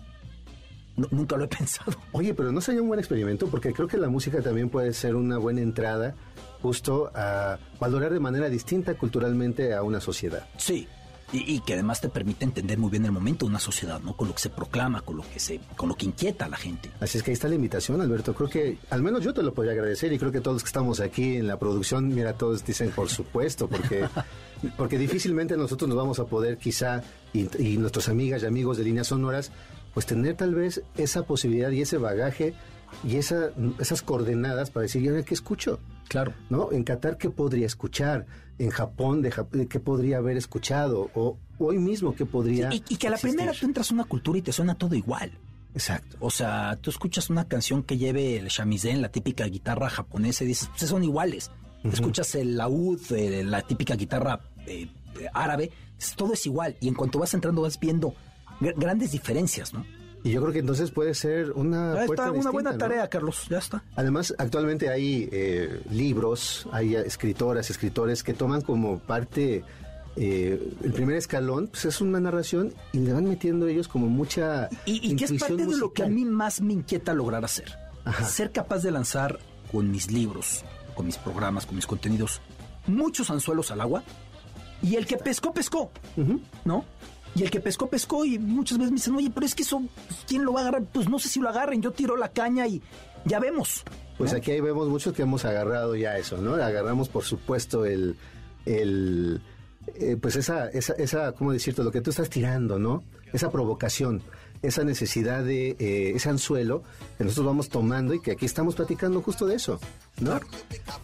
nu- 0.97 1.09
nunca 1.11 1.37
lo 1.37 1.45
he 1.45 1.49
pensado. 1.59 1.93
Oye, 2.13 2.33
pero 2.35 2.51
no 2.53 2.61
sería 2.61 2.81
un 2.83 2.89
buen 2.89 3.01
experimento 3.01 3.47
porque 3.49 3.73
creo 3.73 3.89
que 3.89 3.97
la 3.99 4.09
música 4.09 4.41
también 4.41 4.71
puede 4.71 4.93
ser 4.95 5.15
una 5.17 5.39
buena 5.39 5.61
entrada 5.61 6.15
justo 6.63 7.11
a 7.15 7.59
valorar 7.79 8.13
de 8.13 8.21
manera 8.21 8.49
distinta 8.49 8.95
culturalmente 8.95 9.75
a 9.75 9.83
una 9.83 10.01
sociedad. 10.01 10.47
Sí. 10.57 10.89
Y, 11.33 11.55
y 11.55 11.61
que 11.61 11.75
además 11.75 12.01
te 12.01 12.09
permite 12.09 12.45
entender 12.45 12.79
muy 12.79 12.91
bien 12.91 13.05
el 13.05 13.13
momento 13.13 13.47
de 13.47 13.51
una 13.51 13.59
sociedad, 13.59 14.01
¿no? 14.01 14.17
Con 14.17 14.29
lo 14.29 14.35
que 14.35 14.41
se 14.41 14.51
proclama, 14.51 15.01
con 15.01 15.17
lo 15.17 15.23
que 15.23 15.41
se, 15.41 15.61
con 15.77 15.89
lo 15.89 15.95
que 15.97 16.07
inquieta 16.07 16.45
a 16.45 16.49
la 16.49 16.57
gente. 16.57 16.91
Así 17.01 17.19
es 17.19 17.25
que 17.25 17.31
ahí 17.31 17.35
está 17.35 17.49
la 17.49 17.57
invitación, 17.57 18.01
Alberto. 18.01 18.35
Creo 18.35 18.49
que 18.49 18.79
al 18.91 19.03
menos 19.03 19.25
yo 19.25 19.35
te 19.35 19.43
lo 19.43 19.53
podría 19.53 19.73
agradecer 19.73 20.13
y 20.13 20.19
creo 20.19 20.31
que 20.31 20.41
todos 20.41 20.57
los 20.57 20.63
que 20.63 20.69
estamos 20.69 21.01
aquí 21.01 21.37
en 21.37 21.47
la 21.47 21.59
producción, 21.59 22.09
mira, 22.09 22.35
todos 22.35 22.65
dicen 22.65 22.91
por 22.91 23.09
supuesto, 23.09 23.69
porque, 23.69 24.07
porque 24.77 24.99
difícilmente 24.99 25.57
nosotros 25.57 25.89
nos 25.89 25.97
vamos 25.97 26.19
a 26.21 26.27
poder 26.27 26.59
quizá, 26.59 27.03
y, 27.33 27.49
y 27.59 27.79
nuestras 27.79 28.09
amigas 28.09 28.43
y 28.43 28.47
amigos 28.47 28.77
de 28.77 28.85
líneas 28.85 29.09
sonoras, 29.09 29.51
pues 29.95 30.07
tener 30.07 30.37
tal 30.37 30.55
vez 30.55 30.83
esa 30.97 31.23
posibilidad 31.23 31.71
y 31.71 31.83
ese 31.83 31.99
bagaje 31.99 32.55
y 33.03 33.17
esa, 33.17 33.51
esas 33.79 34.03
coordenadas 34.03 34.71
para 34.71 34.83
decir, 34.83 35.03
¿y 35.03 35.09
ahora 35.09 35.23
qué 35.23 35.35
escucho? 35.35 35.81
Claro. 36.09 36.33
¿no? 36.51 36.71
En 36.73 36.85
Qatar, 36.85 37.17
¿qué 37.19 37.31
podría 37.31 37.67
escuchar? 37.67 38.27
En 38.59 38.71
Japón, 38.71 39.23
de 39.23 39.33
Jap- 39.33 39.69
¿qué 39.69 39.81
podría 39.81 40.19
haber 40.19 40.37
escuchado? 40.37 41.11
O 41.15 41.39
hoy 41.59 41.79
mismo, 41.79 42.15
¿qué 42.15 42.27
podría 42.27 42.73
Y, 42.73 42.85
y 42.89 42.97
que 42.97 43.07
a 43.07 43.11
la 43.11 43.17
existir? 43.17 43.37
primera 43.39 43.59
tú 43.59 43.67
entras 43.67 43.91
a 43.91 43.95
una 43.95 44.05
cultura 44.05 44.39
y 44.39 44.43
te 44.43 44.53
suena 44.53 44.75
todo 44.77 44.95
igual. 44.95 45.33
Exacto. 45.75 46.17
O 46.21 46.31
sea, 46.31 46.79
tú 46.81 46.91
escuchas 46.91 47.31
una 47.31 47.49
canción 47.49 47.83
que 47.83 47.97
lleve 47.99 48.37
el 48.37 48.47
shamisen, 48.49 49.03
la 49.03 49.09
típica 49.11 49.45
guitarra 49.47 49.89
japonesa, 49.91 50.45
y 50.45 50.49
dices, 50.49 50.71
pues 50.79 50.89
son 50.89 51.03
iguales. 51.03 51.51
Escuchas 51.83 52.35
el 52.37 52.57
laúd, 52.57 53.01
eh, 53.13 53.43
la 53.45 53.61
típica 53.63 53.95
guitarra 53.97 54.41
eh, 54.67 54.89
árabe, 55.35 55.71
todo 56.17 56.33
es 56.33 56.47
igual. 56.47 56.77
Y 56.81 56.89
en 56.89 56.95
cuanto 56.95 57.19
vas 57.19 57.35
entrando 57.35 57.63
vas 57.63 57.79
viendo 57.81 58.15
gr- 58.61 58.75
grandes 58.77 59.11
diferencias, 59.13 59.75
¿no? 59.75 59.85
Y 60.25 60.31
yo 60.31 60.41
creo 60.41 60.53
que 60.55 60.61
entonces 60.61 60.91
puede 60.91 61.15
ser 61.15 61.53
una 61.53 61.95
Ya 61.95 62.05
está, 62.05 62.23
una 62.23 62.33
distinta, 62.33 62.51
buena 62.51 62.73
¿no? 62.73 62.79
tarea, 62.79 63.09
Carlos, 63.09 63.47
ya 63.51 63.59
está. 63.59 63.85
Además, 63.95 64.35
actualmente 64.39 64.89
hay 64.89 65.29
eh, 65.31 65.83
libros, 65.91 66.67
hay 66.73 66.97
escritoras, 66.97 67.69
escritores 67.71 68.23
que 68.23 68.33
toman 68.33 68.63
como 68.63 68.99
parte 68.99 69.65
eh, 70.17 70.73
el 70.83 70.93
primer 70.93 71.17
escalón, 71.17 71.69
pues 71.69 71.85
es 71.85 72.01
una 72.01 72.21
narración 72.21 72.73
y 72.93 73.01
le 73.01 73.13
van 73.13 73.25
metiendo 73.25 73.67
ellos 73.67 73.87
como 73.87 74.07
mucha 74.07 74.71
Y, 74.87 75.11
y 75.11 75.15
que 75.15 75.27
es 75.27 75.33
parte 75.35 75.67
de 75.67 75.77
lo 75.77 75.93
que 75.93 76.05
a 76.05 76.09
mí 76.09 76.25
más 76.25 76.61
me 76.63 76.73
inquieta 76.73 77.13
lograr 77.13 77.45
hacer. 77.45 77.77
ser 78.27 78.51
capaz 78.51 78.79
de 78.79 78.93
lanzar 78.93 79.39
con 79.71 79.91
mis 79.91 80.11
libros, 80.11 80.65
con 80.95 81.05
mis 81.05 81.19
programas, 81.19 81.67
con 81.67 81.77
mis 81.77 81.87
contenidos, 81.87 82.41
muchos 82.87 83.29
anzuelos 83.31 83.71
al 83.71 83.81
agua, 83.81 84.05
y 84.83 84.97
el 84.97 85.07
que 85.07 85.17
pescó, 85.17 85.53
pescó, 85.53 85.91
¿no? 86.65 86.85
Y 87.35 87.43
el 87.43 87.51
que 87.51 87.61
pescó, 87.61 87.89
pescó, 87.89 88.25
y 88.25 88.39
muchas 88.39 88.79
veces 88.79 88.93
me 88.93 88.97
dicen, 88.97 89.15
oye, 89.17 89.31
pero 89.35 89.45
es 89.45 89.55
que 89.55 89.65
eso, 89.65 89.83
pues, 90.07 90.25
¿quién 90.27 90.45
lo 90.45 90.53
va 90.53 90.61
a 90.61 90.63
agarrar? 90.63 90.85
Pues 90.93 91.09
no 91.09 91.19
sé 91.19 91.29
si 91.29 91.41
lo 91.41 91.49
agarren, 91.49 91.83
yo 91.83 91.91
tiro 91.91 92.17
la 92.17 92.29
caña 92.29 92.67
y 92.67 92.81
ya 93.25 93.41
vemos. 93.41 93.83
Pues 94.17 94.33
aquí 94.33 94.53
ahí 94.53 94.61
vemos 94.61 94.89
muchos 94.89 95.13
que 95.13 95.23
hemos 95.23 95.45
agarrado 95.45 95.97
ya 95.97 96.17
eso, 96.17 96.39
¿no? 96.39 96.55
Agarramos, 96.55 97.09
por 97.09 97.25
supuesto, 97.25 97.85
el, 97.85 98.17
el 98.65 99.43
eh, 99.95 100.17
pues 100.21 100.37
esa, 100.37 100.69
esa, 100.69 100.95
esa, 100.95 101.33
¿cómo 101.33 101.53
decirte? 101.53 101.83
Lo 101.83 101.91
que 101.91 102.01
tú 102.01 102.11
estás 102.11 102.31
tirando, 102.31 102.79
¿no? 102.79 103.03
Esa 103.33 103.51
provocación, 103.51 104.23
esa 104.67 104.85
necesidad 104.85 105.45
de 105.45 105.77
eh, 105.79 106.13
ese 106.15 106.29
anzuelo 106.31 106.83
que 107.19 107.25
nosotros 107.25 107.47
vamos 107.47 107.69
tomando 107.69 108.15
y 108.15 108.21
que 108.21 108.33
aquí 108.33 108.47
estamos 108.47 108.75
platicando 108.75 109.23
justo 109.23 109.47
de 109.47 109.57
eso, 109.57 109.79
¿no? 110.21 110.41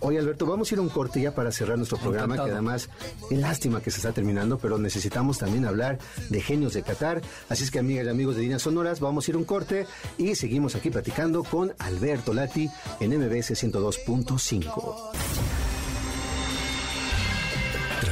Oye, 0.00 0.18
Alberto, 0.18 0.46
vamos 0.46 0.70
a 0.70 0.74
ir 0.74 0.78
a 0.78 0.82
un 0.82 0.88
corte 0.88 1.20
ya 1.20 1.34
para 1.34 1.52
cerrar 1.52 1.76
nuestro 1.76 1.98
programa, 1.98 2.34
Encantado. 2.34 2.48
que 2.48 2.52
además 2.52 2.88
es 3.30 3.38
lástima 3.38 3.82
que 3.82 3.90
se 3.90 3.98
está 3.98 4.12
terminando, 4.12 4.58
pero 4.58 4.78
necesitamos 4.78 5.38
también 5.38 5.64
hablar 5.66 5.98
de 6.28 6.40
genios 6.40 6.74
de 6.74 6.82
Qatar. 6.82 7.22
Así 7.48 7.64
es 7.64 7.70
que, 7.70 7.78
amigas 7.78 8.06
y 8.06 8.08
amigos 8.08 8.36
de 8.36 8.42
Líneas 8.42 8.62
Sonoras, 8.62 9.00
vamos 9.00 9.26
a 9.26 9.30
ir 9.30 9.34
a 9.34 9.38
un 9.38 9.44
corte 9.44 9.86
y 10.18 10.34
seguimos 10.34 10.74
aquí 10.74 10.90
platicando 10.90 11.44
con 11.44 11.72
Alberto 11.78 12.32
Lati 12.32 12.70
en 13.00 13.11
MBS 13.11 13.52
102.5. 13.62 15.59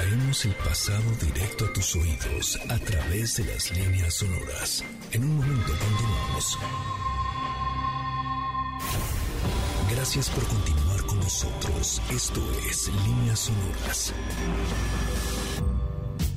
Traemos 0.08 0.44
el 0.46 0.54
pasado 0.54 1.02
directo 1.20 1.66
a 1.66 1.72
tus 1.74 1.94
oídos 1.94 2.58
a 2.70 2.78
través 2.78 3.36
de 3.36 3.44
las 3.44 3.70
líneas 3.76 4.14
sonoras. 4.14 4.82
En 5.12 5.22
un 5.22 5.36
momento 5.36 5.66
continuamos. 5.66 6.58
Gracias 9.90 10.30
por 10.30 10.44
continuar 10.44 11.02
con 11.02 11.18
nosotros. 11.18 12.00
Esto 12.10 12.40
es 12.70 12.90
Líneas 13.06 13.38
Sonoras. 13.38 14.14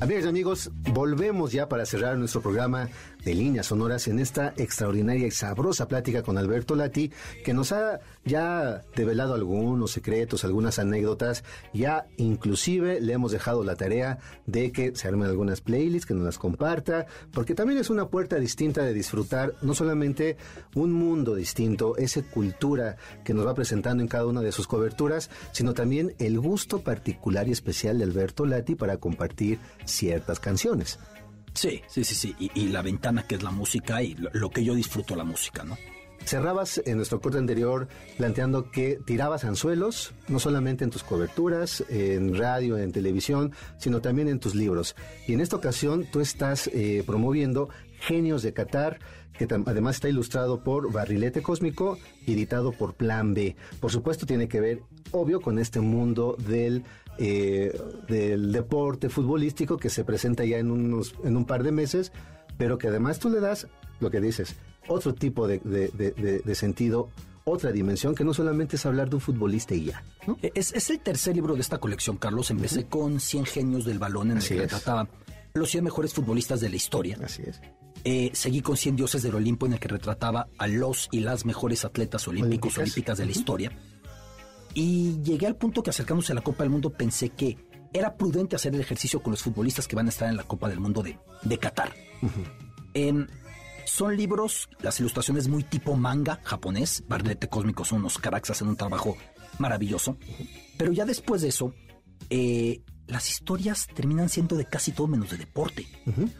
Amigas 0.00 0.24
y 0.26 0.28
amigos, 0.28 0.70
volvemos 0.92 1.52
ya 1.52 1.66
para 1.70 1.86
cerrar 1.86 2.18
nuestro 2.18 2.42
programa 2.42 2.90
de 3.24 3.34
líneas 3.34 3.66
sonoras 3.66 4.08
en 4.08 4.18
esta 4.18 4.52
extraordinaria 4.56 5.26
y 5.26 5.30
sabrosa 5.30 5.88
plática 5.88 6.22
con 6.22 6.38
Alberto 6.38 6.74
Lati, 6.74 7.12
que 7.44 7.54
nos 7.54 7.72
ha 7.72 8.00
ya 8.24 8.84
develado 8.94 9.34
algunos 9.34 9.90
secretos, 9.90 10.44
algunas 10.44 10.78
anécdotas, 10.78 11.44
ya 11.72 12.06
inclusive 12.16 13.00
le 13.00 13.12
hemos 13.12 13.32
dejado 13.32 13.64
la 13.64 13.76
tarea 13.76 14.18
de 14.46 14.72
que 14.72 14.94
se 14.94 15.08
armen 15.08 15.28
algunas 15.28 15.60
playlists, 15.60 16.06
que 16.06 16.14
nos 16.14 16.24
las 16.24 16.38
comparta, 16.38 17.06
porque 17.32 17.54
también 17.54 17.80
es 17.80 17.90
una 17.90 18.08
puerta 18.08 18.36
distinta 18.36 18.82
de 18.82 18.94
disfrutar 18.94 19.54
no 19.62 19.74
solamente 19.74 20.36
un 20.74 20.92
mundo 20.92 21.34
distinto, 21.34 21.96
esa 21.96 22.22
cultura 22.22 22.96
que 23.24 23.34
nos 23.34 23.46
va 23.46 23.54
presentando 23.54 24.02
en 24.02 24.08
cada 24.08 24.26
una 24.26 24.40
de 24.40 24.52
sus 24.52 24.66
coberturas, 24.66 25.30
sino 25.52 25.74
también 25.74 26.14
el 26.18 26.38
gusto 26.38 26.80
particular 26.80 27.48
y 27.48 27.52
especial 27.52 27.98
de 27.98 28.04
Alberto 28.04 28.46
Lati 28.46 28.74
para 28.74 28.96
compartir 28.96 29.58
ciertas 29.84 30.40
canciones. 30.40 30.98
Sí, 31.54 31.82
sí, 31.86 32.04
sí, 32.04 32.14
sí. 32.14 32.36
Y, 32.38 32.68
la 32.68 32.82
ventana 32.82 33.26
que 33.26 33.34
es 33.34 33.42
la 33.42 33.50
música 33.50 34.02
y 34.02 34.14
lo, 34.14 34.50
que 34.50 34.64
yo 34.64 34.74
disfruto 34.74 35.14
la 35.16 35.24
música, 35.24 35.64
¿no? 35.64 35.76
Cerrabas 36.24 36.80
en 36.86 36.96
nuestro 36.98 37.20
corte 37.20 37.38
anterior 37.38 37.88
planteando 38.16 38.70
que 38.70 39.00
tirabas 39.04 39.44
anzuelos, 39.44 40.14
no 40.28 40.38
solamente 40.38 40.84
en 40.84 40.90
tus 40.90 41.02
coberturas, 41.02 41.84
en 41.88 42.36
radio, 42.36 42.78
en 42.78 42.92
televisión, 42.92 43.52
sino 43.76 44.00
también 44.00 44.28
en 44.28 44.38
tus 44.38 44.54
libros. 44.54 44.94
Y 45.26 45.34
en 45.34 45.40
esta 45.40 45.56
ocasión 45.56 46.06
tú 46.10 46.20
estás 46.20 46.68
eh, 46.68 47.02
promoviendo 47.04 47.70
Genios 47.98 48.42
de 48.42 48.52
Qatar, 48.52 49.00
que 49.32 49.48
además 49.66 49.96
está 49.96 50.08
ilustrado 50.08 50.62
por 50.62 50.92
Barrilete 50.92 51.42
Cósmico 51.42 51.98
y 52.24 52.34
editado 52.34 52.72
por 52.72 52.94
Plan 52.94 53.34
B. 53.34 53.56
Por 53.80 53.90
supuesto 53.90 54.24
tiene 54.24 54.48
que 54.48 54.60
ver, 54.60 54.82
obvio, 55.10 55.40
con 55.40 55.58
este 55.58 55.80
mundo 55.80 56.36
del, 56.38 56.84
eh, 57.18 57.78
del 58.08 58.52
deporte 58.52 59.08
futbolístico 59.08 59.76
que 59.76 59.90
se 59.90 60.04
presenta 60.04 60.44
ya 60.44 60.58
en, 60.58 60.70
unos, 60.70 61.14
en 61.24 61.36
un 61.36 61.44
par 61.44 61.62
de 61.62 61.72
meses, 61.72 62.12
pero 62.58 62.78
que 62.78 62.88
además 62.88 63.18
tú 63.18 63.28
le 63.30 63.40
das 63.40 63.66
lo 64.00 64.10
que 64.10 64.20
dices, 64.20 64.56
otro 64.88 65.14
tipo 65.14 65.46
de, 65.46 65.58
de- 65.60 65.88
de- 65.88 66.10
de- 66.12 66.38
de 66.40 66.54
sentido, 66.54 67.08
otra 67.44 67.72
dimensión 67.72 68.14
que 68.14 68.24
no 68.24 68.34
solamente 68.34 68.76
es 68.76 68.86
hablar 68.86 69.08
de 69.10 69.16
un 69.16 69.20
futbolista 69.20 69.74
y 69.74 69.86
ya. 69.86 70.04
¿no? 70.26 70.38
E, 70.42 70.52
Es, 70.54 70.72
es 70.74 70.90
el 70.90 71.00
tercer 71.00 71.34
libro 71.36 71.54
de 71.54 71.60
esta 71.60 71.78
colección, 71.78 72.16
Carlos. 72.16 72.50
Empecé 72.50 72.84
con 72.86 73.20
100 73.20 73.46
genios 73.46 73.84
del 73.84 73.98
balón 73.98 74.30
en 74.30 74.38
Así 74.38 74.54
el 74.54 74.60
que 74.60 74.66
retrataba 74.66 75.08
los 75.54 75.68
100 75.70 75.84
mejores 75.84 76.14
futbolistas 76.14 76.60
de 76.60 76.68
la 76.68 76.76
historia. 76.76 77.18
Así 77.22 77.42
es. 77.46 77.60
Eh, 78.04 78.30
seguí 78.32 78.62
con 78.62 78.76
100 78.76 78.96
dioses 78.96 79.22
del 79.22 79.34
Olimpo 79.36 79.66
en 79.66 79.74
el 79.74 79.78
que 79.80 79.86
retrataba 79.88 80.48
a 80.58 80.66
los 80.66 81.08
y 81.12 81.20
las 81.20 81.44
mejores 81.44 81.84
atletas 81.84 82.26
olímpicos, 82.26 82.76
Olímpicas. 82.78 82.78
olímpicas 82.82 83.18
de 83.18 83.24
la 83.26 83.30
historia. 83.32 83.72
Y 84.74 85.20
llegué 85.22 85.46
al 85.46 85.56
punto 85.56 85.82
que 85.82 85.90
acercándose 85.90 86.32
a 86.32 86.34
la 86.34 86.40
Copa 86.40 86.64
del 86.64 86.70
Mundo 86.70 86.90
pensé 86.90 87.30
que 87.30 87.58
era 87.92 88.16
prudente 88.16 88.56
hacer 88.56 88.74
el 88.74 88.80
ejercicio 88.80 89.22
con 89.22 89.32
los 89.32 89.42
futbolistas 89.42 89.86
que 89.86 89.96
van 89.96 90.06
a 90.06 90.08
estar 90.10 90.28
en 90.28 90.36
la 90.36 90.44
Copa 90.44 90.68
del 90.68 90.80
Mundo 90.80 91.02
de, 91.02 91.18
de 91.42 91.58
Qatar. 91.58 91.92
Em, 92.94 93.26
son 93.84 94.16
libros, 94.16 94.68
las 94.80 94.98
ilustraciones 95.00 95.48
muy 95.48 95.64
tipo 95.64 95.94
manga 95.96 96.40
japonés. 96.44 97.04
Barrilete 97.06 97.48
Cósmico 97.48 97.84
son 97.84 98.00
unos 98.00 98.18
cracks, 98.18 98.50
hacen 98.50 98.68
un 98.68 98.76
trabajo 98.76 99.16
maravilloso. 99.58 100.16
Pero 100.78 100.92
ya 100.92 101.04
después 101.04 101.42
de 101.42 101.48
eso, 101.48 101.74
eh, 102.30 102.82
las 103.06 103.28
historias 103.28 103.88
terminan 103.94 104.28
siendo 104.28 104.56
de 104.56 104.64
casi 104.64 104.92
todo 104.92 105.06
menos 105.06 105.30
de 105.30 105.36
deporte. 105.36 105.86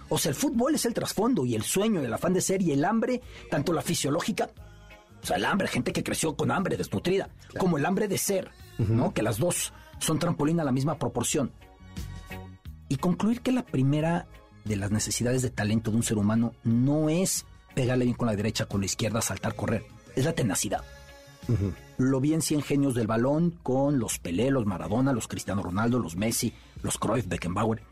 O 0.09 0.19
sea, 0.19 0.31
el 0.31 0.35
fútbol 0.35 0.75
es 0.75 0.87
el 0.87 0.95
trasfondo 0.95 1.45
y 1.45 1.55
el 1.55 1.63
sueño, 1.63 2.01
el 2.01 2.13
afán 2.13 2.33
de 2.33 2.41
ser 2.41 2.63
y 2.63 2.73
el 2.73 2.85
hambre, 2.85 3.21
tanto 3.51 3.73
la 3.73 3.83
fisiológica, 3.83 4.51
o 5.23 5.27
sea, 5.27 5.37
el 5.37 5.45
hambre, 5.45 5.69
gente 5.69 5.93
que 5.93 6.03
creció 6.03 6.37
con 6.37 6.51
hambre 6.51 6.77
desnutrida, 6.77 7.29
como 7.59 7.79
el 7.79 7.87
hambre 7.87 8.09
de 8.09 8.19
ser, 8.19 8.51
¿no? 8.79 9.15
Que 9.15 9.23
las 9.23 9.39
dos 9.39 9.73
son 9.99 10.19
trampolín 10.19 10.59
a 10.61 10.65
la 10.65 10.73
misma 10.73 10.99
proporción. 10.99 11.53
Y 12.89 12.97
concluir 12.97 13.41
que 13.41 13.53
la 13.53 13.65
primera 13.65 14.27
de 14.65 14.77
las 14.77 14.91
necesidades 14.91 15.43
de 15.43 15.51
talento 15.51 15.91
de 15.91 15.97
un 15.97 16.03
ser 16.03 16.19
humano 16.19 16.55
no 16.65 17.09
es 17.09 17.47
pegarle 17.75 18.05
bien 18.05 18.17
con 18.17 18.27
la 18.27 18.37
derecha, 18.37 18.67
con 18.67 18.81
la 18.81 18.87
izquierda, 18.87 19.23
saltar, 19.23 19.55
correr. 19.55 19.85
Es 20.17 20.25
la 20.25 20.33
tenacidad. 20.33 20.85
Lo 21.99 22.21
vi 22.21 22.35
en 22.35 22.43
100 22.43 22.63
genios 22.63 22.95
del 22.95 23.07
balón 23.07 23.59
con 23.63 23.99
los 23.99 24.19
Pelé, 24.19 24.51
los 24.51 24.67
Maradona, 24.67 25.13
los 25.13 25.29
Cristiano 25.29 25.63
Ronaldo, 25.63 25.99
los 25.99 26.17
Messi, 26.17 26.53
los 26.83 26.99
Cruyff, 26.99 27.27
Beckenbauer. 27.29 27.83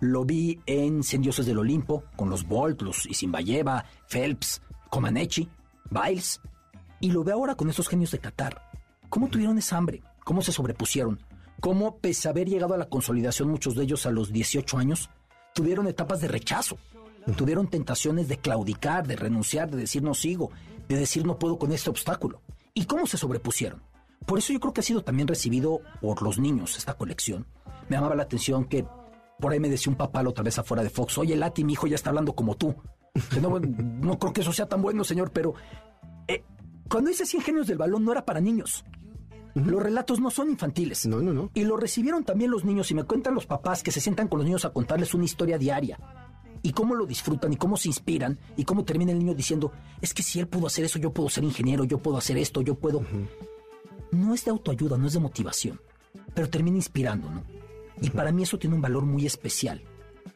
Lo 0.00 0.24
vi 0.24 0.60
en 0.66 1.02
100 1.02 1.22
dioses 1.22 1.46
del 1.46 1.58
Olimpo 1.58 2.04
con 2.16 2.30
los 2.30 2.46
Bolt, 2.46 2.82
los 2.82 3.06
Isimbayeva, 3.06 3.84
Phelps, 4.08 4.62
Comaneci, 4.90 5.48
Biles. 5.90 6.40
Y 7.00 7.10
lo 7.10 7.24
veo 7.24 7.36
ahora 7.36 7.54
con 7.54 7.68
estos 7.68 7.88
genios 7.88 8.10
de 8.10 8.18
Qatar. 8.18 8.62
¿Cómo 9.08 9.28
tuvieron 9.28 9.58
esa 9.58 9.76
hambre? 9.76 10.02
¿Cómo 10.24 10.42
se 10.42 10.52
sobrepusieron? 10.52 11.20
¿Cómo, 11.60 11.98
pese 11.98 12.28
a 12.28 12.30
haber 12.32 12.48
llegado 12.48 12.74
a 12.74 12.78
la 12.78 12.88
consolidación 12.88 13.50
muchos 13.50 13.74
de 13.74 13.84
ellos 13.84 14.06
a 14.06 14.10
los 14.10 14.32
18 14.32 14.78
años, 14.78 15.10
tuvieron 15.54 15.86
etapas 15.86 16.20
de 16.20 16.28
rechazo? 16.28 16.78
Tuvieron 17.36 17.68
tentaciones 17.68 18.28
de 18.28 18.38
claudicar, 18.38 19.06
de 19.06 19.16
renunciar, 19.16 19.70
de 19.70 19.78
decir 19.78 20.02
no 20.02 20.14
sigo, 20.14 20.50
de 20.88 20.96
decir 20.96 21.26
no 21.26 21.38
puedo 21.38 21.58
con 21.58 21.72
este 21.72 21.90
obstáculo. 21.90 22.42
¿Y 22.74 22.84
cómo 22.84 23.06
se 23.06 23.16
sobrepusieron? 23.16 23.82
Por 24.26 24.38
eso 24.38 24.52
yo 24.52 24.60
creo 24.60 24.72
que 24.72 24.80
ha 24.80 24.84
sido 24.84 25.02
también 25.02 25.28
recibido 25.28 25.80
por 26.00 26.22
los 26.22 26.38
niños 26.38 26.76
esta 26.76 26.94
colección. 26.94 27.46
Me 27.88 27.96
llamaba 27.96 28.14
la 28.14 28.24
atención 28.24 28.64
que 28.64 28.86
por 29.40 29.52
ahí 29.52 29.60
me 29.60 29.68
decía 29.68 29.90
un 29.90 29.96
papá 29.96 30.22
la 30.22 30.30
otra 30.30 30.44
vez 30.44 30.58
afuera 30.58 30.82
de 30.82 30.90
Fox, 30.90 31.18
oye 31.18 31.36
Lati, 31.36 31.64
mi 31.64 31.74
hijo 31.74 31.86
ya 31.86 31.94
está 31.94 32.10
hablando 32.10 32.34
como 32.34 32.56
tú. 32.56 32.74
No, 33.40 33.58
no 33.58 34.18
creo 34.18 34.32
que 34.34 34.42
eso 34.42 34.52
sea 34.52 34.68
tan 34.68 34.82
bueno, 34.82 35.02
señor, 35.02 35.30
pero 35.32 35.54
eh, 36.28 36.44
cuando 36.88 37.10
hice 37.10 37.26
100 37.26 37.42
genios 37.42 37.66
del 37.66 37.78
balón 37.78 38.04
no 38.04 38.12
era 38.12 38.24
para 38.24 38.40
niños. 38.40 38.84
Los 39.54 39.82
relatos 39.82 40.20
no 40.20 40.30
son 40.30 40.50
infantiles. 40.50 41.06
No, 41.06 41.22
no, 41.22 41.32
no. 41.32 41.50
Y 41.54 41.64
lo 41.64 41.78
recibieron 41.78 42.24
también 42.24 42.50
los 42.50 42.64
niños 42.64 42.90
y 42.90 42.94
me 42.94 43.04
cuentan 43.04 43.34
los 43.34 43.46
papás 43.46 43.82
que 43.82 43.90
se 43.90 44.02
sientan 44.02 44.28
con 44.28 44.38
los 44.38 44.46
niños 44.46 44.66
a 44.66 44.70
contarles 44.70 45.14
una 45.14 45.24
historia 45.24 45.56
diaria. 45.56 45.98
Y 46.62 46.72
cómo 46.72 46.94
lo 46.94 47.06
disfrutan 47.06 47.52
y 47.52 47.56
cómo 47.56 47.76
se 47.76 47.88
inspiran 47.88 48.38
y 48.56 48.64
cómo 48.64 48.84
termina 48.84 49.12
el 49.12 49.18
niño 49.18 49.34
diciendo, 49.34 49.72
es 50.02 50.12
que 50.12 50.22
si 50.22 50.40
él 50.40 50.48
pudo 50.48 50.66
hacer 50.66 50.84
eso, 50.84 50.98
yo 50.98 51.12
puedo 51.12 51.30
ser 51.30 51.44
ingeniero, 51.44 51.84
yo 51.84 51.98
puedo 51.98 52.18
hacer 52.18 52.36
esto, 52.36 52.60
yo 52.60 52.74
puedo... 52.74 53.02
No 54.10 54.34
es 54.34 54.44
de 54.44 54.50
autoayuda, 54.50 54.98
no 54.98 55.06
es 55.06 55.14
de 55.14 55.20
motivación, 55.20 55.80
pero 56.34 56.50
termina 56.50 56.76
inspirando, 56.76 57.30
¿no? 57.30 57.42
Y 58.00 58.10
para 58.10 58.32
mí 58.32 58.42
eso 58.42 58.58
tiene 58.58 58.76
un 58.76 58.82
valor 58.82 59.04
muy 59.04 59.26
especial. 59.26 59.82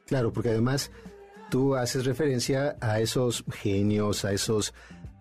Claro, 0.06 0.32
porque 0.32 0.48
además 0.48 0.90
tú 1.50 1.74
haces 1.74 2.06
referencia 2.06 2.76
a 2.80 3.00
esos 3.00 3.44
genios, 3.50 4.24
a 4.24 4.32
esos 4.32 4.72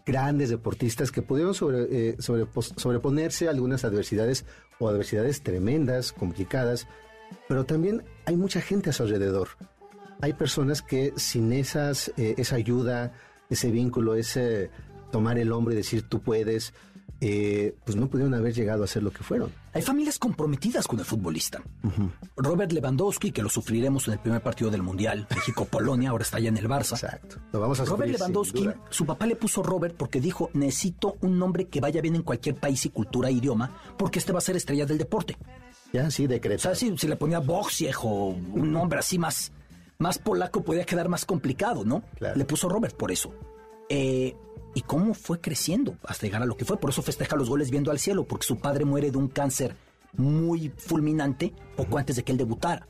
grandes 0.10 0.50
deportistas 0.50 1.12
que 1.12 1.22
pudieron 1.22 1.54
sobre, 1.54 2.10
eh, 2.10 2.16
sobreponerse 2.20 3.48
a 3.48 3.52
algunas 3.52 3.86
adversidades 3.86 4.44
o 4.80 4.90
adversidades 4.90 5.44
tremendas, 5.44 6.12
complicadas, 6.12 6.88
pero 7.48 7.66
también 7.66 8.04
hay 8.26 8.36
mucha 8.36 8.60
gente 8.60 8.90
a 8.90 8.94
su 8.94 9.04
alrededor. 9.04 9.50
Hay 10.22 10.34
personas 10.34 10.82
que 10.82 11.14
sin 11.16 11.54
esas, 11.54 12.12
eh, 12.18 12.34
esa 12.38 12.56
ayuda, 12.56 13.14
ese 13.52 13.70
vínculo, 13.70 14.16
ese 14.16 14.72
tomar 15.12 15.38
el 15.38 15.52
hombro 15.52 15.74
y 15.74 15.78
decir 15.78 16.10
tú 16.10 16.22
puedes, 16.22 16.74
eh, 17.22 17.76
pues 17.84 17.98
no 17.98 18.08
pudieron 18.08 18.34
haber 18.34 18.54
llegado 18.54 18.84
a 18.84 18.88
ser 18.88 19.04
lo 19.04 19.12
que 19.12 19.24
fueron. 19.24 19.52
Hay 19.74 19.82
familias 19.82 20.18
comprometidas 20.18 20.88
con 20.88 21.00
el 21.00 21.06
futbolista. 21.06 21.62
Robert 22.38 22.72
Lewandowski, 22.72 23.32
que 23.32 23.42
lo 23.42 23.50
sufriremos 23.50 24.08
en 24.08 24.14
el 24.14 24.20
primer 24.20 24.42
partido 24.42 24.72
del 24.72 24.82
Mundial, 24.84 25.28
México-Polonia, 25.30 26.10
ahora 26.12 26.24
está 26.24 26.40
ya 26.40 26.50
en 26.50 26.58
el 26.58 26.68
Barça. 26.68 26.94
Exacto. 26.94 27.38
Lo 27.52 27.60
vamos 27.60 27.80
a 27.80 27.86
Robert 27.86 27.98
sufrir, 28.12 28.20
Lewandowski, 28.20 28.70
su 28.90 29.06
papá 29.06 29.26
le 29.26 29.36
puso 29.36 29.62
Robert 29.64 29.96
porque 29.98 30.22
dijo, 30.22 30.50
necesito 30.54 31.18
un 31.22 31.38
nombre 31.38 31.68
que 31.68 31.82
vaya 31.82 32.02
bien 32.02 32.16
en 32.16 32.24
cualquier 32.24 32.56
país 32.56 32.86
y 32.86 32.90
cultura 32.90 33.30
e 33.30 33.34
idioma, 33.34 33.76
porque 33.98 34.20
este 34.20 34.32
va 34.32 34.38
a 34.40 34.42
ser 34.42 34.56
estrella 34.56 34.86
del 34.86 34.98
deporte. 34.98 35.38
Ya, 35.92 36.10
sí, 36.12 36.26
O 36.26 36.28
decreto. 36.28 36.62
sea, 36.62 36.76
si, 36.76 36.98
si 36.98 37.08
le 37.08 37.16
ponía 37.16 37.40
Boxiej 37.40 37.96
o 38.04 38.28
un 38.30 38.72
nombre 38.72 39.00
así 39.00 39.18
más, 39.18 39.52
más 39.98 40.20
polaco, 40.20 40.64
podía 40.64 40.86
quedar 40.86 41.10
más 41.10 41.26
complicado, 41.26 41.84
¿no? 41.84 42.04
Claro. 42.18 42.38
Le 42.38 42.46
puso 42.46 42.70
Robert 42.70 42.96
por 42.96 43.12
eso. 43.12 43.34
Eh, 43.90 44.36
¿Y 44.74 44.82
cómo 44.82 45.14
fue 45.14 45.42
creciendo 45.42 45.98
hasta 46.04 46.26
llegar 46.26 46.44
a 46.44 46.46
lo 46.46 46.56
que 46.56 46.66
fue? 46.66 46.78
Por 46.78 46.92
eso 46.92 47.02
festeja 47.02 47.36
los 47.36 47.50
goles 47.50 47.72
viendo 47.72 47.92
al 47.92 48.00
cielo, 48.00 48.26
porque 48.26 48.46
su 48.46 48.58
padre 48.60 48.86
muere 48.86 49.12
de 49.12 49.18
un 49.18 49.28
cáncer 49.28 49.76
muy 50.14 50.70
fulminante 50.70 51.54
poco 51.76 51.98
antes 51.98 52.16
de 52.16 52.24
que 52.24 52.32
él 52.32 52.38
debutara. 52.38 52.88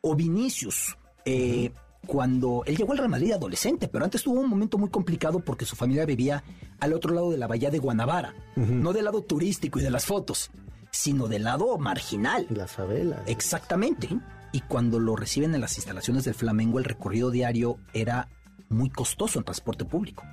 O 0.00 0.14
Vinicius, 0.14 0.96
eh, 1.24 1.72
cuando 2.06 2.62
él 2.66 2.76
llegó 2.76 2.92
al 2.92 2.98
Real 2.98 3.10
Madrid 3.10 3.32
adolescente, 3.32 3.88
pero 3.88 4.04
antes 4.04 4.22
tuvo 4.22 4.40
un 4.40 4.48
momento 4.48 4.78
muy 4.78 4.90
complicado 4.90 5.40
porque 5.40 5.64
su 5.64 5.76
familia 5.76 6.06
vivía 6.06 6.42
al 6.80 6.92
otro 6.92 7.14
lado 7.14 7.30
de 7.30 7.38
la 7.38 7.46
bahía 7.46 7.70
de 7.70 7.78
Guanabara, 7.78 8.34
no 8.56 8.92
del 8.92 9.04
lado 9.04 9.22
turístico 9.22 9.78
y 9.78 9.82
de 9.82 9.90
las 9.90 10.06
fotos, 10.06 10.50
sino 10.90 11.28
del 11.28 11.44
lado 11.44 11.76
marginal. 11.78 12.46
La 12.50 12.66
favela. 12.66 13.22
Exactamente. 13.26 14.08
Y 14.52 14.60
cuando 14.62 14.98
lo 14.98 15.14
reciben 15.14 15.54
en 15.54 15.60
las 15.60 15.76
instalaciones 15.76 16.24
del 16.24 16.34
Flamengo, 16.34 16.78
el 16.78 16.84
recorrido 16.84 17.30
diario 17.30 17.78
era 17.92 18.28
muy 18.68 18.90
costoso 18.90 19.38
en 19.38 19.44
transporte 19.44 19.84
público. 19.84 20.24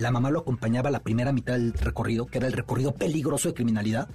La 0.00 0.10
mamá 0.10 0.30
lo 0.30 0.40
acompañaba 0.40 0.88
a 0.88 0.92
la 0.92 1.02
primera 1.02 1.30
mitad 1.30 1.52
del 1.52 1.74
recorrido, 1.74 2.26
que 2.26 2.38
era 2.38 2.46
el 2.46 2.54
recorrido 2.54 2.94
peligroso 2.94 3.48
de 3.48 3.54
criminalidad, 3.54 4.08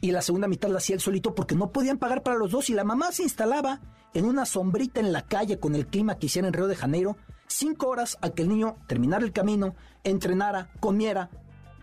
y 0.00 0.10
la 0.10 0.22
segunda 0.22 0.48
mitad 0.48 0.70
la 0.70 0.78
hacía 0.78 0.94
él 0.94 1.02
solito 1.02 1.34
porque 1.34 1.54
no 1.54 1.70
podían 1.70 1.98
pagar 1.98 2.22
para 2.22 2.38
los 2.38 2.50
dos 2.50 2.70
y 2.70 2.72
la 2.72 2.82
mamá 2.82 3.12
se 3.12 3.22
instalaba 3.22 3.82
en 4.14 4.24
una 4.24 4.46
sombrita 4.46 5.00
en 5.00 5.12
la 5.12 5.20
calle 5.20 5.58
con 5.60 5.74
el 5.74 5.86
clima 5.86 6.16
que 6.16 6.26
hiciera 6.26 6.48
en 6.48 6.54
Río 6.54 6.66
de 6.66 6.76
Janeiro, 6.76 7.18
cinco 7.46 7.88
horas 7.88 8.16
a 8.22 8.30
que 8.30 8.40
el 8.40 8.48
niño 8.48 8.78
terminara 8.86 9.22
el 9.22 9.32
camino, 9.32 9.74
entrenara, 10.02 10.70
comiera, 10.80 11.28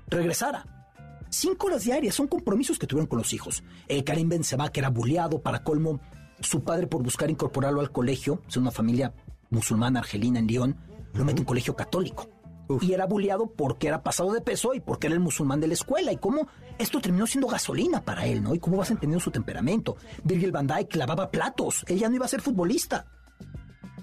regresara. 0.07 0.87
Cinco 1.29 1.67
horas 1.67 1.83
diarias 1.83 2.15
son 2.15 2.27
compromisos 2.27 2.79
que 2.79 2.87
tuvieron 2.87 3.07
con 3.07 3.19
los 3.19 3.31
hijos. 3.31 3.63
Eh, 3.87 4.03
Karim 4.03 4.27
Benzema, 4.27 4.71
que 4.71 4.79
era 4.79 4.89
bulleado 4.89 5.43
para 5.43 5.63
colmo, 5.63 6.01
su 6.39 6.63
padre 6.63 6.87
por 6.87 7.03
buscar 7.03 7.29
incorporarlo 7.29 7.79
al 7.79 7.91
colegio, 7.91 8.41
es 8.47 8.57
una 8.57 8.71
familia 8.71 9.13
musulmana 9.51 9.99
argelina 9.99 10.39
en 10.39 10.47
Lyon, 10.47 10.75
lo 11.13 11.23
mete 11.23 11.37
en 11.37 11.41
un 11.41 11.45
colegio 11.45 11.75
católico. 11.75 12.38
Y 12.81 12.93
era 12.93 13.05
bulleado 13.05 13.47
porque 13.47 13.87
era 13.87 14.03
pasado 14.03 14.31
de 14.31 14.41
peso 14.41 14.75
y 14.75 14.79
porque 14.79 15.07
era 15.07 15.15
el 15.15 15.19
musulmán 15.19 15.59
de 15.59 15.67
la 15.67 15.73
escuela. 15.73 16.11
Y 16.11 16.17
cómo 16.17 16.47
esto 16.77 17.01
terminó 17.01 17.25
siendo 17.25 17.47
gasolina 17.47 18.01
para 18.05 18.27
él, 18.27 18.43
¿no? 18.43 18.53
Y 18.53 18.59
cómo 18.59 18.77
vas 18.77 18.91
entendiendo 18.91 19.23
su 19.23 19.31
temperamento. 19.31 19.97
Virgil 20.23 20.51
van 20.51 20.67
Dijk 20.67 20.95
lavaba 20.95 21.31
platos. 21.31 21.83
Él 21.87 21.97
ya 21.97 22.09
no 22.09 22.15
iba 22.15 22.25
a 22.25 22.29
ser 22.29 22.41
futbolista. 22.41 23.07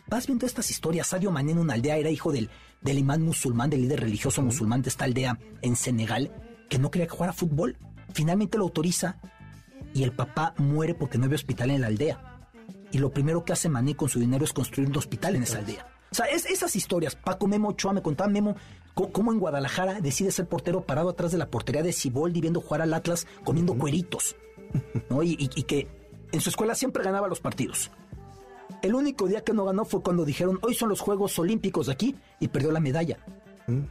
Vas 0.09 0.27
viendo 0.27 0.47
estas 0.47 0.69
historias. 0.71 1.07
Sadio 1.07 1.31
Mané 1.31 1.53
en 1.53 1.59
una 1.59 1.75
aldea 1.75 1.97
era 1.97 2.11
hijo 2.11 2.33
del, 2.33 2.51
del 2.81 2.99
imán 2.99 3.23
musulmán, 3.23 3.71
del 3.71 3.83
líder 3.83 4.01
religioso 4.01 4.43
musulmán 4.43 4.83
de 4.83 4.89
esta 4.89 5.05
aldea 5.05 5.39
en 5.63 5.77
Senegal, 5.77 6.33
que 6.69 6.79
no 6.79 6.91
quería 6.91 7.07
que 7.07 7.15
jugara 7.15 7.33
fútbol. 7.33 7.77
Finalmente 8.13 8.59
lo 8.59 8.65
autoriza 8.65 9.19
y 9.95 10.03
el 10.03 10.13
papá 10.13 10.55
muere 10.59 10.95
porque 10.95 11.19
no 11.19 11.25
había 11.25 11.37
hospital 11.37 11.71
en 11.71 11.83
la 11.83 11.87
aldea. 11.87 12.37
Y 12.91 12.99
lo 12.99 13.13
primero 13.13 13.45
que 13.45 13.53
hace 13.53 13.69
Mané 13.69 13.95
con 13.95 14.09
su 14.09 14.19
dinero 14.19 14.45
es 14.45 14.53
construir 14.53 14.89
un 14.89 14.97
hospital 14.97 15.37
en 15.37 15.45
esa 15.45 15.59
aldea. 15.59 15.87
O 16.11 16.15
sea, 16.15 16.27
es, 16.27 16.47
esas 16.47 16.77
historias, 16.77 17.15
Paco 17.17 17.47
Memo 17.47 17.69
Ochoa 17.71 17.93
me 17.93 18.03
contaba 18.03 18.31
Memo 18.31 18.57
cómo 19.13 19.33
en 19.33 19.39
Guadalajara 19.39 20.01
decide 20.01 20.31
ser 20.31 20.47
portero 20.47 20.83
parado 20.87 21.11
atrás 21.11 21.31
de 21.33 21.39
la 21.39 21.51
portería 21.51 21.83
de 21.83 21.93
Ciboldi 21.93 22.41
viendo 22.41 22.61
jugar 22.61 22.81
al 22.83 22.95
Atlas 22.95 23.27
comiendo 23.45 23.75
cueritos. 23.77 24.37
¿no? 25.11 25.23
Y, 25.23 25.33
y- 25.39 25.51
y 25.55 25.63
que 25.65 25.89
en 26.33 26.41
su 26.41 26.49
escuela 26.51 26.75
siempre 26.75 27.05
ganaba 27.05 27.29
los 27.29 27.41
partidos. 27.41 27.91
El 28.83 28.95
único 28.95 29.27
día 29.27 29.43
que 29.45 29.53
no 29.53 29.65
ganó 29.65 29.85
fue 29.85 30.03
cuando 30.03 30.25
dijeron, 30.25 30.59
hoy 30.63 30.75
son 30.75 30.89
los 30.89 31.01
Juegos 31.01 31.39
Olímpicos 31.39 31.87
de 31.87 31.93
aquí, 31.93 32.17
y 32.41 32.49
perdió 32.49 32.73
la 32.73 32.81
medalla. 32.81 33.19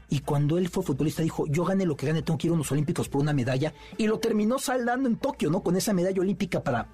Y 0.09 0.19
cuando 0.19 0.57
él 0.57 0.69
fue 0.69 0.83
futbolista 0.83 1.21
dijo, 1.21 1.45
yo 1.47 1.65
gane 1.65 1.85
lo 1.85 1.97
que 1.97 2.07
gane, 2.07 2.21
tengo 2.21 2.37
que 2.37 2.47
ir 2.47 2.51
a 2.51 2.53
unos 2.53 2.71
Olímpicos 2.71 3.09
por 3.09 3.21
una 3.21 3.33
medalla. 3.33 3.73
Y 3.97 4.07
lo 4.07 4.19
terminó 4.19 4.57
saldando 4.59 5.09
en 5.09 5.17
Tokio, 5.17 5.49
¿no? 5.49 5.61
Con 5.61 5.75
esa 5.75 5.93
medalla 5.93 6.21
olímpica 6.21 6.61
para 6.61 6.87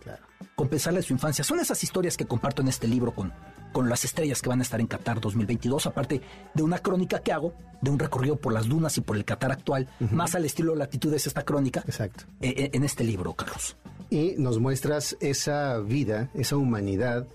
compensarle 0.56 1.02
su 1.02 1.14
infancia. 1.14 1.44
Son 1.44 1.60
esas 1.60 1.84
historias 1.84 2.18
que 2.18 2.26
comparto 2.26 2.62
en 2.62 2.68
este 2.68 2.88
libro 2.88 3.14
con, 3.14 3.34
con 3.72 3.90
las 3.90 4.04
estrellas 4.06 4.42
que 4.42 4.50
van 4.50 4.60
a 4.60 4.64
estar 4.64 4.80
en 4.80 4.88
Qatar 4.88 5.22
2022, 5.22 5.88
aparte 5.88 6.22
de 6.54 6.64
una 6.64 6.80
crónica 6.80 7.20
que 7.20 7.32
hago, 7.32 7.54
de 7.82 7.90
un 7.90 8.00
recorrido 8.00 8.36
por 8.36 8.54
las 8.54 8.68
dunas 8.68 8.98
y 8.98 9.02
por 9.02 9.16
el 9.16 9.26
Qatar 9.26 9.52
actual, 9.52 9.88
más 10.12 10.36
al 10.36 10.46
estilo 10.46 10.76
latitudes 10.76 11.28
esta 11.28 11.44
crónica, 11.44 11.84
Exacto. 11.86 12.26
eh, 12.42 12.54
eh, 12.58 12.70
en 12.74 12.84
este 12.84 13.04
libro, 13.04 13.34
Carlos. 13.34 13.78
Y 14.10 14.36
nos 14.38 14.60
muestras 14.60 15.16
esa 15.20 15.80
vida, 15.80 16.30
esa 16.34 16.58
humanidad 16.58 17.28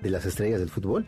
de 0.00 0.10
las 0.10 0.24
estrellas 0.24 0.60
del 0.60 0.70
fútbol, 0.70 1.06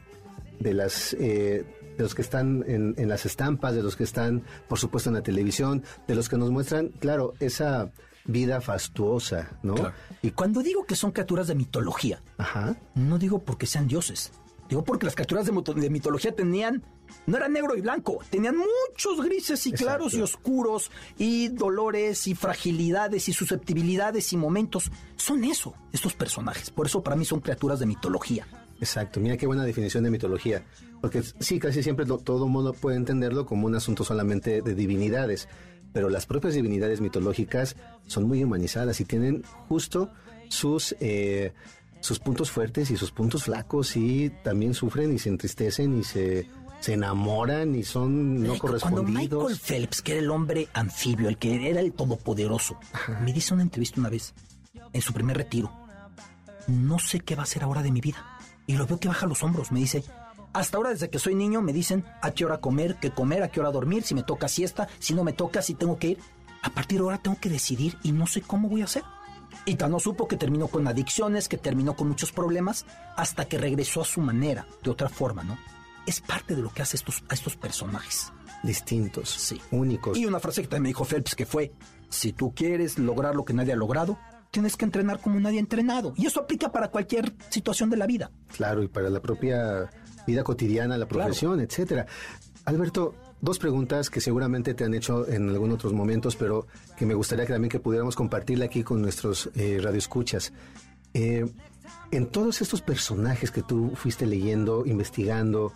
de 0.61 0.75
las 0.75 1.15
eh, 1.19 1.65
de 1.97 2.03
los 2.03 2.15
que 2.15 2.23
están 2.23 2.65
en, 2.67 2.95
en 2.97 3.09
las 3.09 3.27
estampas, 3.27 3.75
de 3.75 3.83
los 3.83 3.97
que 3.97 4.05
están, 4.05 4.43
por 4.69 4.79
supuesto, 4.79 5.11
en 5.11 5.15
la 5.15 5.23
televisión, 5.23 5.83
de 6.07 6.15
los 6.15 6.29
que 6.29 6.37
nos 6.37 6.51
muestran, 6.51 6.89
claro, 7.01 7.35
esa 7.41 7.91
vida 8.27 8.61
fastuosa, 8.61 9.59
¿no? 9.63 9.75
Y 10.23 10.31
cuando 10.31 10.63
digo 10.63 10.85
que 10.85 10.97
son 10.97 11.13
criaturas 11.13 11.47
de 11.47 11.55
mitología, 11.55 12.23
Ajá. 12.39 12.77
no 12.95 13.19
digo 13.19 13.39
porque 13.41 13.67
sean 13.67 13.87
dioses. 13.87 14.33
Digo 14.69 14.83
porque 14.83 15.05
las 15.05 15.15
criaturas 15.15 15.45
de, 15.45 15.53
de 15.53 15.91
mitología 15.91 16.35
tenían, 16.35 16.83
no 17.27 17.37
era 17.37 17.49
negro 17.49 17.77
y 17.77 17.83
blanco, 17.83 18.21
tenían 18.31 18.57
muchos 18.57 19.23
grises 19.23 19.67
y 19.67 19.71
Exacto. 19.71 19.85
claros 19.85 20.15
y 20.15 20.23
oscuros, 20.23 20.91
y 21.19 21.49
dolores 21.49 22.27
y 22.27 22.35
fragilidades 22.35 23.29
y 23.29 23.35
susceptibilidades 23.35 24.33
y 24.33 24.39
momentos. 24.39 24.91
Son 25.17 25.45
eso, 25.45 25.75
estos 25.93 26.15
personajes. 26.15 26.71
Por 26.71 26.87
eso 26.87 27.03
para 27.03 27.15
mí 27.15 27.27
son 27.27 27.41
criaturas 27.41 27.79
de 27.79 27.85
mitología. 27.87 28.47
Exacto, 28.85 29.19
mira 29.21 29.37
qué 29.37 29.47
buena 29.47 29.65
definición 29.65 30.05
de 30.05 30.11
mitología. 30.11 30.63
Porque 31.01 31.23
sí, 31.41 31.59
casi 31.59 31.83
siempre 31.83 32.07
lo- 32.07 32.19
todo 32.19 32.47
mundo 32.49 32.73
puede 32.73 32.97
entenderlo 32.97 33.47
como 33.47 33.67
un 33.67 33.75
asunto 33.75 34.05
solamente 34.05 34.63
de 34.63 34.75
divinidades. 34.75 35.49
Pero 35.93 36.09
las 36.11 36.27
propias 36.27 36.55
divinidades 36.55 37.01
mitológicas 37.01 37.77
son 38.07 38.25
muy 38.29 38.43
humanizadas 38.43 39.01
y 39.01 39.05
tienen 39.05 39.43
justo 39.69 40.11
sus, 40.49 40.95
eh, 41.01 41.53
sus 42.01 42.19
puntos 42.19 42.51
fuertes 42.51 42.91
y 42.91 42.97
sus 42.97 43.11
puntos 43.13 43.45
flacos 43.45 43.97
y 43.97 44.31
también 44.43 44.75
sufren 44.75 45.13
y 45.15 45.19
se 45.19 45.29
entristecen 45.29 45.99
y 45.99 46.03
se, 46.05 46.49
se 46.81 46.95
enamoran 46.95 47.75
y 47.77 47.85
son 47.85 48.43
no 48.43 48.59
Cuando 48.59 49.03
Michael 49.05 49.29
correspondidos. 49.31 49.61
Phelps, 49.61 50.03
que 50.03 50.13
era 50.13 50.21
el 50.21 50.31
hombre 50.31 50.69
anfibio, 50.75 51.29
el 51.29 51.39
que 51.39 51.71
era 51.71 51.81
el 51.81 51.93
todopoderoso, 51.93 52.79
me 53.23 53.33
dice 53.33 53.55
una 53.55 53.63
entrevista 53.63 54.01
una 54.01 54.11
vez, 54.11 54.35
en 54.93 55.01
su 55.01 55.13
primer 55.13 55.37
retiro, 55.37 55.71
no 56.67 56.99
sé 56.99 57.21
qué 57.21 57.35
va 57.37 57.43
a 57.43 57.45
hacer 57.45 57.63
ahora 57.63 57.83
de 57.83 57.93
mi 57.93 58.01
vida. 58.01 58.34
Y 58.67 58.77
lo 58.77 58.87
veo 58.87 58.99
que 58.99 59.09
baja 59.09 59.27
los 59.27 59.43
hombros, 59.43 59.73
me 59.73 59.81
dice, 59.81 60.05
hasta 60.53 60.77
ahora 60.77 60.91
desde 60.91 61.11
que 61.11 61.19
soy 61.19 61.35
niño 61.35 61.61
me 61.61 61.73
dicen 61.73 62.05
a 62.23 62.31
qué 62.31 62.45
hora 62.45 62.59
comer, 62.59 62.97
qué 63.01 63.11
comer, 63.11 63.43
a 63.43 63.49
qué 63.49 63.61
hora 63.61 63.71
dormir, 63.71 64.03
si 64.05 64.15
me 64.15 64.23
toca 64.23 64.49
siesta, 64.49 64.89
si 64.99 65.15
no 65.15 65.25
me 65.25 65.33
toca, 65.33 65.61
si 65.63 65.75
tengo 65.75 65.99
que 65.99 66.09
ir. 66.09 66.19
A 66.63 66.71
partir 66.71 66.99
de 66.99 67.05
ahora 67.05 67.19
tengo 67.19 67.39
que 67.39 67.51
decidir 67.51 67.99
y 68.03 68.13
no 68.13 68.27
sé 68.27 68.41
cómo 68.41 68.69
voy 68.69 68.81
a 68.81 68.85
hacer. 68.85 69.03
Y 69.67 69.77
tan 69.77 69.91
no 69.91 70.01
supo 70.01 70.27
que 70.29 70.37
terminó 70.37 70.69
con 70.69 70.87
adicciones, 70.89 71.49
que 71.49 71.59
terminó 71.59 71.95
con 71.95 72.09
muchos 72.09 72.33
problemas, 72.33 72.87
hasta 73.17 73.45
que 73.47 73.59
regresó 73.59 74.01
a 74.01 74.05
su 74.05 74.21
manera, 74.21 74.67
de 74.83 74.91
otra 74.91 75.09
forma, 75.09 75.45
¿no? 75.45 75.59
Es 76.07 76.21
parte 76.21 76.55
de 76.57 76.63
lo 76.63 76.71
que 76.73 76.83
hace 76.83 76.97
estos, 76.97 77.23
a 77.29 77.35
estos 77.35 77.57
personajes. 77.57 78.33
distintos, 78.63 79.29
Sí. 79.29 79.61
únicos. 79.73 80.17
Y 80.17 80.25
una 80.25 80.41
frase 80.41 80.63
que 80.63 80.69
también 80.69 80.85
me 80.85 80.89
dijo 80.89 81.05
Phelps 81.05 81.35
que 81.35 81.45
fue, 81.45 81.73
si 82.09 82.33
tú 82.33 82.55
quieres 82.55 82.99
lograr 82.99 83.35
lo 83.35 83.45
que 83.45 83.53
nadie 83.53 83.75
ha 83.75 83.77
logrado, 83.77 84.19
tienes 84.55 84.77
que 84.77 84.85
entrenar 84.85 85.21
como 85.21 85.41
nadie 85.41 85.59
ha 85.59 85.61
entrenado. 85.61 86.15
Y 86.17 86.27
eso 86.27 86.41
aplica 86.41 86.71
para 86.71 86.89
cualquier 86.89 87.35
situación 87.51 87.91
de 87.91 87.97
la 87.97 88.07
vida. 88.07 88.31
Claro, 88.57 88.85
y 88.85 88.89
para 88.89 89.11
la 89.11 89.21
propia 89.21 89.91
vida 90.29 90.45
cotidiana, 90.45 90.97
la 90.97 91.09
profesión, 91.09 91.59
etcétera. 91.59 92.07
Alberto, 92.65 93.17
dos 93.41 93.59
preguntas 93.59 94.11
que 94.11 94.21
seguramente 94.21 94.73
te 94.75 94.85
han 94.85 94.95
hecho 94.95 95.29
en 95.29 95.49
algunos 95.49 95.75
otros 95.75 95.93
momentos, 95.93 96.37
pero 96.37 96.69
que 96.97 97.05
me 97.05 97.15
gustaría 97.15 97.47
que 97.47 97.53
también 97.53 97.69
que 97.69 97.81
pudiéramos 97.81 98.15
compartirla 98.15 98.67
aquí 98.67 98.85
con 98.85 99.03
nuestros 99.03 99.51
eh, 99.57 99.81
radioescuchas. 99.83 100.53
Eh, 101.15 101.45
en 102.13 102.27
todos 102.27 102.63
estos 102.63 102.81
personajes 102.81 103.51
que 103.51 103.63
tú 103.63 103.91
fuiste 103.97 104.25
leyendo, 104.25 104.87
investigando, 104.87 105.73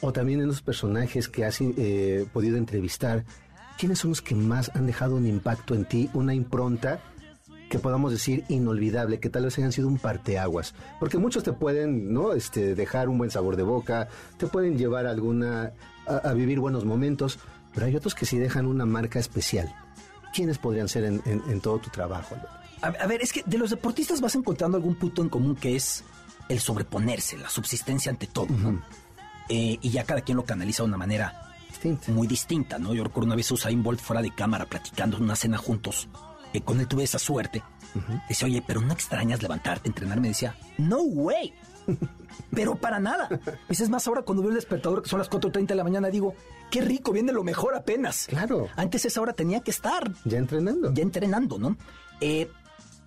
o 0.00 0.12
también 0.12 0.40
en 0.40 0.46
los 0.46 0.62
personajes 0.62 1.28
que 1.28 1.44
has 1.44 1.60
eh, 1.60 2.26
podido 2.32 2.58
entrevistar, 2.58 3.24
¿quiénes 3.76 3.98
son 3.98 4.10
los 4.10 4.22
que 4.22 4.36
más 4.36 4.70
han 4.76 4.86
dejado 4.86 5.16
un 5.16 5.26
impacto 5.26 5.74
en 5.74 5.84
ti, 5.84 6.08
una 6.14 6.32
impronta 6.32 7.00
que 7.68 7.78
podamos 7.78 8.12
decir 8.12 8.44
inolvidable, 8.48 9.18
que 9.20 9.30
tal 9.30 9.44
vez 9.44 9.58
hayan 9.58 9.72
sido 9.72 9.88
un 9.88 9.98
parteaguas, 9.98 10.74
porque 11.00 11.18
muchos 11.18 11.42
te 11.42 11.52
pueden, 11.52 12.12
¿no? 12.12 12.32
Este, 12.32 12.74
dejar 12.74 13.08
un 13.08 13.18
buen 13.18 13.30
sabor 13.30 13.56
de 13.56 13.62
boca, 13.62 14.08
te 14.36 14.46
pueden 14.46 14.76
llevar 14.78 15.06
a 15.06 15.10
alguna 15.10 15.72
a, 16.06 16.16
a 16.16 16.32
vivir 16.34 16.60
buenos 16.60 16.84
momentos, 16.84 17.38
pero 17.74 17.86
hay 17.86 17.96
otros 17.96 18.14
que 18.14 18.26
sí 18.26 18.38
dejan 18.38 18.66
una 18.66 18.86
marca 18.86 19.18
especial. 19.18 19.74
¿Quiénes 20.34 20.58
podrían 20.58 20.88
ser 20.88 21.04
en, 21.04 21.22
en- 21.24 21.42
en 21.48 21.60
todo 21.60 21.78
tu 21.78 21.90
trabajo? 21.90 22.36
A, 22.82 22.88
a 22.88 23.06
ver, 23.06 23.22
es 23.22 23.32
que 23.32 23.42
de 23.46 23.56
los 23.58 23.70
deportistas 23.70 24.20
vas 24.20 24.34
encontrando 24.34 24.76
algún 24.76 24.94
punto 24.96 25.22
en 25.22 25.28
común 25.28 25.56
que 25.56 25.74
es 25.76 26.04
el 26.48 26.60
sobreponerse, 26.60 27.38
la 27.38 27.48
subsistencia 27.48 28.10
ante 28.10 28.26
todo, 28.26 28.48
¿no? 28.48 28.82
Eh, 29.48 29.78
y 29.80 29.90
ya 29.90 30.04
cada 30.04 30.20
quien 30.22 30.36
lo 30.36 30.44
canaliza 30.44 30.82
de 30.82 30.88
una 30.88 30.96
manera 30.98 31.50
Distinta. 31.68 32.12
muy 32.12 32.26
distinta, 32.26 32.78
¿no? 32.78 32.94
Yo 32.94 33.04
recuerdo 33.04 33.26
una 33.26 33.36
vez 33.36 33.50
a 33.50 33.54
Usain 33.54 33.82
Bolt 33.82 34.00
fuera 34.00 34.22
de 34.22 34.30
cámara 34.34 34.66
platicando 34.66 35.16
en 35.16 35.24
una 35.24 35.36
cena 35.36 35.56
juntos, 35.58 36.08
que 36.54 36.60
con 36.62 36.78
él 36.78 36.86
tuve 36.86 37.02
esa 37.02 37.18
suerte. 37.18 37.64
Dice, 38.28 38.44
oye, 38.44 38.62
pero 38.64 38.80
no 38.80 38.92
extrañas 38.92 39.42
levantarte, 39.42 39.88
entrenar. 39.88 40.20
Me 40.20 40.28
decía, 40.28 40.54
no 40.78 41.02
way. 41.02 41.52
pero 42.54 42.76
para 42.76 43.00
nada. 43.00 43.28
Dices 43.68 43.88
más 43.90 44.06
ahora 44.06 44.22
cuando 44.22 44.42
veo 44.42 44.50
el 44.50 44.54
despertador, 44.54 45.02
que 45.02 45.08
son 45.08 45.18
las 45.18 45.28
4.30 45.28 45.66
de 45.66 45.74
la 45.74 45.82
mañana, 45.82 46.10
digo, 46.10 46.32
qué 46.70 46.80
rico, 46.80 47.10
viene 47.10 47.32
lo 47.32 47.42
mejor 47.42 47.74
apenas. 47.74 48.26
Claro. 48.28 48.68
Antes 48.76 49.04
esa 49.04 49.20
hora 49.20 49.32
tenía 49.32 49.60
que 49.60 49.72
estar 49.72 50.12
Ya 50.24 50.38
entrenando. 50.38 50.92
ya 50.94 51.02
entrenando, 51.02 51.58
¿no? 51.58 51.76
Eh, 52.20 52.48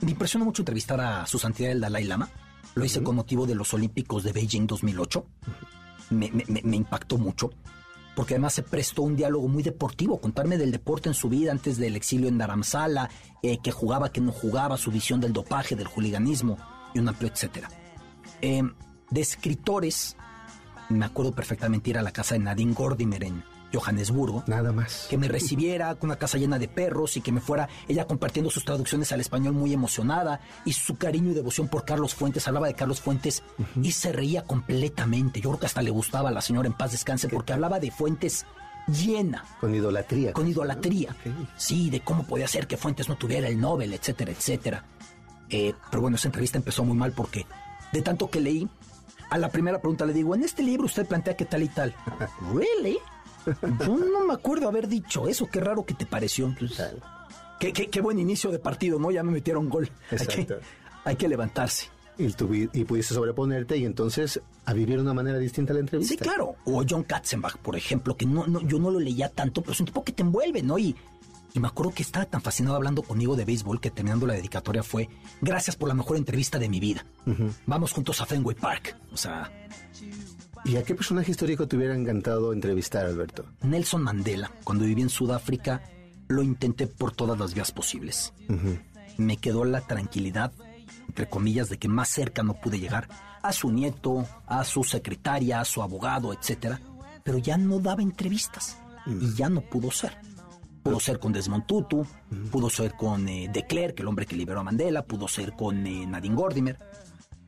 me 0.01 0.11
impresionó 0.11 0.43
mucho 0.43 0.61
entrevistar 0.63 0.99
a 0.99 1.25
su 1.25 1.39
santidad 1.39 1.71
el 1.71 1.79
Dalai 1.79 2.03
Lama. 2.03 2.29
Lo 2.75 2.83
hice 2.83 3.01
con 3.01 3.15
motivo 3.15 3.47
de 3.47 3.55
los 3.55 3.73
Olímpicos 3.73 4.23
de 4.25 4.33
Beijing 4.33 4.67
2008. 4.67 5.25
Me, 6.09 6.29
me- 6.31 6.43
me- 6.49 6.61
me 6.63 6.75
impactó 6.75 7.17
mucho. 7.17 7.49
Porque 8.17 8.33
además 8.33 8.55
se 8.55 8.63
prestó 8.63 9.03
un 9.03 9.15
diálogo 9.15 9.47
muy 9.47 9.61
deportivo, 9.61 10.19
contarme 10.19 10.57
del 10.57 10.71
deporte 10.71 11.07
en 11.07 11.13
su 11.13 11.29
vida 11.29 11.51
antes 11.51 11.77
del 11.77 11.95
exilio 11.95 12.27
en 12.27 12.39
Dharamsala, 12.39 13.11
eh, 13.43 13.59
que 13.59 13.71
jugaba, 13.71 14.11
que 14.11 14.21
no 14.21 14.31
jugaba, 14.31 14.75
su 14.77 14.89
visión 14.89 15.21
del 15.21 15.33
dopaje, 15.33 15.75
del 15.75 15.85
juliganismo 15.85 16.57
y 16.95 16.99
un 16.99 17.09
amplio 17.09 17.29
etcétera. 17.29 17.69
Eh, 18.41 18.63
de 19.11 19.21
escritores, 19.21 20.17
me 20.89 21.05
acuerdo 21.05 21.35
perfectamente 21.35 21.91
ir 21.91 21.99
a 21.99 22.01
la 22.01 22.11
casa 22.11 22.33
de 22.33 22.39
Nadine 22.39 22.73
Gordimer 22.73 23.23
en 23.23 23.43
Johannesburgo 23.73 24.43
Nada 24.47 24.71
más. 24.71 25.07
que 25.09 25.17
me 25.17 25.27
recibiera 25.27 25.93
con 25.95 26.09
una 26.09 26.17
casa 26.17 26.37
llena 26.37 26.57
de 26.59 26.67
perros 26.67 27.17
y 27.17 27.21
que 27.21 27.31
me 27.31 27.41
fuera 27.41 27.67
ella 27.87 28.05
compartiendo 28.05 28.49
sus 28.51 28.63
traducciones 28.65 29.11
al 29.11 29.19
español 29.21 29.53
muy 29.53 29.73
emocionada 29.73 30.39
y 30.65 30.73
su 30.73 30.97
cariño 30.97 31.31
y 31.31 31.33
devoción 31.33 31.67
por 31.67 31.85
Carlos 31.85 32.15
Fuentes, 32.15 32.47
hablaba 32.47 32.67
de 32.67 32.73
Carlos 32.75 33.01
Fuentes 33.01 33.43
y 33.81 33.91
se 33.91 34.11
reía 34.11 34.43
completamente. 34.43 35.41
Yo 35.41 35.49
creo 35.49 35.59
que 35.59 35.65
hasta 35.65 35.81
le 35.81 35.91
gustaba 35.91 36.29
a 36.29 36.31
la 36.31 36.41
señora 36.41 36.67
en 36.67 36.73
paz 36.73 36.91
descanse 36.91 37.27
porque 37.27 37.53
hablaba 37.53 37.79
de 37.79 37.91
Fuentes 37.91 38.45
llena, 38.87 39.43
Con 39.59 39.75
idolatría. 39.75 40.31
con 40.33 40.47
idolatría. 40.47 41.15
Sí, 41.57 41.89
de 41.89 41.99
cómo 41.99 42.25
podía 42.25 42.47
ser 42.47 42.67
que 42.67 42.77
Fuentes 42.77 43.09
no 43.09 43.17
tuviera 43.17 43.47
el 43.49 43.59
Nobel, 43.59 43.93
etcétera, 43.93 44.31
etcétera. 44.31 44.85
Eh, 45.49 45.73
pero 45.91 46.01
bueno, 46.01 46.15
esa 46.15 46.29
entrevista 46.29 46.57
empezó 46.57 46.85
muy 46.85 46.95
mal 46.97 47.11
porque 47.11 47.45
de 47.91 48.01
tanto 48.01 48.29
que 48.29 48.39
leí, 48.39 48.67
a 49.29 49.37
la 49.37 49.49
primera 49.49 49.79
pregunta 49.79 50.05
le 50.05 50.13
digo, 50.13 50.35
en 50.35 50.43
este 50.43 50.63
libro 50.63 50.85
usted 50.85 51.05
plantea 51.05 51.35
que 51.35 51.43
tal 51.45 51.63
y 51.63 51.67
tal. 51.69 51.93
¿Really? 52.53 52.97
Yo 53.85 53.97
no 53.97 54.25
me 54.27 54.33
acuerdo 54.33 54.67
haber 54.67 54.87
dicho 54.87 55.27
eso, 55.27 55.47
qué 55.47 55.59
raro 55.59 55.85
que 55.85 55.93
te 55.93 56.05
pareció. 56.05 56.53
Pues, 56.57 56.81
qué, 57.59 57.73
qué- 57.73 57.87
qué 57.87 58.01
buen 58.01 58.19
inicio 58.19 58.51
de 58.51 58.59
partido, 58.59 58.99
¿no? 58.99 59.11
Ya 59.11 59.23
me 59.23 59.31
metieron 59.31 59.69
gol. 59.69 59.89
Hay 60.11 60.17
que, 60.45 60.47
hay 61.05 61.15
que 61.15 61.27
levantarse. 61.27 61.89
Y, 62.19 62.27
tuvi- 62.29 62.69
y 62.73 62.83
pudiste 62.83 63.13
sobreponerte 63.13 63.77
y 63.77 63.85
entonces 63.85 64.41
a 64.65 64.73
vivir 64.73 64.95
de 64.95 65.03
una 65.03 65.13
manera 65.13 65.37
distinta 65.37 65.71
la 65.73 65.79
entrevista. 65.81 66.13
Sí, 66.13 66.17
claro. 66.17 66.55
O 66.65 66.83
John 66.89 67.03
Katzenbach, 67.03 67.57
por 67.57 67.75
ejemplo, 67.75 68.17
que 68.17 68.25
no, 68.25 68.47
no, 68.47 68.59
yo 68.61 68.79
no 68.79 68.89
lo 68.89 68.99
leía 68.99 69.29
tanto, 69.29 69.61
pero 69.61 69.73
es 69.73 69.79
un 69.79 69.85
tipo 69.85 70.03
que 70.03 70.11
te 70.13 70.23
envuelve, 70.23 70.63
¿no? 70.63 70.79
Y, 70.79 70.95
y 71.53 71.59
me 71.59 71.67
acuerdo 71.67 71.93
que 71.93 72.01
estaba 72.01 72.25
tan 72.25 72.41
fascinado 72.41 72.75
hablando 72.75 73.03
conmigo 73.03 73.35
de 73.35 73.45
béisbol 73.45 73.79
que 73.79 73.91
terminando 73.91 74.25
la 74.25 74.33
dedicatoria 74.33 74.81
fue 74.81 75.09
gracias 75.41 75.75
por 75.75 75.87
la 75.89 75.93
mejor 75.93 76.17
entrevista 76.17 76.57
de 76.57 76.69
mi 76.69 76.79
vida. 76.79 77.05
Vamos 77.67 77.91
juntos 77.93 78.19
a 78.19 78.25
Fenway 78.25 78.55
Park. 78.55 78.97
O 79.13 79.17
sea, 79.17 79.51
¿Y 80.67 80.75
a 80.75 80.83
qué 80.83 80.95
personaje 80.95 81.31
histórico 81.31 81.65
te 81.65 81.77
hubiera 81.77 81.95
encantado 81.95 82.51
entrevistar, 82.51 83.05
Alberto? 83.05 83.45
Nelson 83.61 84.03
Mandela, 84.03 84.51
cuando 84.65 84.83
viví 84.83 85.01
en 85.01 85.09
Sudáfrica, 85.09 85.81
lo 86.27 86.43
intenté 86.43 86.87
por 86.87 87.13
todas 87.13 87.39
las 87.39 87.53
vías 87.53 87.71
posibles. 87.71 88.33
Me 89.17 89.37
quedó 89.37 89.63
la 89.63 89.79
tranquilidad, 89.79 90.51
entre 91.07 91.29
comillas, 91.29 91.69
de 91.69 91.77
que 91.77 91.87
más 91.87 92.09
cerca 92.09 92.43
no 92.43 92.55
pude 92.55 92.81
llegar 92.81 93.07
a 93.41 93.53
su 93.53 93.71
nieto, 93.71 94.27
a 94.45 94.65
su 94.65 94.83
secretaria, 94.83 95.61
a 95.61 95.65
su 95.65 95.81
abogado, 95.81 96.33
etcétera, 96.33 96.81
pero 97.23 97.37
ya 97.37 97.57
no 97.57 97.79
daba 97.79 98.01
entrevistas 98.01 98.77
y 99.05 99.35
ya 99.35 99.47
no 99.49 99.61
pudo 99.61 99.89
ser. 99.89 100.17
Pudo 100.83 100.99
ser 100.99 101.19
con 101.19 101.31
Desmond 101.31 101.65
Tutu, 101.65 102.05
pudo 102.51 102.69
ser 102.69 102.93
con 102.93 103.27
eh, 103.29 103.49
de 103.51 103.65
Klerk, 103.65 103.99
el 104.01 104.07
hombre 104.07 104.25
que 104.25 104.35
liberó 104.35 104.59
a 104.59 104.63
Mandela, 104.63 105.05
pudo 105.05 105.29
ser 105.29 105.53
con 105.53 105.87
eh, 105.87 106.05
Nadine 106.05 106.35
Gordimer. 106.35 106.77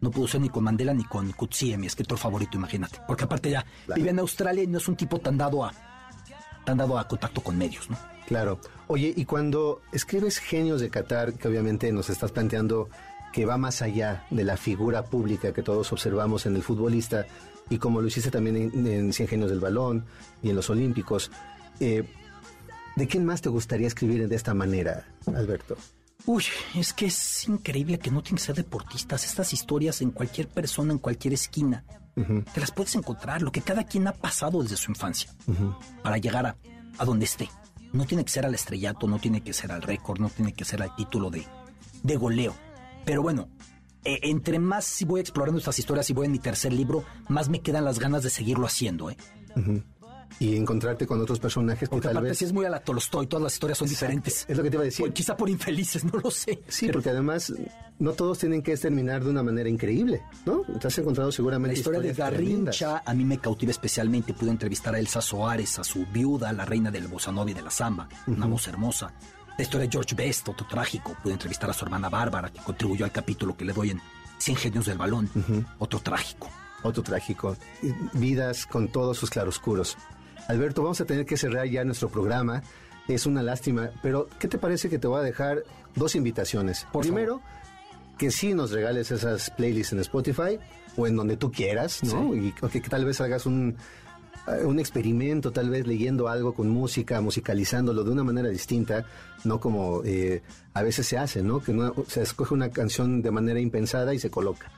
No 0.01 0.11
pudo 0.11 0.27
ser 0.27 0.41
ni 0.41 0.49
con 0.49 0.63
Mandela 0.63 0.93
ni 0.93 1.03
con 1.03 1.31
Coetzee, 1.31 1.77
mi 1.77 1.87
escritor 1.87 2.17
favorito, 2.17 2.57
imagínate. 2.57 2.99
Porque 3.07 3.25
aparte 3.25 3.49
ya 3.49 3.65
vive 3.95 4.09
en 4.11 4.19
Australia 4.19 4.63
y 4.63 4.67
no 4.67 4.77
es 4.77 4.87
un 4.87 4.95
tipo 4.95 5.19
tan 5.19 5.37
dado 5.37 5.65
a 5.65 5.73
tan 6.65 6.77
dado 6.77 6.99
a 6.99 7.07
contacto 7.07 7.41
con 7.41 7.57
medios, 7.57 7.89
¿no? 7.89 7.97
Claro. 8.27 8.59
Oye, 8.87 9.13
y 9.15 9.25
cuando 9.25 9.81
escribes 9.91 10.37
Genios 10.37 10.81
de 10.81 10.89
Qatar, 10.89 11.33
que 11.33 11.47
obviamente 11.47 11.91
nos 11.91 12.09
estás 12.09 12.31
planteando 12.31 12.89
que 13.33 13.45
va 13.45 13.57
más 13.57 13.81
allá 13.81 14.25
de 14.29 14.43
la 14.43 14.57
figura 14.57 15.03
pública 15.03 15.53
que 15.53 15.63
todos 15.63 15.91
observamos 15.91 16.45
en 16.45 16.55
el 16.55 16.63
futbolista, 16.63 17.25
y 17.69 17.77
como 17.77 18.01
lo 18.01 18.07
hiciste 18.07 18.31
también 18.31 18.55
en, 18.55 18.87
en 18.87 19.13
Cien 19.13 19.27
Genios 19.27 19.49
del 19.49 19.59
Balón 19.59 20.05
y 20.41 20.49
en 20.49 20.55
los 20.55 20.69
Olímpicos, 20.69 21.31
eh, 21.79 22.03
¿de 22.95 23.07
quién 23.07 23.25
más 23.25 23.41
te 23.41 23.49
gustaría 23.49 23.87
escribir 23.87 24.27
de 24.27 24.35
esta 24.35 24.53
manera, 24.53 25.07
Alberto? 25.27 25.77
Uy, 26.25 26.43
es 26.75 26.93
que 26.93 27.07
es 27.07 27.47
increíble 27.47 27.97
que 27.97 28.11
no 28.11 28.21
tienen 28.21 28.37
que 28.37 28.43
ser 28.43 28.55
deportistas. 28.55 29.25
Estas 29.25 29.53
historias 29.53 30.01
en 30.01 30.11
cualquier 30.11 30.47
persona, 30.47 30.91
en 30.93 30.99
cualquier 30.99 31.33
esquina, 31.33 31.83
te 32.53 32.59
las 32.59 32.71
puedes 32.71 32.95
encontrar. 32.95 33.41
Lo 33.41 33.51
que 33.51 33.61
cada 33.61 33.85
quien 33.85 34.07
ha 34.07 34.13
pasado 34.13 34.61
desde 34.61 34.77
su 34.77 34.91
infancia 34.91 35.33
para 36.03 36.17
llegar 36.17 36.45
a, 36.45 36.57
a 36.97 37.05
donde 37.05 37.25
esté. 37.25 37.49
No 37.93 38.05
tiene 38.05 38.23
que 38.23 38.31
ser 38.31 38.45
al 38.45 38.53
estrellato, 38.53 39.07
no 39.07 39.17
tiene 39.19 39.41
que 39.41 39.53
ser 39.53 39.71
al 39.71 39.81
récord, 39.81 40.19
no 40.19 40.29
tiene 40.29 40.53
que 40.53 40.65
ser 40.65 40.83
al 40.83 40.95
título 40.95 41.31
de, 41.31 41.47
de 42.03 42.17
goleo. 42.17 42.53
Pero 43.05 43.23
bueno, 43.23 43.49
eh, 44.03 44.19
entre 44.23 44.59
más 44.59 44.85
si 44.85 45.05
voy 45.05 45.21
explorando 45.21 45.57
estas 45.57 45.79
historias 45.79 46.09
y 46.09 46.13
voy 46.13 46.27
en 46.27 46.33
mi 46.33 46.39
tercer 46.39 46.71
libro, 46.71 47.03
más 47.27 47.49
me 47.49 47.61
quedan 47.61 47.85
las 47.85 47.97
ganas 47.97 48.21
de 48.21 48.29
seguirlo 48.29 48.67
haciendo, 48.67 49.09
¿eh? 49.09 49.17
Y 50.39 50.55
encontrarte 50.55 51.05
con 51.07 51.19
otros 51.19 51.39
personajes 51.39 51.89
que 51.89 51.93
Porque 51.93 52.07
tal 52.07 52.17
aparte 52.17 52.29
vez... 52.29 52.37
si 52.37 52.45
es 52.45 52.53
muy 52.53 52.65
a 52.65 52.69
la 52.69 52.79
Tolstoy, 52.79 53.27
todas 53.27 53.43
las 53.43 53.53
historias 53.53 53.77
son 53.77 53.87
diferentes. 53.87 54.45
Es 54.47 54.55
lo 54.55 54.63
que 54.63 54.69
te 54.69 54.75
iba 54.75 54.83
a 54.83 54.85
decir. 54.85 55.11
Quizá 55.11 55.35
por 55.35 55.49
infelices, 55.49 56.03
no 56.13 56.19
lo 56.19 56.31
sé. 56.31 56.61
Sí, 56.67 56.89
porque 56.89 57.09
además 57.09 57.53
no 57.97 58.13
todos 58.13 58.39
tienen 58.39 58.61
que 58.61 58.77
terminar 58.77 59.23
de 59.23 59.29
una 59.29 59.43
manera 59.43 59.67
increíble, 59.67 60.21
¿no? 60.45 60.61
Te 60.79 60.87
has 60.87 60.97
encontrado 60.97 61.31
seguramente 61.31 61.75
La 61.75 61.79
historia 61.79 61.99
de 61.99 62.13
tremendas. 62.13 62.79
Garrincha 62.79 63.03
a 63.05 63.13
mí 63.13 63.25
me 63.25 63.39
cautiva 63.39 63.71
especialmente. 63.71 64.33
Pude 64.33 64.51
entrevistar 64.51 64.95
a 64.95 64.99
Elsa 64.99 65.21
Soares, 65.21 65.79
a 65.79 65.83
su 65.83 66.05
viuda, 66.05 66.53
la 66.53 66.65
reina 66.65 66.91
del 66.91 67.09
y 67.47 67.53
de 67.53 67.61
la 67.61 67.71
samba, 67.71 68.07
una 68.27 68.45
voz 68.45 68.67
hermosa. 68.67 69.13
La 69.57 69.63
historia 69.63 69.87
de 69.87 69.91
George 69.91 70.15
Best, 70.15 70.47
otro 70.47 70.65
trágico. 70.67 71.17
Pude 71.21 71.33
entrevistar 71.33 71.69
a 71.69 71.73
su 71.73 71.83
hermana 71.83 72.09
Bárbara, 72.09 72.49
que 72.49 72.61
contribuyó 72.61 73.03
al 73.03 73.11
capítulo 73.11 73.57
que 73.57 73.65
le 73.65 73.73
doy 73.73 73.91
en 73.91 74.01
Cien 74.37 74.55
Genios 74.55 74.85
del 74.85 74.97
Balón, 74.97 75.29
otro 75.79 75.99
trágico. 75.99 76.49
Otro 76.81 77.03
trágico. 77.03 77.57
Vidas 78.13 78.65
con 78.65 78.87
todos 78.87 79.17
sus 79.17 79.29
claroscuros. 79.29 79.97
Alberto, 80.49 80.81
vamos 80.81 80.99
a 80.99 81.05
tener 81.05 81.25
que 81.25 81.37
cerrar 81.37 81.67
ya 81.67 81.83
nuestro 81.83 82.09
programa. 82.09 82.61
Es 83.07 83.25
una 83.25 83.41
lástima, 83.41 83.91
pero 84.01 84.27
¿qué 84.39 84.47
te 84.47 84.57
parece 84.57 84.89
que 84.89 84.99
te 84.99 85.07
voy 85.07 85.19
a 85.19 85.23
dejar 85.23 85.63
dos 85.95 86.15
invitaciones? 86.15 86.85
Por 86.91 87.03
Primero, 87.03 87.41
que 88.17 88.31
sí 88.31 88.53
nos 88.53 88.71
regales 88.71 89.11
esas 89.11 89.49
playlists 89.51 89.93
en 89.93 89.99
Spotify 89.99 90.59
o 90.97 91.07
en 91.07 91.15
donde 91.15 91.37
tú 91.37 91.51
quieras, 91.51 92.03
¿no? 92.03 92.35
Y 92.35 92.51
que 92.51 92.81
tal 92.81 93.05
vez 93.05 93.21
hagas 93.21 93.45
un, 93.45 93.75
eh, 94.47 94.65
un 94.65 94.79
experimento, 94.79 95.51
tal 95.51 95.69
vez 95.69 95.87
leyendo 95.87 96.27
algo 96.27 96.53
con 96.53 96.69
música, 96.69 97.21
musicalizándolo 97.21 98.03
de 98.03 98.11
una 98.11 98.23
manera 98.23 98.49
distinta, 98.49 99.05
no 99.43 99.59
como 99.59 100.01
eh, 100.03 100.41
a 100.73 100.81
veces 100.83 101.07
se 101.07 101.17
hace, 101.17 101.41
¿no? 101.43 101.61
Que 101.61 101.73
no- 101.73 101.93
se 102.07 102.21
escoge 102.23 102.53
una 102.53 102.69
canción 102.69 103.21
de 103.21 103.31
manera 103.31 103.59
impensada 103.59 104.13
y 104.13 104.19
se 104.19 104.29
coloca. 104.29 104.71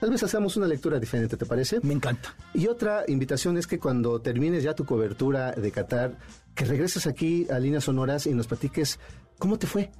Tal 0.00 0.10
vez 0.10 0.22
hacemos 0.22 0.56
una 0.56 0.66
lectura 0.66 0.98
diferente, 1.00 1.36
¿te 1.36 1.46
parece? 1.46 1.80
Me 1.82 1.94
encanta. 1.94 2.34
Y 2.52 2.66
otra 2.66 3.04
invitación 3.08 3.56
es 3.56 3.66
que 3.66 3.78
cuando 3.78 4.20
termines 4.20 4.62
ya 4.62 4.74
tu 4.74 4.84
cobertura 4.84 5.52
de 5.52 5.70
Qatar, 5.70 6.18
que 6.54 6.64
regreses 6.64 7.06
aquí 7.06 7.46
a 7.50 7.58
Líneas 7.58 7.84
Sonoras 7.84 8.26
y 8.26 8.34
nos 8.34 8.46
platiques 8.46 8.98
cómo 9.38 9.58
te 9.58 9.66
fue. 9.66 9.90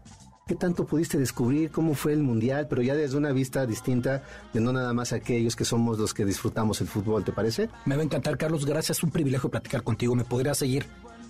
¿Qué 0.47 0.55
tanto 0.57 0.85
pudiste 0.85 1.17
descubrir? 1.17 1.71
¿Cómo 1.71 1.95
fue 1.95 2.13
el 2.13 2.23
Mundial? 2.23 2.67
Pero 2.69 2.83
ya 2.83 2.95
desde 2.95 3.17
una 3.17 3.33
vista 3.33 3.65
distinta 3.65 4.23
de 4.53 4.61
no 4.61 4.75
nada 4.75 4.93
más 4.93 5.15
aquellos 5.15 5.57
que 5.57 5.65
somos 5.65 5.99
los 5.99 6.13
que 6.13 6.27
disfrutamos 6.27 6.83
el 6.83 6.87
fútbol, 6.87 7.25
¿te 7.25 7.33
parece? 7.33 7.71
Me 7.87 7.97
va 7.97 8.03
a 8.03 8.05
encantar, 8.05 8.37
Carlos. 8.37 8.67
Gracias. 8.67 9.03
Un 9.03 9.11
privilegio 9.11 9.51
platicar 9.51 9.83
contigo. 9.83 10.15
Me 10.15 10.25
podría 10.25 10.55
seguir 10.55 10.85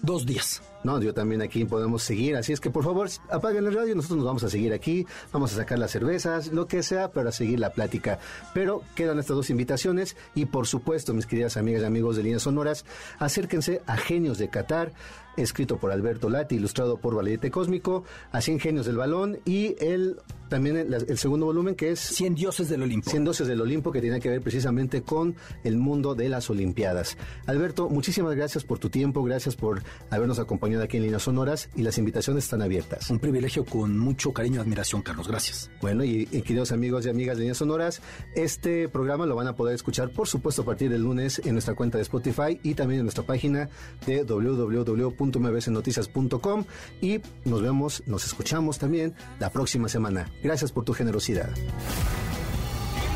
dos 0.05 0.27
días. 0.27 0.63
No, 0.85 1.01
yo 1.01 1.15
también 1.15 1.41
aquí 1.41 1.65
podemos 1.65 2.03
seguir. 2.03 2.37
Así 2.37 2.53
es 2.53 2.61
que 2.61 2.71
por 2.71 2.85
favor, 2.85 3.09
apaguen 3.31 3.65
la 3.65 3.71
radio. 3.71 3.95
Nosotros 3.95 4.19
nos 4.19 4.27
vamos 4.27 4.45
a 4.45 4.51
seguir 4.51 4.75
aquí. 4.75 5.07
Vamos 5.33 5.53
a 5.55 5.57
sacar 5.57 5.79
las 5.79 5.91
cervezas, 5.91 6.49
lo 6.49 6.67
que 6.67 6.83
sea, 6.83 7.11
para 7.11 7.33
seguir 7.33 7.59
la 7.59 7.71
plática. 7.71 8.19
Pero 8.53 8.83
quedan 8.95 9.19
estas 9.19 9.37
dos 9.37 9.49
invitaciones. 9.49 10.17
Y 10.35 10.45
por 10.45 10.67
supuesto, 10.67 11.15
mis 11.15 11.27
queridas 11.27 11.57
amigas 11.57 11.83
y 11.83 11.87
amigos 11.87 12.17
de 12.17 12.23
Líneas 12.23 12.43
Sonoras, 12.43 12.85
acérquense 13.19 13.81
a 13.87 13.97
Genios 13.97 14.37
de 14.37 14.51
Qatar, 14.51 14.93
escrito 15.37 15.79
por 15.79 15.93
Alberto 15.93 16.31
Lati, 16.31 16.57
ilustrado 16.57 16.99
por 16.99 17.15
Valete 17.15 17.51
Cósmico, 17.51 18.05
a 18.33 18.41
100 18.41 18.61
Genios 18.61 18.87
del 18.87 18.97
Balón 18.97 19.39
y 19.45 19.77
el 19.81 20.17
también 20.49 20.77
el, 20.77 20.95
el 20.95 21.19
segundo 21.19 21.47
volumen 21.47 21.75
que 21.75 21.91
es 21.91 22.01
Cien 22.01 22.35
dioses 22.35 22.69
del 22.69 22.83
Olimpo. 22.83 23.11
100 23.11 23.25
Doces 23.25 23.49
del 23.49 23.61
Olimpo, 23.61 23.91
que 23.91 24.01
tiene 24.01 24.21
que 24.21 24.29
ver 24.29 24.41
precisamente 24.41 25.03
con 25.03 25.35
el 25.65 25.79
mundo 25.79 26.15
de 26.15 26.29
las 26.29 26.49
Olimpiadas. 26.51 27.17
Alberto, 27.47 27.89
muchísimas 27.89 28.37
gracias 28.37 28.63
por 28.63 28.79
tu 28.79 28.91
tiempo, 28.91 29.25
gracias 29.25 29.57
por 29.57 29.83
habernos 30.11 30.39
acompañado 30.39 30.85
aquí 30.85 30.99
en 30.99 31.05
Líneas 31.05 31.23
Sonoras 31.23 31.71
y 31.75 31.83
las 31.83 31.99
invitaciones 31.99 32.45
están 32.45 32.63
abiertas. 32.63 33.11
Un 33.11 33.19
privilegio 33.19 33.65
con 33.65 33.99
mucho 33.99 34.33
cariño 34.33 34.57
y 34.57 34.61
admiración, 34.61 35.03
Carlos. 35.03 35.27
Gracias. 35.27 35.71
Bueno, 35.81 36.05
y, 36.05 36.29
y 36.31 36.43
queridos 36.43 36.73
amigos 36.73 37.07
y 37.07 37.09
amigas 37.09 37.37
de 37.37 37.43
Líneas 37.43 37.59
Sonoras, 37.59 38.01
este 38.37 38.89
programa 38.89 39.27
lo 39.27 39.35
van 39.35 39.49
a 39.49 39.57
poder 39.57 39.75
escuchar, 39.75 40.11
por 40.11 40.29
supuesto, 40.29 40.63
a 40.63 40.65
partir 40.65 40.91
del 40.91 41.03
lunes 41.03 41.41
en 41.45 41.55
nuestra 41.55 41.75
cuenta 41.75 41.99
de 41.99 42.03
Spotify 42.03 42.61
y 42.63 42.75
también 42.75 43.01
en 43.01 43.07
nuestra 43.07 43.25
página 43.25 43.69
de 44.07 44.25
www.mbsnoticias.com 45.31 46.65
y 47.01 47.21
nos 47.45 47.63
vemos, 47.63 48.03
nos 48.07 48.25
escuchamos 48.25 48.79
también 48.79 49.15
la 49.39 49.51
próxima 49.51 49.89
semana. 49.89 50.31
Gracias 50.43 50.73
por 50.73 50.85
tu 50.85 50.93
generosidad. 50.93 51.51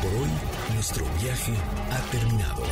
Por 0.01 0.13
hoy, 0.13 0.29
nuestro 0.73 1.05
viaje 1.21 1.53
ha 1.91 2.11
terminado. 2.11 2.63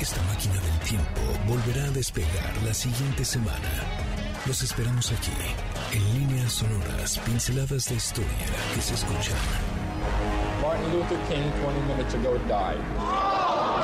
Esta 0.00 0.22
máquina 0.22 0.54
del 0.54 0.78
tiempo 0.80 1.20
volverá 1.46 1.84
a 1.84 1.90
despegar 1.90 2.62
la 2.64 2.72
siguiente 2.72 3.24
semana. 3.24 4.17
Los 4.48 4.62
esperamos 4.62 5.12
aquí, 5.12 5.30
en 5.92 6.14
líneas 6.14 6.54
sonoras, 6.54 7.18
pinceladas 7.18 7.90
de 7.90 7.96
historia 7.96 8.46
que 8.74 8.80
se 8.80 8.94
escuchan. 8.94 9.36
Martin 10.62 10.90
Luther 10.90 11.18
King 11.28 11.50
20 11.60 11.80
minutes 11.86 12.14
ago 12.14 12.38
died. 12.48 13.77